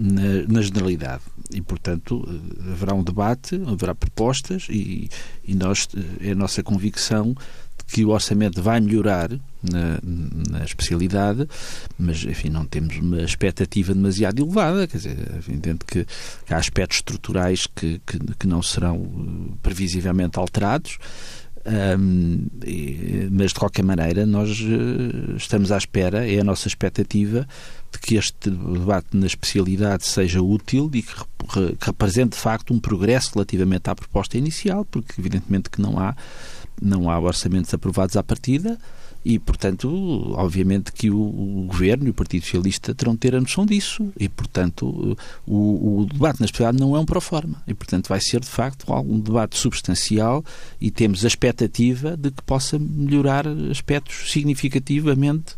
na, 0.00 0.42
na, 0.48 0.62
generalidade. 0.62 1.22
E, 1.52 1.60
portanto, 1.60 2.26
eh, 2.26 2.72
haverá 2.72 2.94
um 2.94 3.02
debate, 3.02 3.60
haverá 3.66 3.94
propostas 3.94 4.66
e, 4.70 5.10
e 5.44 5.54
nós, 5.54 5.86
eh, 5.94 6.28
é 6.28 6.32
a 6.32 6.34
nossa 6.34 6.62
convicção 6.62 7.36
que 7.86 8.04
o 8.04 8.10
orçamento 8.10 8.62
vai 8.62 8.80
melhorar 8.80 9.30
na, 9.62 9.98
na, 10.50 10.64
especialidade, 10.64 11.46
mas, 11.98 12.24
enfim, 12.24 12.48
não 12.48 12.64
temos 12.64 12.96
uma 12.96 13.20
expectativa 13.22 13.92
demasiado 13.92 14.40
elevada. 14.40 14.86
Quer 14.86 14.96
dizer, 14.96 15.18
é 15.32 15.36
evidente 15.36 15.84
que, 15.84 16.06
que 16.46 16.54
há 16.54 16.56
aspectos 16.56 16.98
estruturais 16.98 17.66
que, 17.66 18.00
que, 18.06 18.18
que 18.38 18.46
não 18.46 18.62
serão 18.62 18.96
eh, 18.96 19.54
previsivelmente 19.62 20.38
alterados. 20.38 20.98
Um, 21.66 22.46
mas 23.30 23.52
de 23.52 23.58
qualquer 23.58 23.82
maneira 23.82 24.24
nós 24.24 24.48
estamos 25.36 25.70
à 25.70 25.76
espera, 25.76 26.26
é 26.26 26.40
a 26.40 26.44
nossa 26.44 26.66
expectativa 26.66 27.46
de 27.92 27.98
que 27.98 28.16
este 28.16 28.48
debate 28.48 29.08
na 29.14 29.26
especialidade 29.26 30.06
seja 30.06 30.40
útil 30.40 30.90
e 30.94 31.02
que, 31.02 31.14
que 31.14 31.76
represente 31.80 32.36
de 32.36 32.42
facto 32.42 32.72
um 32.72 32.78
progresso 32.78 33.32
relativamente 33.34 33.90
à 33.90 33.94
proposta 33.94 34.38
inicial, 34.38 34.86
porque 34.86 35.20
evidentemente 35.20 35.68
que 35.68 35.82
não 35.82 35.98
há 35.98 36.16
não 36.80 37.10
há 37.10 37.20
orçamentos 37.20 37.74
aprovados 37.74 38.16
à 38.16 38.22
partida 38.22 38.78
e, 39.24 39.38
portanto, 39.38 39.88
obviamente 40.36 40.92
que 40.92 41.10
o, 41.10 41.18
o, 41.18 41.64
Governo 41.66 42.06
e 42.06 42.10
o 42.10 42.14
Partido 42.14 42.44
Socialista 42.44 42.94
terão 42.94 43.12
de 43.12 43.18
ter 43.18 43.34
a 43.34 43.40
noção 43.40 43.66
disso 43.66 44.12
e, 44.18 44.28
portanto, 44.28 45.16
o, 45.46 46.00
o 46.00 46.06
debate 46.06 46.40
na 46.40 46.46
especialidade 46.46 46.82
não 46.82 46.96
é 46.96 47.00
um 47.00 47.04
proforma 47.04 47.62
e, 47.66 47.74
portanto, 47.74 48.08
vai 48.08 48.20
ser, 48.20 48.40
de 48.40 48.48
facto, 48.48 48.90
um 48.92 49.20
debate 49.20 49.58
substancial 49.58 50.44
e 50.80 50.90
temos 50.90 51.24
a 51.24 51.28
expectativa 51.28 52.16
de 52.16 52.30
que 52.30 52.42
possa 52.42 52.78
melhorar 52.78 53.46
aspectos 53.70 54.30
significativamente 54.30 55.54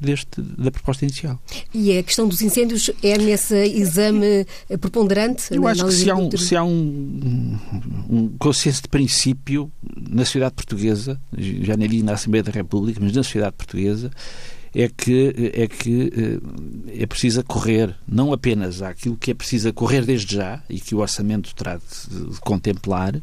deste, 0.00 0.40
da 0.40 0.70
proposta 0.70 1.04
inicial. 1.04 1.40
E 1.74 1.96
a 1.96 2.02
questão 2.02 2.26
dos 2.26 2.40
incêndios 2.40 2.90
é 3.02 3.18
nesse 3.18 3.56
exame 3.56 4.46
preponderante? 4.80 5.54
Eu 5.54 5.66
acho 5.66 5.84
que 5.84 5.92
se 5.92 6.10
há 6.10 6.16
um, 6.16 6.30
se 6.30 6.56
há 6.56 6.64
um, 6.64 7.58
um 8.08 8.28
consenso 8.38 8.82
de 8.82 8.88
princípio 8.88 9.70
na 9.96 10.24
sociedade 10.24 10.54
portuguesa, 10.54 11.20
já 11.36 11.76
nem 11.76 11.88
li 11.88 12.02
na 12.02 12.14
Assembleia 12.14 12.42
da 12.42 12.52
República, 12.52 13.01
mas 13.02 13.12
na 13.12 13.22
sociedade 13.22 13.56
portuguesa, 13.56 14.10
é 14.74 14.88
que, 14.88 15.52
é 15.54 15.66
que 15.68 16.12
eh, 16.16 17.02
é 17.02 17.06
preciso 17.06 17.44
correr 17.44 17.94
não 18.08 18.32
apenas 18.32 18.80
àquilo 18.80 19.16
que 19.16 19.30
é 19.30 19.34
preciso 19.34 19.72
correr 19.74 20.04
desde 20.04 20.34
já 20.36 20.62
e 20.68 20.80
que 20.80 20.94
o 20.94 20.98
orçamento 20.98 21.54
terá 21.54 21.76
de, 21.76 22.40
contemplar, 22.40 23.14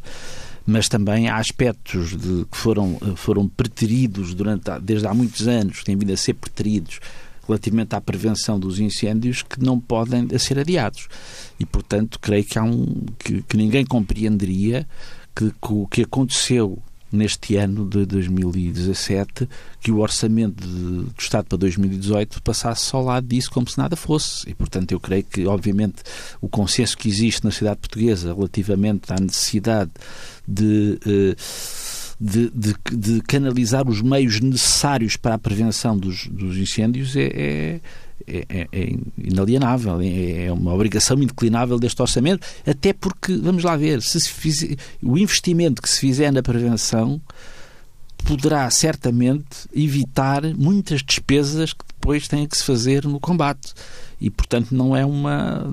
mas 0.66 0.88
também 0.88 1.28
há 1.28 1.38
aspectos 1.38 2.12
de, 2.12 2.46
que 2.46 2.58
foram, 2.58 3.00
foram 3.16 3.48
preteridos 3.48 4.36
durante, 4.36 4.70
desde 4.82 5.08
há 5.08 5.14
muitos 5.14 5.48
anos, 5.48 5.80
que 5.80 5.86
têm 5.86 5.98
vindo 5.98 6.14
a 6.14 6.18
ser 6.18 6.36
preteridos 6.36 7.00
relativamente 7.48 7.96
à 7.96 8.02
prevenção 8.02 8.60
dos 8.60 8.80
incêndios 8.80 9.42
que 9.42 9.60
não 9.60 9.80
podem 9.80 10.28
ser 10.38 10.60
adiados. 10.60 11.08
E, 11.60 11.66
portanto, 11.66 12.20
creio 12.20 12.46
que, 12.46 12.60
há 12.60 12.64
um, 12.64 13.06
que, 13.18 13.42
que 13.42 13.58
ninguém 13.58 13.84
compreenderia 13.84 14.88
que 15.36 15.52
o 15.64 15.88
que 15.88 16.04
aconteceu 16.04 16.78
neste 17.12 17.56
ano 17.56 17.88
de 17.88 18.06
2017 18.06 19.48
que 19.82 19.92
o 19.92 20.00
orçamento 20.00 20.66
do 20.66 21.12
Estado 21.18 21.46
para 21.46 21.58
2018 21.58 22.42
passasse 22.42 22.86
só 22.86 23.02
lado 23.02 23.28
disso 23.28 23.52
como 23.52 23.68
se 23.70 23.78
nada 23.78 23.96
fosse. 23.96 24.50
E, 24.50 24.54
portanto, 24.54 24.92
eu 24.92 25.00
creio 25.00 25.24
que, 25.24 25.46
obviamente, 25.46 26.04
o 26.40 26.48
consenso 26.48 26.98
que 26.98 27.08
existe 27.08 27.44
na 27.44 27.52
sociedade 27.52 27.80
portuguesa 27.80 28.34
relativamente 28.34 29.12
à 29.12 29.20
necessidade 29.20 29.92
de. 30.48 31.00
Eh, 31.06 31.36
de, 32.22 32.50
de, 32.50 32.76
de, 32.92 33.22
canalizar 33.22 33.88
os 33.88 34.02
meios 34.02 34.42
necessários 34.42 35.16
para 35.16 35.36
a 35.36 35.38
prevenção 35.38 35.98
dos, 35.98 36.28
dos 36.28 36.58
incêndios 36.58 37.16
é, 37.16 37.32
é 37.34 37.82
é, 38.28 38.46
é, 38.50 38.68
é, 38.72 38.96
inalienável, 39.18 40.00
é, 40.02 40.46
é, 40.46 40.52
uma 40.52 40.74
obrigação 40.74 41.18
indeclinável 41.18 41.80
deste 41.80 42.02
orçamento, 42.02 42.46
até 42.66 42.94
porque, 42.94 43.36
vamos 43.38 43.64
lá 43.64 43.76
ver, 43.76 44.02
se 44.02 44.78
o 45.02 45.18
investimento 45.18 45.82
que 45.82 45.90
se 45.90 46.00
fizer 46.00 46.32
na 46.32 46.42
prevenção 46.42 47.22
poderá 48.26 48.70
certamente 48.70 49.68
evitar 49.74 50.44
muitas 50.56 51.02
despesas 51.02 51.74
que 51.74 51.86
depois 51.88 52.28
têm 52.28 52.46
que 52.48 52.58
se 52.58 52.64
fazer 52.64 53.06
no 53.06 53.20
combate. 53.20 53.74
E, 54.22 54.30
portanto, 54.30 54.76
não 54.76 54.96
é 54.96 55.06
uma. 55.06 55.66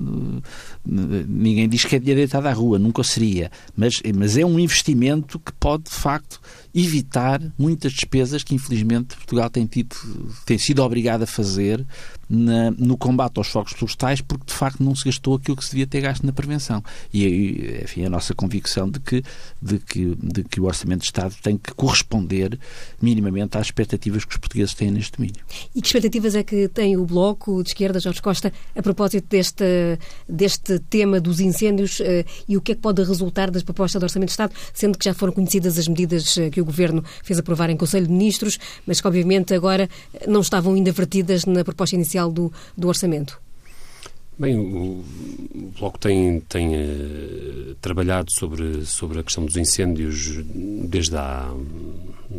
Ninguém 0.89 1.67
diz 1.67 1.83
que 1.83 1.95
é 1.95 1.99
dinheiro 1.99 2.21
deitado 2.21 2.47
à 2.47 2.53
rua, 2.53 2.79
nunca 2.79 3.03
seria. 3.03 3.51
Mas, 3.75 4.01
mas 4.15 4.37
é 4.37 4.45
um 4.45 4.57
investimento 4.59 5.39
que 5.39 5.51
pode, 5.53 5.83
de 5.83 5.91
facto, 5.91 6.39
evitar 6.73 7.41
muitas 7.57 7.91
despesas 7.91 8.43
que, 8.43 8.55
infelizmente, 8.55 9.15
Portugal 9.15 9.49
tem, 9.49 9.65
tido, 9.65 9.95
tem 10.45 10.57
sido 10.57 10.83
obrigado 10.83 11.23
a 11.23 11.27
fazer 11.27 11.85
na, 12.29 12.71
no 12.71 12.97
combate 12.97 13.37
aos 13.37 13.47
fogos 13.47 13.73
florestais 13.73 14.21
porque, 14.21 14.45
de 14.45 14.53
facto, 14.53 14.83
não 14.83 14.93
se 14.93 15.05
gastou 15.05 15.35
aquilo 15.35 15.57
que 15.57 15.63
se 15.63 15.71
devia 15.71 15.87
ter 15.87 16.01
gasto 16.01 16.25
na 16.25 16.31
prevenção. 16.31 16.83
E, 17.13 17.79
enfim, 17.83 18.05
a 18.05 18.09
nossa 18.09 18.33
convicção 18.33 18.89
de 18.89 18.99
que, 18.99 19.23
de, 19.61 19.79
que, 19.79 20.15
de 20.21 20.43
que 20.43 20.61
o 20.61 20.65
Orçamento 20.65 21.01
de 21.01 21.07
Estado 21.07 21.35
tem 21.41 21.57
que 21.57 21.73
corresponder 21.73 22.59
minimamente 23.01 23.57
às 23.57 23.67
expectativas 23.67 24.23
que 24.23 24.31
os 24.31 24.37
portugueses 24.37 24.73
têm 24.73 24.91
neste 24.91 25.17
domínio. 25.17 25.41
E 25.73 25.81
que 25.81 25.87
expectativas 25.87 26.35
é 26.35 26.43
que 26.43 26.67
tem 26.67 26.95
o 26.97 27.05
Bloco 27.05 27.63
de 27.63 27.69
Esquerda, 27.69 27.99
Jorge 27.99 28.21
Costa, 28.21 28.53
a 28.75 28.81
propósito 28.81 29.27
deste, 29.29 29.97
deste 30.27 30.76
tema 30.79 31.19
dos 31.19 31.39
incêndios 31.39 31.99
eh, 32.01 32.25
e 32.47 32.57
o 32.57 32.61
que 32.61 32.71
é 32.71 32.75
que 32.75 32.81
pode 32.81 33.03
resultar 33.03 33.51
das 33.51 33.63
propostas 33.63 33.99
do 33.99 34.03
Orçamento 34.03 34.27
de 34.27 34.33
Estado, 34.33 34.53
sendo 34.73 34.97
que 34.97 35.05
já 35.05 35.13
foram 35.13 35.33
conhecidas 35.33 35.77
as 35.77 35.87
medidas 35.87 36.37
eh, 36.37 36.49
que 36.49 36.61
o 36.61 36.65
Governo 36.65 37.03
fez 37.23 37.39
aprovar 37.39 37.69
em 37.69 37.77
Conselho 37.77 38.07
de 38.07 38.13
Ministros, 38.13 38.59
mas 38.85 39.01
que, 39.01 39.07
obviamente, 39.07 39.53
agora 39.53 39.89
não 40.27 40.41
estavam 40.41 40.73
ainda 40.73 40.91
vertidas 40.91 41.45
na 41.45 41.63
proposta 41.63 41.95
inicial 41.95 42.31
do, 42.31 42.51
do 42.77 42.87
orçamento? 42.87 43.39
Bem, 44.39 44.55
o, 44.55 45.03
o 45.55 45.73
Bloco 45.79 45.97
tem, 45.97 46.39
tem 46.41 46.75
uh, 46.75 47.75
trabalhado 47.81 48.31
sobre, 48.31 48.85
sobre 48.85 49.19
a 49.19 49.23
questão 49.23 49.43
dos 49.43 49.57
incêndios 49.57 50.43
desde 50.43 51.17
há 51.17 51.51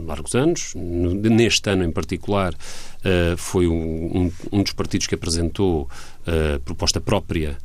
largos 0.07 0.37
anos. 0.37 0.74
Neste 0.77 1.68
ano, 1.70 1.83
em 1.83 1.90
particular, 1.90 2.55
uh, 2.55 3.37
foi 3.37 3.66
um, 3.66 4.31
um, 4.53 4.62
dos 4.62 4.72
partidos 4.74 5.09
que 5.09 5.16
apresentou 5.16 5.88
uh, 6.22 6.61
proposta 6.61 7.01
própria 7.01 7.59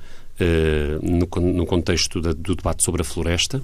no, 1.01 1.27
no, 1.41 1.65
contexto 1.65 2.21
da, 2.21 2.34
do 2.34 2.56
debate 2.56 2.84
sobre 2.84 3.01
a 3.01 3.06
floresta. 3.06 3.62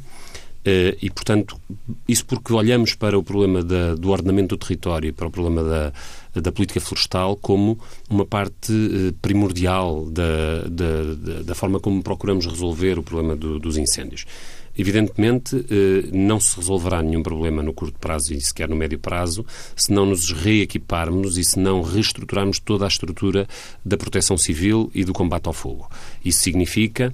Uh, 0.60 0.92
e, 1.02 1.10
portanto, 1.10 1.58
isso 2.06 2.26
porque 2.26 2.52
olhamos 2.52 2.94
para 2.94 3.18
o 3.18 3.24
problema 3.24 3.64
da, 3.64 3.96
do 3.96 4.10
ordenamento 4.10 4.58
do 4.58 4.60
território 4.60 5.14
para 5.14 5.28
o 5.28 5.32
problema 5.32 5.64
da, 5.64 5.94
da 6.42 6.52
política 6.52 6.82
florestal 6.82 7.38
como 7.38 7.80
uma 8.10 8.26
parte 8.26 8.74
uh, 8.74 9.14
primordial 9.22 10.06
da, 10.12 10.64
da, 10.70 11.44
da, 11.44 11.56
forma 11.56 11.80
como 11.80 12.04
procuramos 12.04 12.46
resolver 12.46 13.00
o 13.00 13.04
problema 13.04 13.38
do, 13.38 13.58
dos 13.58 13.78
incêndios. 13.78 14.26
Evidentemente, 14.80 15.58
uh, 15.58 15.68
não 16.14 16.40
se 16.40 16.56
resolverá 16.56 17.04
nenhum 17.04 17.22
problema 17.22 17.62
no 17.62 17.74
curto 17.74 18.00
prazo 18.00 18.34
e 18.34 18.40
sequer 18.40 18.70
no 18.70 18.78
médio 18.78 18.98
prazo 18.98 19.46
se 19.76 19.92
não 19.92 20.06
nos 20.06 20.32
reequiparmos 20.32 21.38
e 21.38 21.44
se 21.44 21.60
não 21.60 21.82
reestruturarmos 21.82 22.60
toda 22.60 22.86
a 22.86 22.88
estrutura 22.88 23.46
da 23.84 23.98
proteção 23.98 24.38
civil 24.38 24.90
e 24.96 25.04
do 25.04 25.12
combate 25.12 25.48
ao 25.48 25.54
fogo. 25.54 25.92
Isso 26.24 26.40
significa 26.40 27.14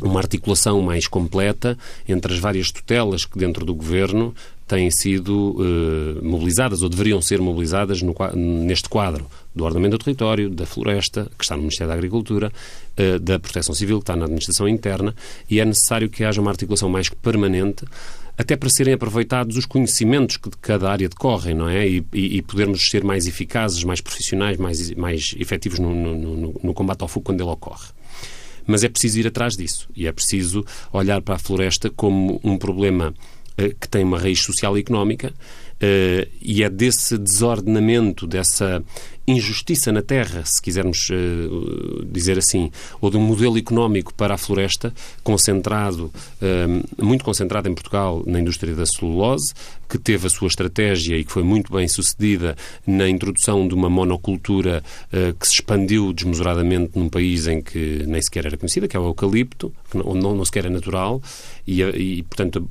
uma 0.00 0.20
articulação 0.20 0.80
mais 0.80 1.08
completa 1.08 1.76
entre 2.08 2.32
as 2.32 2.38
várias 2.38 2.70
tutelas 2.70 3.24
que 3.24 3.36
dentro 3.36 3.66
do 3.66 3.74
governo 3.74 4.32
têm 4.68 4.88
sido 4.88 5.56
uh, 5.58 6.24
mobilizadas 6.24 6.82
ou 6.82 6.88
deveriam 6.88 7.20
ser 7.20 7.40
mobilizadas 7.40 8.00
no, 8.00 8.14
neste 8.36 8.88
quadro 8.88 9.26
do 9.56 9.64
ordenamento 9.64 9.96
do 9.96 10.04
território, 10.04 10.50
da 10.50 10.66
floresta, 10.66 11.30
que 11.36 11.42
está 11.42 11.56
no 11.56 11.62
Ministério 11.62 11.88
da 11.88 11.94
Agricultura, 11.94 12.52
uh, 12.98 13.18
da 13.18 13.38
Proteção 13.38 13.74
Civil, 13.74 13.98
que 13.98 14.02
está 14.02 14.14
na 14.14 14.24
Administração 14.24 14.68
Interna, 14.68 15.16
e 15.48 15.58
é 15.58 15.64
necessário 15.64 16.10
que 16.10 16.22
haja 16.22 16.40
uma 16.40 16.50
articulação 16.50 16.90
mais 16.90 17.08
permanente 17.08 17.86
até 18.38 18.54
para 18.54 18.68
serem 18.68 18.92
aproveitados 18.92 19.56
os 19.56 19.64
conhecimentos 19.64 20.36
que 20.36 20.50
de 20.50 20.58
cada 20.58 20.90
área 20.90 21.08
decorrem, 21.08 21.54
não 21.54 21.68
é? 21.68 21.88
E, 21.88 22.04
e, 22.12 22.36
e 22.36 22.42
podermos 22.42 22.86
ser 22.90 23.02
mais 23.02 23.26
eficazes, 23.26 23.82
mais 23.82 24.02
profissionais, 24.02 24.58
mais, 24.58 24.90
mais 24.90 25.34
efetivos 25.38 25.78
no, 25.78 25.94
no, 25.94 26.14
no, 26.14 26.60
no 26.62 26.74
combate 26.74 27.00
ao 27.00 27.08
fogo 27.08 27.24
quando 27.24 27.40
ele 27.40 27.48
ocorre. 27.48 27.88
Mas 28.66 28.84
é 28.84 28.90
preciso 28.90 29.20
ir 29.20 29.26
atrás 29.26 29.56
disso 29.56 29.88
e 29.96 30.06
é 30.06 30.12
preciso 30.12 30.66
olhar 30.92 31.22
para 31.22 31.36
a 31.36 31.38
floresta 31.38 31.88
como 31.88 32.38
um 32.44 32.58
problema 32.58 33.14
eh, 33.56 33.74
que 33.80 33.88
tem 33.88 34.04
uma 34.04 34.18
raiz 34.18 34.42
social 34.42 34.76
e 34.76 34.80
económica 34.80 35.32
eh, 35.80 36.28
e 36.42 36.62
é 36.62 36.68
desse 36.68 37.16
desordenamento, 37.16 38.26
dessa 38.26 38.82
injustiça 39.26 39.90
na 39.90 40.02
terra, 40.02 40.44
se 40.44 40.62
quisermos 40.62 41.08
uh, 41.10 42.04
dizer 42.06 42.38
assim, 42.38 42.70
ou 43.00 43.10
de 43.10 43.16
um 43.16 43.20
modelo 43.20 43.58
económico 43.58 44.14
para 44.14 44.34
a 44.34 44.38
floresta 44.38 44.94
concentrado, 45.22 46.12
uh, 46.40 47.04
muito 47.04 47.24
concentrado 47.24 47.68
em 47.68 47.74
Portugal 47.74 48.22
na 48.26 48.40
indústria 48.40 48.74
da 48.74 48.86
celulose, 48.86 49.52
que 49.88 49.98
teve 49.98 50.26
a 50.26 50.30
sua 50.30 50.48
estratégia 50.48 51.16
e 51.16 51.24
que 51.24 51.32
foi 51.32 51.42
muito 51.42 51.72
bem 51.72 51.86
sucedida 51.88 52.56
na 52.86 53.08
introdução 53.08 53.66
de 53.66 53.74
uma 53.74 53.88
monocultura 53.88 54.82
uh, 55.12 55.34
que 55.34 55.46
se 55.46 55.54
expandiu 55.54 56.12
desmesuradamente 56.12 56.92
num 56.96 57.08
país 57.08 57.46
em 57.46 57.60
que 57.60 58.04
nem 58.06 58.20
sequer 58.22 58.46
era 58.46 58.56
conhecida, 58.56 58.86
que 58.86 58.96
é 58.96 59.00
o 59.00 59.06
eucalipto, 59.06 59.72
não, 59.94 60.14
não, 60.14 60.34
não 60.36 60.44
sequer 60.44 60.66
é 60.66 60.70
natural, 60.70 61.20
e, 61.66 61.82
e 61.82 62.22
portanto, 62.22 62.68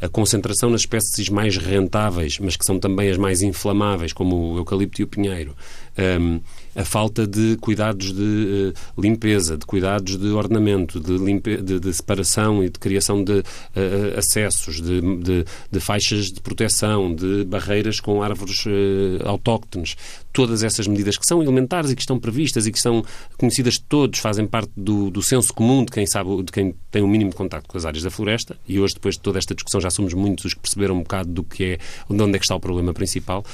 a, 0.00 0.06
a 0.06 0.08
concentração 0.08 0.68
nas 0.68 0.82
espécies 0.82 1.28
mais 1.28 1.56
rentáveis, 1.56 2.38
mas 2.38 2.56
que 2.56 2.64
são 2.64 2.78
também 2.78 3.10
as 3.10 3.16
mais 3.16 3.42
inflamáveis, 3.42 4.12
como 4.12 4.54
o 4.54 4.58
eucalipto 4.58 5.00
e 5.00 5.04
o 5.04 5.08
pinheiro, 5.08 5.54
um, 5.98 6.40
a 6.74 6.84
falta 6.84 7.26
de 7.26 7.56
cuidados 7.60 8.12
de 8.12 8.74
uh, 8.74 9.00
limpeza, 9.00 9.56
de 9.56 9.64
cuidados 9.64 10.16
de 10.16 10.28
ordenamento, 10.28 10.98
de, 10.98 11.16
limpe 11.16 11.56
de, 11.58 11.78
de 11.78 11.92
separação 11.92 12.64
e 12.64 12.68
de 12.68 12.78
criação 12.78 13.22
de 13.22 13.40
uh, 13.40 14.18
acessos, 14.18 14.80
de, 14.80 15.00
de, 15.00 15.44
de, 15.70 15.80
faixas 15.80 16.32
de 16.32 16.40
proteção, 16.40 17.14
de 17.14 17.44
barreiras 17.44 18.00
com 18.00 18.22
árvores 18.22 18.64
uh, 18.66 19.26
autóctones. 19.26 19.96
Todas 20.32 20.64
essas 20.64 20.88
medidas 20.88 21.16
que 21.16 21.26
são 21.26 21.40
elementares 21.40 21.92
e 21.92 21.94
que 21.94 22.02
estão 22.02 22.18
previstas 22.18 22.66
e 22.66 22.72
que 22.72 22.80
são 22.80 23.04
conhecidas 23.38 23.74
de 23.74 23.82
todos, 23.82 24.18
fazem 24.18 24.46
parte 24.46 24.72
do, 24.76 25.10
do 25.10 25.22
senso 25.22 25.54
comum 25.54 25.84
de 25.84 25.92
quem 25.92 26.06
sabe, 26.06 26.42
de 26.42 26.50
quem 26.50 26.74
tem 26.90 27.02
o 27.02 27.04
um 27.04 27.08
mínimo 27.08 27.30
de 27.30 27.36
contato 27.36 27.68
com 27.68 27.78
as 27.78 27.84
áreas 27.84 28.02
da 28.02 28.10
floresta. 28.10 28.56
E 28.66 28.80
hoje, 28.80 28.94
depois 28.94 29.14
de 29.14 29.20
toda 29.20 29.38
esta 29.38 29.54
discussão, 29.54 29.80
já 29.80 29.90
somos 29.90 30.12
muitos 30.12 30.46
os 30.46 30.54
que 30.54 30.60
perceberam 30.60 30.96
um 30.96 31.02
bocado 31.02 31.30
do 31.30 31.44
que 31.44 31.64
é, 31.64 31.78
de 32.10 32.22
onde 32.22 32.34
é 32.34 32.38
que 32.38 32.44
está 32.44 32.56
o 32.56 32.60
problema 32.60 32.92
principal 32.92 33.44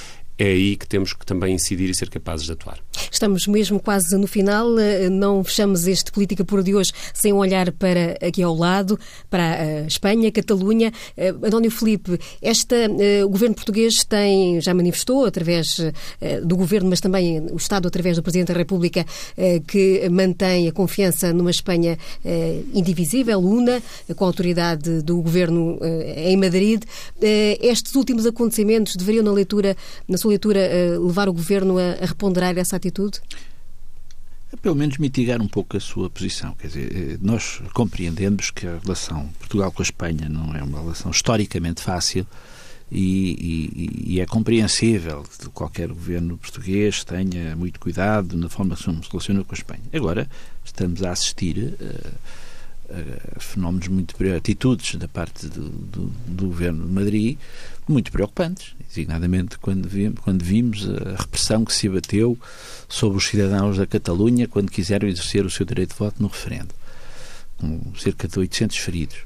é 0.41 0.45
aí 0.45 0.75
que 0.75 0.87
temos 0.87 1.13
que 1.13 1.23
também 1.23 1.53
incidir 1.53 1.89
e 1.89 1.93
ser 1.93 2.09
capazes 2.09 2.45
de 2.47 2.51
atuar. 2.51 2.79
Estamos 3.11 3.45
mesmo 3.45 3.77
quase 3.77 4.17
no 4.17 4.25
final. 4.25 4.79
Eh, 4.79 5.09
não 5.09 5.43
fechamos 5.43 5.85
este 5.85 6.13
Política 6.13 6.45
Pura 6.45 6.63
de 6.63 6.73
hoje 6.73 6.93
sem 7.13 7.33
olhar 7.33 7.69
para 7.73 8.17
aqui 8.25 8.41
ao 8.41 8.55
lado, 8.55 8.97
para 9.29 9.43
a 9.43 9.65
eh, 9.65 9.85
Espanha, 9.85 10.31
Catalunha. 10.31 10.93
Eh, 11.17 11.35
António 11.43 11.69
Felipe, 11.69 12.17
esta, 12.41 12.75
o 13.25 13.29
governo 13.29 13.53
português 13.55 14.05
tem, 14.05 14.61
já 14.61 14.73
manifestou, 14.73 15.25
através 15.25 15.77
do 16.45 16.55
governo, 16.55 16.89
mas 16.89 17.01
também 17.01 17.41
o 17.51 17.57
Estado, 17.57 17.87
através 17.87 18.15
do 18.15 18.23
Presidente 18.23 18.53
da 18.53 18.57
República, 18.57 19.05
que 19.67 20.07
mantém 20.09 20.67
a 20.69 20.71
confiança 20.71 21.33
numa 21.33 21.51
Espanha 21.51 21.97
indivisível, 22.73 23.39
una, 23.39 23.81
com 24.15 24.23
a 24.23 24.27
autoridade 24.27 25.01
do 25.01 25.21
governo 25.21 25.77
em 26.15 26.37
Madrid. 26.37 26.83
Estes 27.19 27.95
últimos 27.95 28.25
acontecimentos 28.25 28.95
deveriam, 28.95 29.23
na 29.23 29.31
leitura, 29.31 29.75
na 30.07 30.17
sua 30.17 30.29
leitura, 30.29 30.59
levar 30.99 31.27
o 31.27 31.33
Governo 31.33 31.77
a 31.77 32.05
reponderar 32.05 32.57
essa 32.57 32.75
atitude? 32.75 33.00
É, 34.51 34.55
pelo 34.57 34.75
menos 34.75 34.97
mitigar 34.97 35.41
um 35.41 35.47
pouco 35.47 35.77
a 35.77 35.79
sua 35.79 36.09
posição. 36.09 36.53
Quer 36.55 36.67
dizer, 36.67 36.95
eh, 36.95 37.17
nós 37.21 37.61
compreendemos 37.73 38.51
que 38.51 38.67
a 38.67 38.77
relação 38.77 39.27
Portugal 39.39 39.71
com 39.71 39.81
a 39.81 39.85
Espanha 39.85 40.27
não 40.27 40.53
é 40.53 40.61
uma 40.61 40.79
relação 40.79 41.09
historicamente 41.11 41.81
fácil 41.81 42.27
e, 42.91 43.69
e, 44.05 44.13
e 44.15 44.19
é 44.19 44.25
compreensível 44.25 45.23
que 45.23 45.49
qualquer 45.49 45.87
governo 45.87 46.37
português 46.37 47.03
tenha 47.05 47.55
muito 47.55 47.79
cuidado 47.79 48.35
na 48.35 48.49
forma 48.49 48.75
como 48.75 49.03
se 49.03 49.09
relaciona 49.09 49.43
com 49.43 49.55
a 49.55 49.57
Espanha. 49.57 49.83
Agora, 49.93 50.29
estamos 50.65 51.01
a 51.01 51.11
assistir. 51.11 51.75
Uh, 51.79 52.50
fenómenos 53.39 53.87
muito 53.87 54.15
atitudes 54.35 54.95
da 54.95 55.07
parte 55.07 55.47
do, 55.47 55.69
do, 55.69 56.11
do, 56.27 56.47
governo 56.47 56.85
de 56.85 56.91
Madrid 56.91 57.37
muito 57.87 58.11
preocupantes, 58.11 58.73
designadamente 58.87 59.57
quando 59.57 59.89
quando 60.21 60.43
vimos 60.43 60.87
a 60.89 61.21
repressão 61.21 61.65
que 61.65 61.73
se 61.73 61.87
abateu 61.87 62.37
sobre 62.87 63.17
os 63.17 63.27
cidadãos 63.27 63.77
da 63.77 63.85
Catalunha 63.85 64.47
quando 64.47 64.71
quiseram 64.71 65.07
exercer 65.07 65.45
o 65.45 65.49
seu 65.49 65.65
direito 65.65 65.91
de 65.91 65.99
voto 65.99 66.21
no 66.21 66.27
referendo, 66.27 66.73
com 67.57 67.93
cerca 67.97 68.27
de 68.27 68.39
800 68.39 68.77
feridos. 68.77 69.17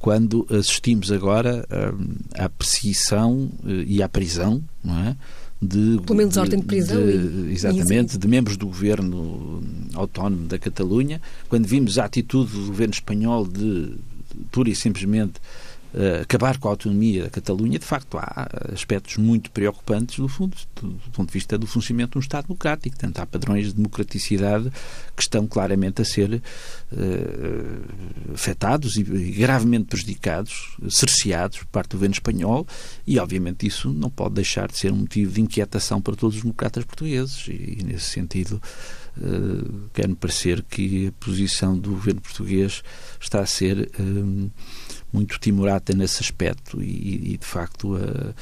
Quando 0.00 0.46
assistimos 0.50 1.10
agora 1.10 1.66
hum, 1.98 2.16
à 2.34 2.48
perseguição 2.48 3.50
eh, 3.66 3.84
e 3.86 4.02
à 4.02 4.08
prisão, 4.08 4.62
não 4.82 4.96
é? 5.00 5.16
De, 5.60 6.00
pelo 6.06 6.16
menos 6.16 6.36
ordem 6.36 6.60
de 6.60 6.66
prisão. 6.66 7.04
De, 7.04 7.50
e, 7.50 7.52
exatamente, 7.52 8.14
e... 8.14 8.18
de 8.18 8.28
membros 8.28 8.56
do 8.56 8.66
governo 8.66 9.62
autónomo 9.94 10.46
da 10.46 10.58
Catalunha, 10.58 11.20
quando 11.48 11.66
vimos 11.66 11.98
a 11.98 12.04
atitude 12.04 12.52
do 12.52 12.66
governo 12.66 12.94
espanhol 12.94 13.46
de, 13.46 13.94
pura 14.50 14.70
e 14.70 14.76
simplesmente, 14.76 15.34
acabar 16.20 16.58
com 16.58 16.68
a 16.68 16.72
autonomia 16.72 17.24
da 17.24 17.30
Catalunha, 17.30 17.78
de 17.78 17.84
facto 17.84 18.18
há 18.18 18.48
aspectos 18.72 19.16
muito 19.16 19.50
preocupantes, 19.50 20.18
no 20.18 20.28
fundo, 20.28 20.56
do, 20.76 20.88
do, 20.88 21.10
ponto 21.12 21.28
de 21.28 21.32
vista 21.32 21.56
do 21.56 21.66
funcionamento 21.66 22.12
de 22.12 22.18
um 22.18 22.20
Estado 22.20 22.46
democrático. 22.46 22.94
Portanto, 22.94 23.18
há 23.20 23.26
padrões 23.26 23.68
de 23.68 23.74
democraticidade 23.74 24.70
que 25.16 25.22
estão 25.22 25.46
claramente 25.46 26.02
a 26.02 26.04
ser 26.04 26.34
uh, 26.34 28.32
afetados 28.34 28.96
e, 28.96 29.02
gravemente 29.02 29.86
prejudicados, 29.86 30.76
cerceados 30.90 31.58
por 31.58 31.66
parte 31.66 31.90
do 31.90 31.94
governo 31.94 32.14
espanhol 32.14 32.66
e, 33.06 33.18
obviamente, 33.18 33.66
isso 33.66 33.90
não 33.90 34.10
pode 34.10 34.34
deixar 34.34 34.68
de 34.68 34.76
ser 34.76 34.92
um 34.92 34.96
motivo 34.96 35.32
de 35.32 35.40
inquietação 35.40 36.02
para 36.02 36.14
todos 36.14 36.36
os 36.36 36.42
democratas 36.42 36.84
portugueses 36.84 37.48
e, 37.48 37.78
e 37.78 37.82
nesse 37.82 38.10
sentido, 38.10 38.60
uh, 39.16 39.88
quer-me 39.94 40.14
parecer 40.14 40.62
que 40.62 41.06
a 41.06 41.12
posição 41.12 41.78
do 41.78 41.90
governo 41.90 42.20
português 42.20 42.82
está 43.18 43.40
a 43.40 43.46
ser 43.46 43.90
muito 45.12 45.38
timorata 45.38 45.94
nesse 45.94 46.22
aspecto 46.22 46.82
e, 46.82 47.34
e 47.34 47.36
de 47.38 47.46
facto 47.46 47.96
a, 47.96 48.34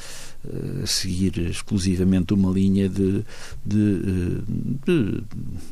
a, 0.83 0.87
seguir 0.87 1.37
exclusivamente 1.39 2.33
uma 2.33 2.51
linha 2.51 2.89
de, 2.89 3.23
de, 3.65 4.41
de, 4.85 5.23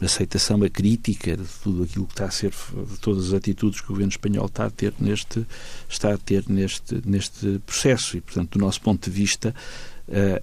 aceitação 0.02 0.64
a 0.64 0.70
crítica 0.70 1.36
de 1.36 1.44
tudo 1.62 1.84
aquilo 1.84 2.06
que 2.06 2.14
está 2.14 2.26
a 2.26 2.32
ser 2.32 2.52
de 2.52 3.00
todas 3.00 3.28
as 3.28 3.34
atitudes 3.34 3.82
que 3.82 3.88
o 3.88 3.90
governo 3.90 4.12
espanhol 4.12 4.46
está 4.46 4.66
a 4.66 4.70
ter 4.70 4.94
neste 5.00 5.46
está 5.90 6.14
a 6.14 6.18
ter 6.18 6.46
neste 6.48 7.02
neste 7.06 7.60
processo. 7.66 8.18
E 8.18 8.22
portanto 8.22 8.58
do 8.58 8.60
nosso 8.60 8.82
ponto 8.82 9.10
de 9.10 9.16
vista 9.16 9.54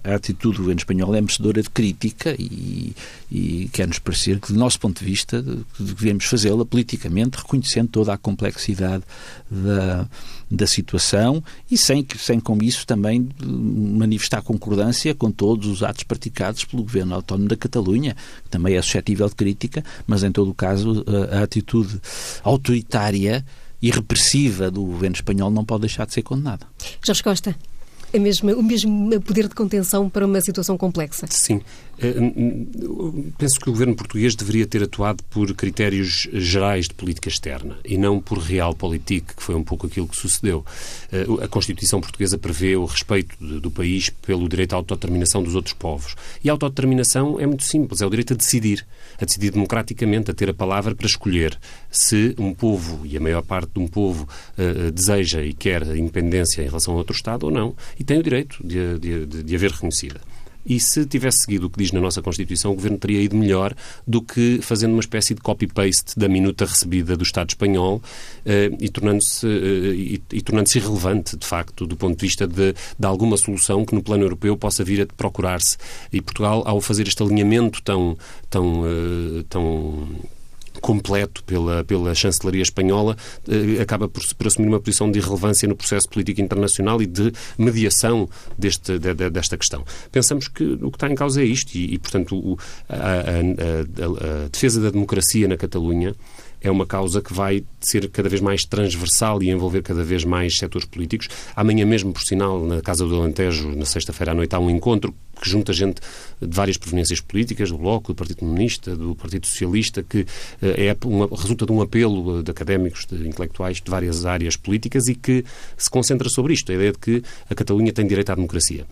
a 0.03 0.15
atitude 0.15 0.57
do 0.57 0.63
governo 0.63 0.79
espanhol 0.79 1.15
é 1.15 1.21
merecedora 1.21 1.61
de 1.61 1.69
crítica 1.69 2.35
e, 2.37 2.93
e 3.31 3.69
quer-nos 3.71 3.99
parecer 3.99 4.39
que, 4.39 4.51
do 4.51 4.59
nosso 4.59 4.79
ponto 4.79 4.99
de 4.99 5.05
vista, 5.05 5.43
devemos 5.79 6.25
fazê-la 6.25 6.65
politicamente, 6.65 7.37
reconhecendo 7.37 7.87
toda 7.89 8.13
a 8.13 8.17
complexidade 8.17 9.03
da, 9.49 10.07
da 10.51 10.67
situação 10.67 11.41
e 11.71 11.77
sem, 11.77 12.05
sem 12.17 12.39
com 12.39 12.57
isso 12.61 12.85
também 12.85 13.29
manifestar 13.41 14.41
concordância 14.41 15.15
com 15.15 15.31
todos 15.31 15.67
os 15.67 15.81
atos 15.81 16.03
praticados 16.03 16.65
pelo 16.65 16.83
governo 16.83 17.15
autónomo 17.15 17.47
da 17.47 17.55
Catalunha, 17.55 18.15
que 18.43 18.49
também 18.49 18.75
é 18.75 18.81
suscetível 18.81 19.29
de 19.29 19.35
crítica, 19.35 19.83
mas 20.05 20.23
em 20.23 20.31
todo 20.31 20.51
o 20.51 20.53
caso 20.53 21.05
a, 21.07 21.39
a 21.39 21.43
atitude 21.43 22.01
autoritária 22.43 23.45
e 23.81 23.91
repressiva 23.91 24.69
do 24.69 24.83
governo 24.83 25.15
espanhol 25.15 25.51
não 25.51 25.65
pode 25.65 25.81
deixar 25.81 26.05
de 26.05 26.13
ser 26.13 26.21
condenada. 26.21 26.65
Jorge 27.01 27.23
Costa 27.23 27.55
a 28.13 28.19
mesma, 28.19 28.53
o 28.53 28.63
mesmo 28.63 29.21
poder 29.21 29.47
de 29.47 29.55
contenção 29.55 30.09
para 30.09 30.25
uma 30.25 30.39
situação 30.41 30.77
complexa. 30.77 31.25
Sim. 31.29 31.61
Eh, 31.99 32.13
penso 33.37 33.59
que 33.59 33.69
o 33.69 33.71
governo 33.71 33.95
português 33.95 34.35
deveria 34.35 34.65
ter 34.65 34.83
atuado 34.83 35.23
por 35.23 35.53
critérios 35.53 36.27
gerais 36.33 36.87
de 36.87 36.93
política 36.93 37.29
externa 37.29 37.77
e 37.83 37.97
não 37.97 38.19
por 38.19 38.37
realpolitik, 38.37 39.35
que 39.35 39.43
foi 39.43 39.55
um 39.55 39.63
pouco 39.63 39.87
aquilo 39.87 40.07
que 40.07 40.15
sucedeu. 40.15 40.65
Eh, 41.11 41.25
a 41.41 41.47
Constituição 41.47 41.99
portuguesa 42.01 42.37
prevê 42.37 42.75
o 42.75 42.85
respeito 42.85 43.35
do 43.59 43.71
país 43.71 44.09
pelo 44.09 44.47
direito 44.47 44.73
à 44.73 44.75
autodeterminação 44.77 45.41
dos 45.41 45.55
outros 45.55 45.73
povos. 45.73 46.15
E 46.43 46.49
a 46.49 46.53
autodeterminação 46.53 47.39
é 47.39 47.45
muito 47.45 47.63
simples, 47.63 48.01
é 48.01 48.05
o 48.05 48.09
direito 48.09 48.33
a 48.33 48.37
decidir, 48.37 48.85
a 49.19 49.25
decidir 49.25 49.51
democraticamente, 49.51 50.31
a 50.31 50.33
ter 50.33 50.49
a 50.49 50.53
palavra 50.53 50.95
para 50.95 51.07
escolher 51.07 51.57
se 51.89 52.35
um 52.37 52.53
povo, 52.53 53.05
e 53.05 53.17
a 53.17 53.19
maior 53.19 53.43
parte 53.43 53.71
de 53.73 53.79
um 53.79 53.87
povo, 53.87 54.27
uh, 54.57 54.91
deseja 54.91 55.41
e 55.41 55.53
quer 55.53 55.83
independência 55.95 56.61
em 56.61 56.65
relação 56.65 56.93
a 56.93 56.97
outro 56.97 57.15
Estado 57.15 57.43
ou 57.43 57.51
não, 57.51 57.75
e 57.99 58.03
tem 58.03 58.19
o 58.19 58.23
direito 58.23 58.65
de, 58.65 58.99
de, 58.99 59.25
de, 59.25 59.43
de 59.43 59.55
haver 59.55 59.71
reconhecida. 59.71 60.19
E 60.65 60.79
se 60.79 61.05
tivesse 61.05 61.39
seguido 61.39 61.67
o 61.67 61.69
que 61.69 61.77
diz 61.77 61.91
na 61.91 61.99
nossa 61.99 62.21
Constituição, 62.21 62.71
o 62.71 62.75
Governo 62.75 62.97
teria 62.97 63.21
ido 63.21 63.35
melhor 63.35 63.73
do 64.07 64.21
que 64.21 64.59
fazendo 64.61 64.93
uma 64.93 65.01
espécie 65.01 65.33
de 65.33 65.41
copy-paste 65.41 66.17
da 66.17 66.27
minuta 66.27 66.65
recebida 66.65 67.17
do 67.17 67.23
Estado 67.23 67.49
espanhol 67.49 68.01
eh, 68.45 68.71
e 68.79 68.89
tornando-se 68.89 69.45
eh, 69.45 69.93
e, 69.93 70.23
e 70.31 70.41
tornando 70.41 70.69
irrelevante, 70.75 71.37
de 71.37 71.45
facto, 71.45 71.85
do 71.85 71.95
ponto 71.95 72.17
de 72.17 72.25
vista 72.25 72.47
de, 72.47 72.73
de 72.97 73.05
alguma 73.05 73.37
solução 73.37 73.85
que 73.85 73.93
no 73.93 74.01
plano 74.01 74.23
europeu 74.23 74.55
possa 74.57 74.83
vir 74.83 75.01
a 75.01 75.05
procurar-se. 75.05 75.77
E 76.11 76.21
Portugal, 76.21 76.63
ao 76.65 76.79
fazer 76.81 77.07
este 77.07 77.21
alinhamento 77.21 77.81
tão, 77.81 78.17
tão, 78.49 78.81
uh, 78.81 79.43
tão 79.49 80.07
completo 80.83 81.41
pela, 81.45 81.81
pela 81.85 82.13
chancelaria 82.13 82.61
espanhola, 82.61 83.15
eh, 83.47 83.81
acaba 83.81 84.09
por, 84.09 84.21
por, 84.35 84.47
assumir 84.47 84.67
uma 84.67 84.81
posição 84.81 85.09
de 85.09 85.17
irrelevância 85.17 85.65
no 85.65 85.77
processo 85.77 86.09
político 86.09 86.41
internacional 86.41 87.01
e 87.01 87.05
de 87.05 87.31
mediação 87.57 88.29
deste, 88.57 88.99
de, 88.99 89.13
de, 89.13 89.29
desta 89.29 89.57
questão. 89.57 89.85
Pensamos 90.11 90.49
que 90.49 90.77
o 90.81 90.91
que 90.91 90.97
está 90.97 91.09
em 91.09 91.15
causa 91.15 91.41
é 91.41 91.45
isto 91.45 91.73
e, 91.75 91.93
e 91.93 91.97
portanto, 91.97 92.35
o, 92.35 92.57
a, 92.89 92.95
a, 92.95 92.99
a, 92.99 94.45
a 94.45 94.49
defesa 94.49 94.81
da 94.81 94.89
democracia 94.89 95.47
na 95.47 95.55
Catalunha 95.55 96.13
é 96.63 96.71
uma 96.71 96.85
causa 96.85 97.21
que 97.21 97.33
vai 97.33 97.63
ser 97.81 98.09
cada 98.09 98.29
vez 98.29 98.41
mais 98.41 98.63
transversal 98.63 99.43
e 99.43 99.49
envolver 99.49 99.81
cada 99.83 100.03
vez 100.03 100.23
mais 100.23 100.57
setores 100.57 100.87
políticos. 100.87 101.27
Amanhã 101.55 101.85
mesmo, 101.85 102.13
por 102.13 102.23
sinal, 102.23 102.65
na 102.65 102.81
Casa 102.81 103.05
do 103.05 103.15
Alentejo, 103.21 103.75
na 103.75 103.85
sexta-feira 103.85 104.31
à 104.31 104.35
noite, 104.35 104.55
há 104.55 104.59
um 104.59 104.69
encontro 104.69 105.13
que 105.41 105.49
junta 105.49 105.73
gente 105.73 105.99
de 106.41 106.55
várias 106.55 106.77
proveniências 106.77 107.19
políticas, 107.19 107.69
do 107.69 107.77
Bloco, 107.77 108.13
do 108.13 108.15
Partido 108.15 108.37
Comunista, 108.37 108.95
do 108.95 109.13
Partido 109.13 109.45
Socialista, 109.45 110.01
que 110.01 110.25
eh, 110.61 110.87
é 110.87 110.97
uma, 111.05 111.27
resulta 111.27 111.65
de 111.65 111.71
um 111.73 111.81
apelo 111.81 112.41
de 112.41 112.49
académicos, 112.49 113.05
de 113.05 113.27
intelectuais 113.27 113.81
de 113.81 113.91
várias 113.91 114.25
áreas 114.25 114.55
políticas 114.55 115.07
e 115.07 115.15
que 115.15 115.43
se 115.75 115.89
concentra 115.89 116.29
sobre 116.29 116.53
isto, 116.53 116.71
a 116.71 116.75
ideia 116.75 116.93
de 116.93 116.97
que 116.97 117.23
a 117.49 117.55
Catalunha 117.55 117.91
tem 117.91 118.07
direito 118.07 118.31
à 118.31 118.35
democracia 118.35 118.85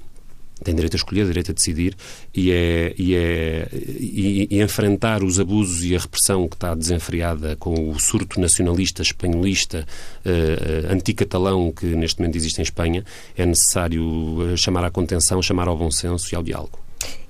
tem 0.64 0.76
direito 0.76 0.96
a 0.96 0.98
escolher, 0.98 1.26
direito 1.26 1.52
a 1.52 1.54
decidir 1.54 1.96
e, 2.34 2.52
é, 2.52 2.94
e, 2.98 3.16
é, 3.16 3.68
e, 3.72 4.48
e, 4.50 4.62
enfrentar 4.62 5.24
os 5.24 5.40
abusos 5.40 5.84
e 5.84 5.96
a 5.96 6.00
repressão 6.00 6.48
que 6.48 6.56
está 6.56 6.76
desenfreada 6.76 7.56
com 7.56 7.90
o 7.90 8.00
surto 8.00 8.40
nacionalista, 8.40 9.02
espanholista, 9.02 9.86
uh, 10.26 10.92
anticatalão 10.94 11.72
que 11.72 11.86
neste 11.88 12.20
momento 12.20 12.36
existe 12.36 12.60
em 12.60 12.64
Espanha, 12.64 13.04
é 13.38 13.46
necessário 13.46 14.56
chamar 14.58 14.86
à 14.86 14.92
contenção, 14.92 15.42
chamar 15.42 15.68
ao 15.68 15.78
bom 15.78 15.92
senso 15.92 16.34
e 16.34 16.36
ao 16.36 16.44
diálogo. 16.44 16.81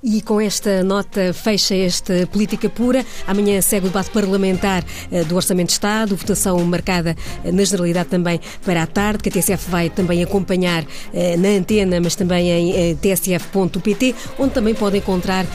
E 0.04 0.20
com 0.20 0.40
esta 0.40 0.82
nota 0.82 1.32
fecha 1.32 1.76
esta 1.76 2.26
política 2.26 2.68
pura. 2.68 3.06
Amanhã 3.24 3.60
segue 3.62 3.86
o 3.86 3.88
debate 3.88 4.10
parlamentar 4.10 4.84
eh, 5.12 5.22
do 5.22 5.36
Orçamento 5.36 5.68
de 5.68 5.74
Estado, 5.74 6.16
votação 6.16 6.58
marcada 6.64 7.16
eh, 7.44 7.52
na 7.52 7.62
generalidade 7.62 8.08
também 8.08 8.40
para 8.64 8.82
a 8.82 8.86
tarde, 8.86 9.22
que 9.22 9.28
a 9.28 9.32
TSF 9.32 9.70
vai 9.70 9.88
também 9.88 10.20
acompanhar 10.20 10.84
eh, 11.14 11.36
na 11.36 11.50
antena, 11.50 12.00
mas 12.00 12.16
também 12.16 12.50
em 12.50 12.96
tsf.pt, 12.96 14.14
onde 14.38 14.52
também 14.52 14.74
pode 14.74 14.98
encontrar 14.98 15.46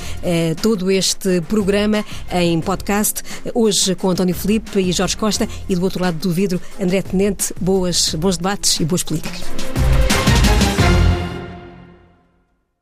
todo 0.62 0.90
este 0.90 1.42
programa 1.42 2.06
em 2.32 2.60
podcast. 2.62 3.22
Hoje 3.54 3.96
com 3.96 4.10
António 4.10 4.36
Felipe 4.36 4.80
e 4.80 4.92
Jorge 4.92 5.18
Costa 5.18 5.48
e 5.68 5.76
do 5.76 5.84
outro 5.84 6.02
lado 6.02 6.18
do 6.18 6.32
vidro, 6.32 6.62
André 6.80 7.02
Tenente. 7.02 7.54
Boas, 7.60 8.14
bons 8.16 8.38
debates 8.38 8.80
e 8.80 8.86
boas 8.86 9.04
políticas. 9.04 9.44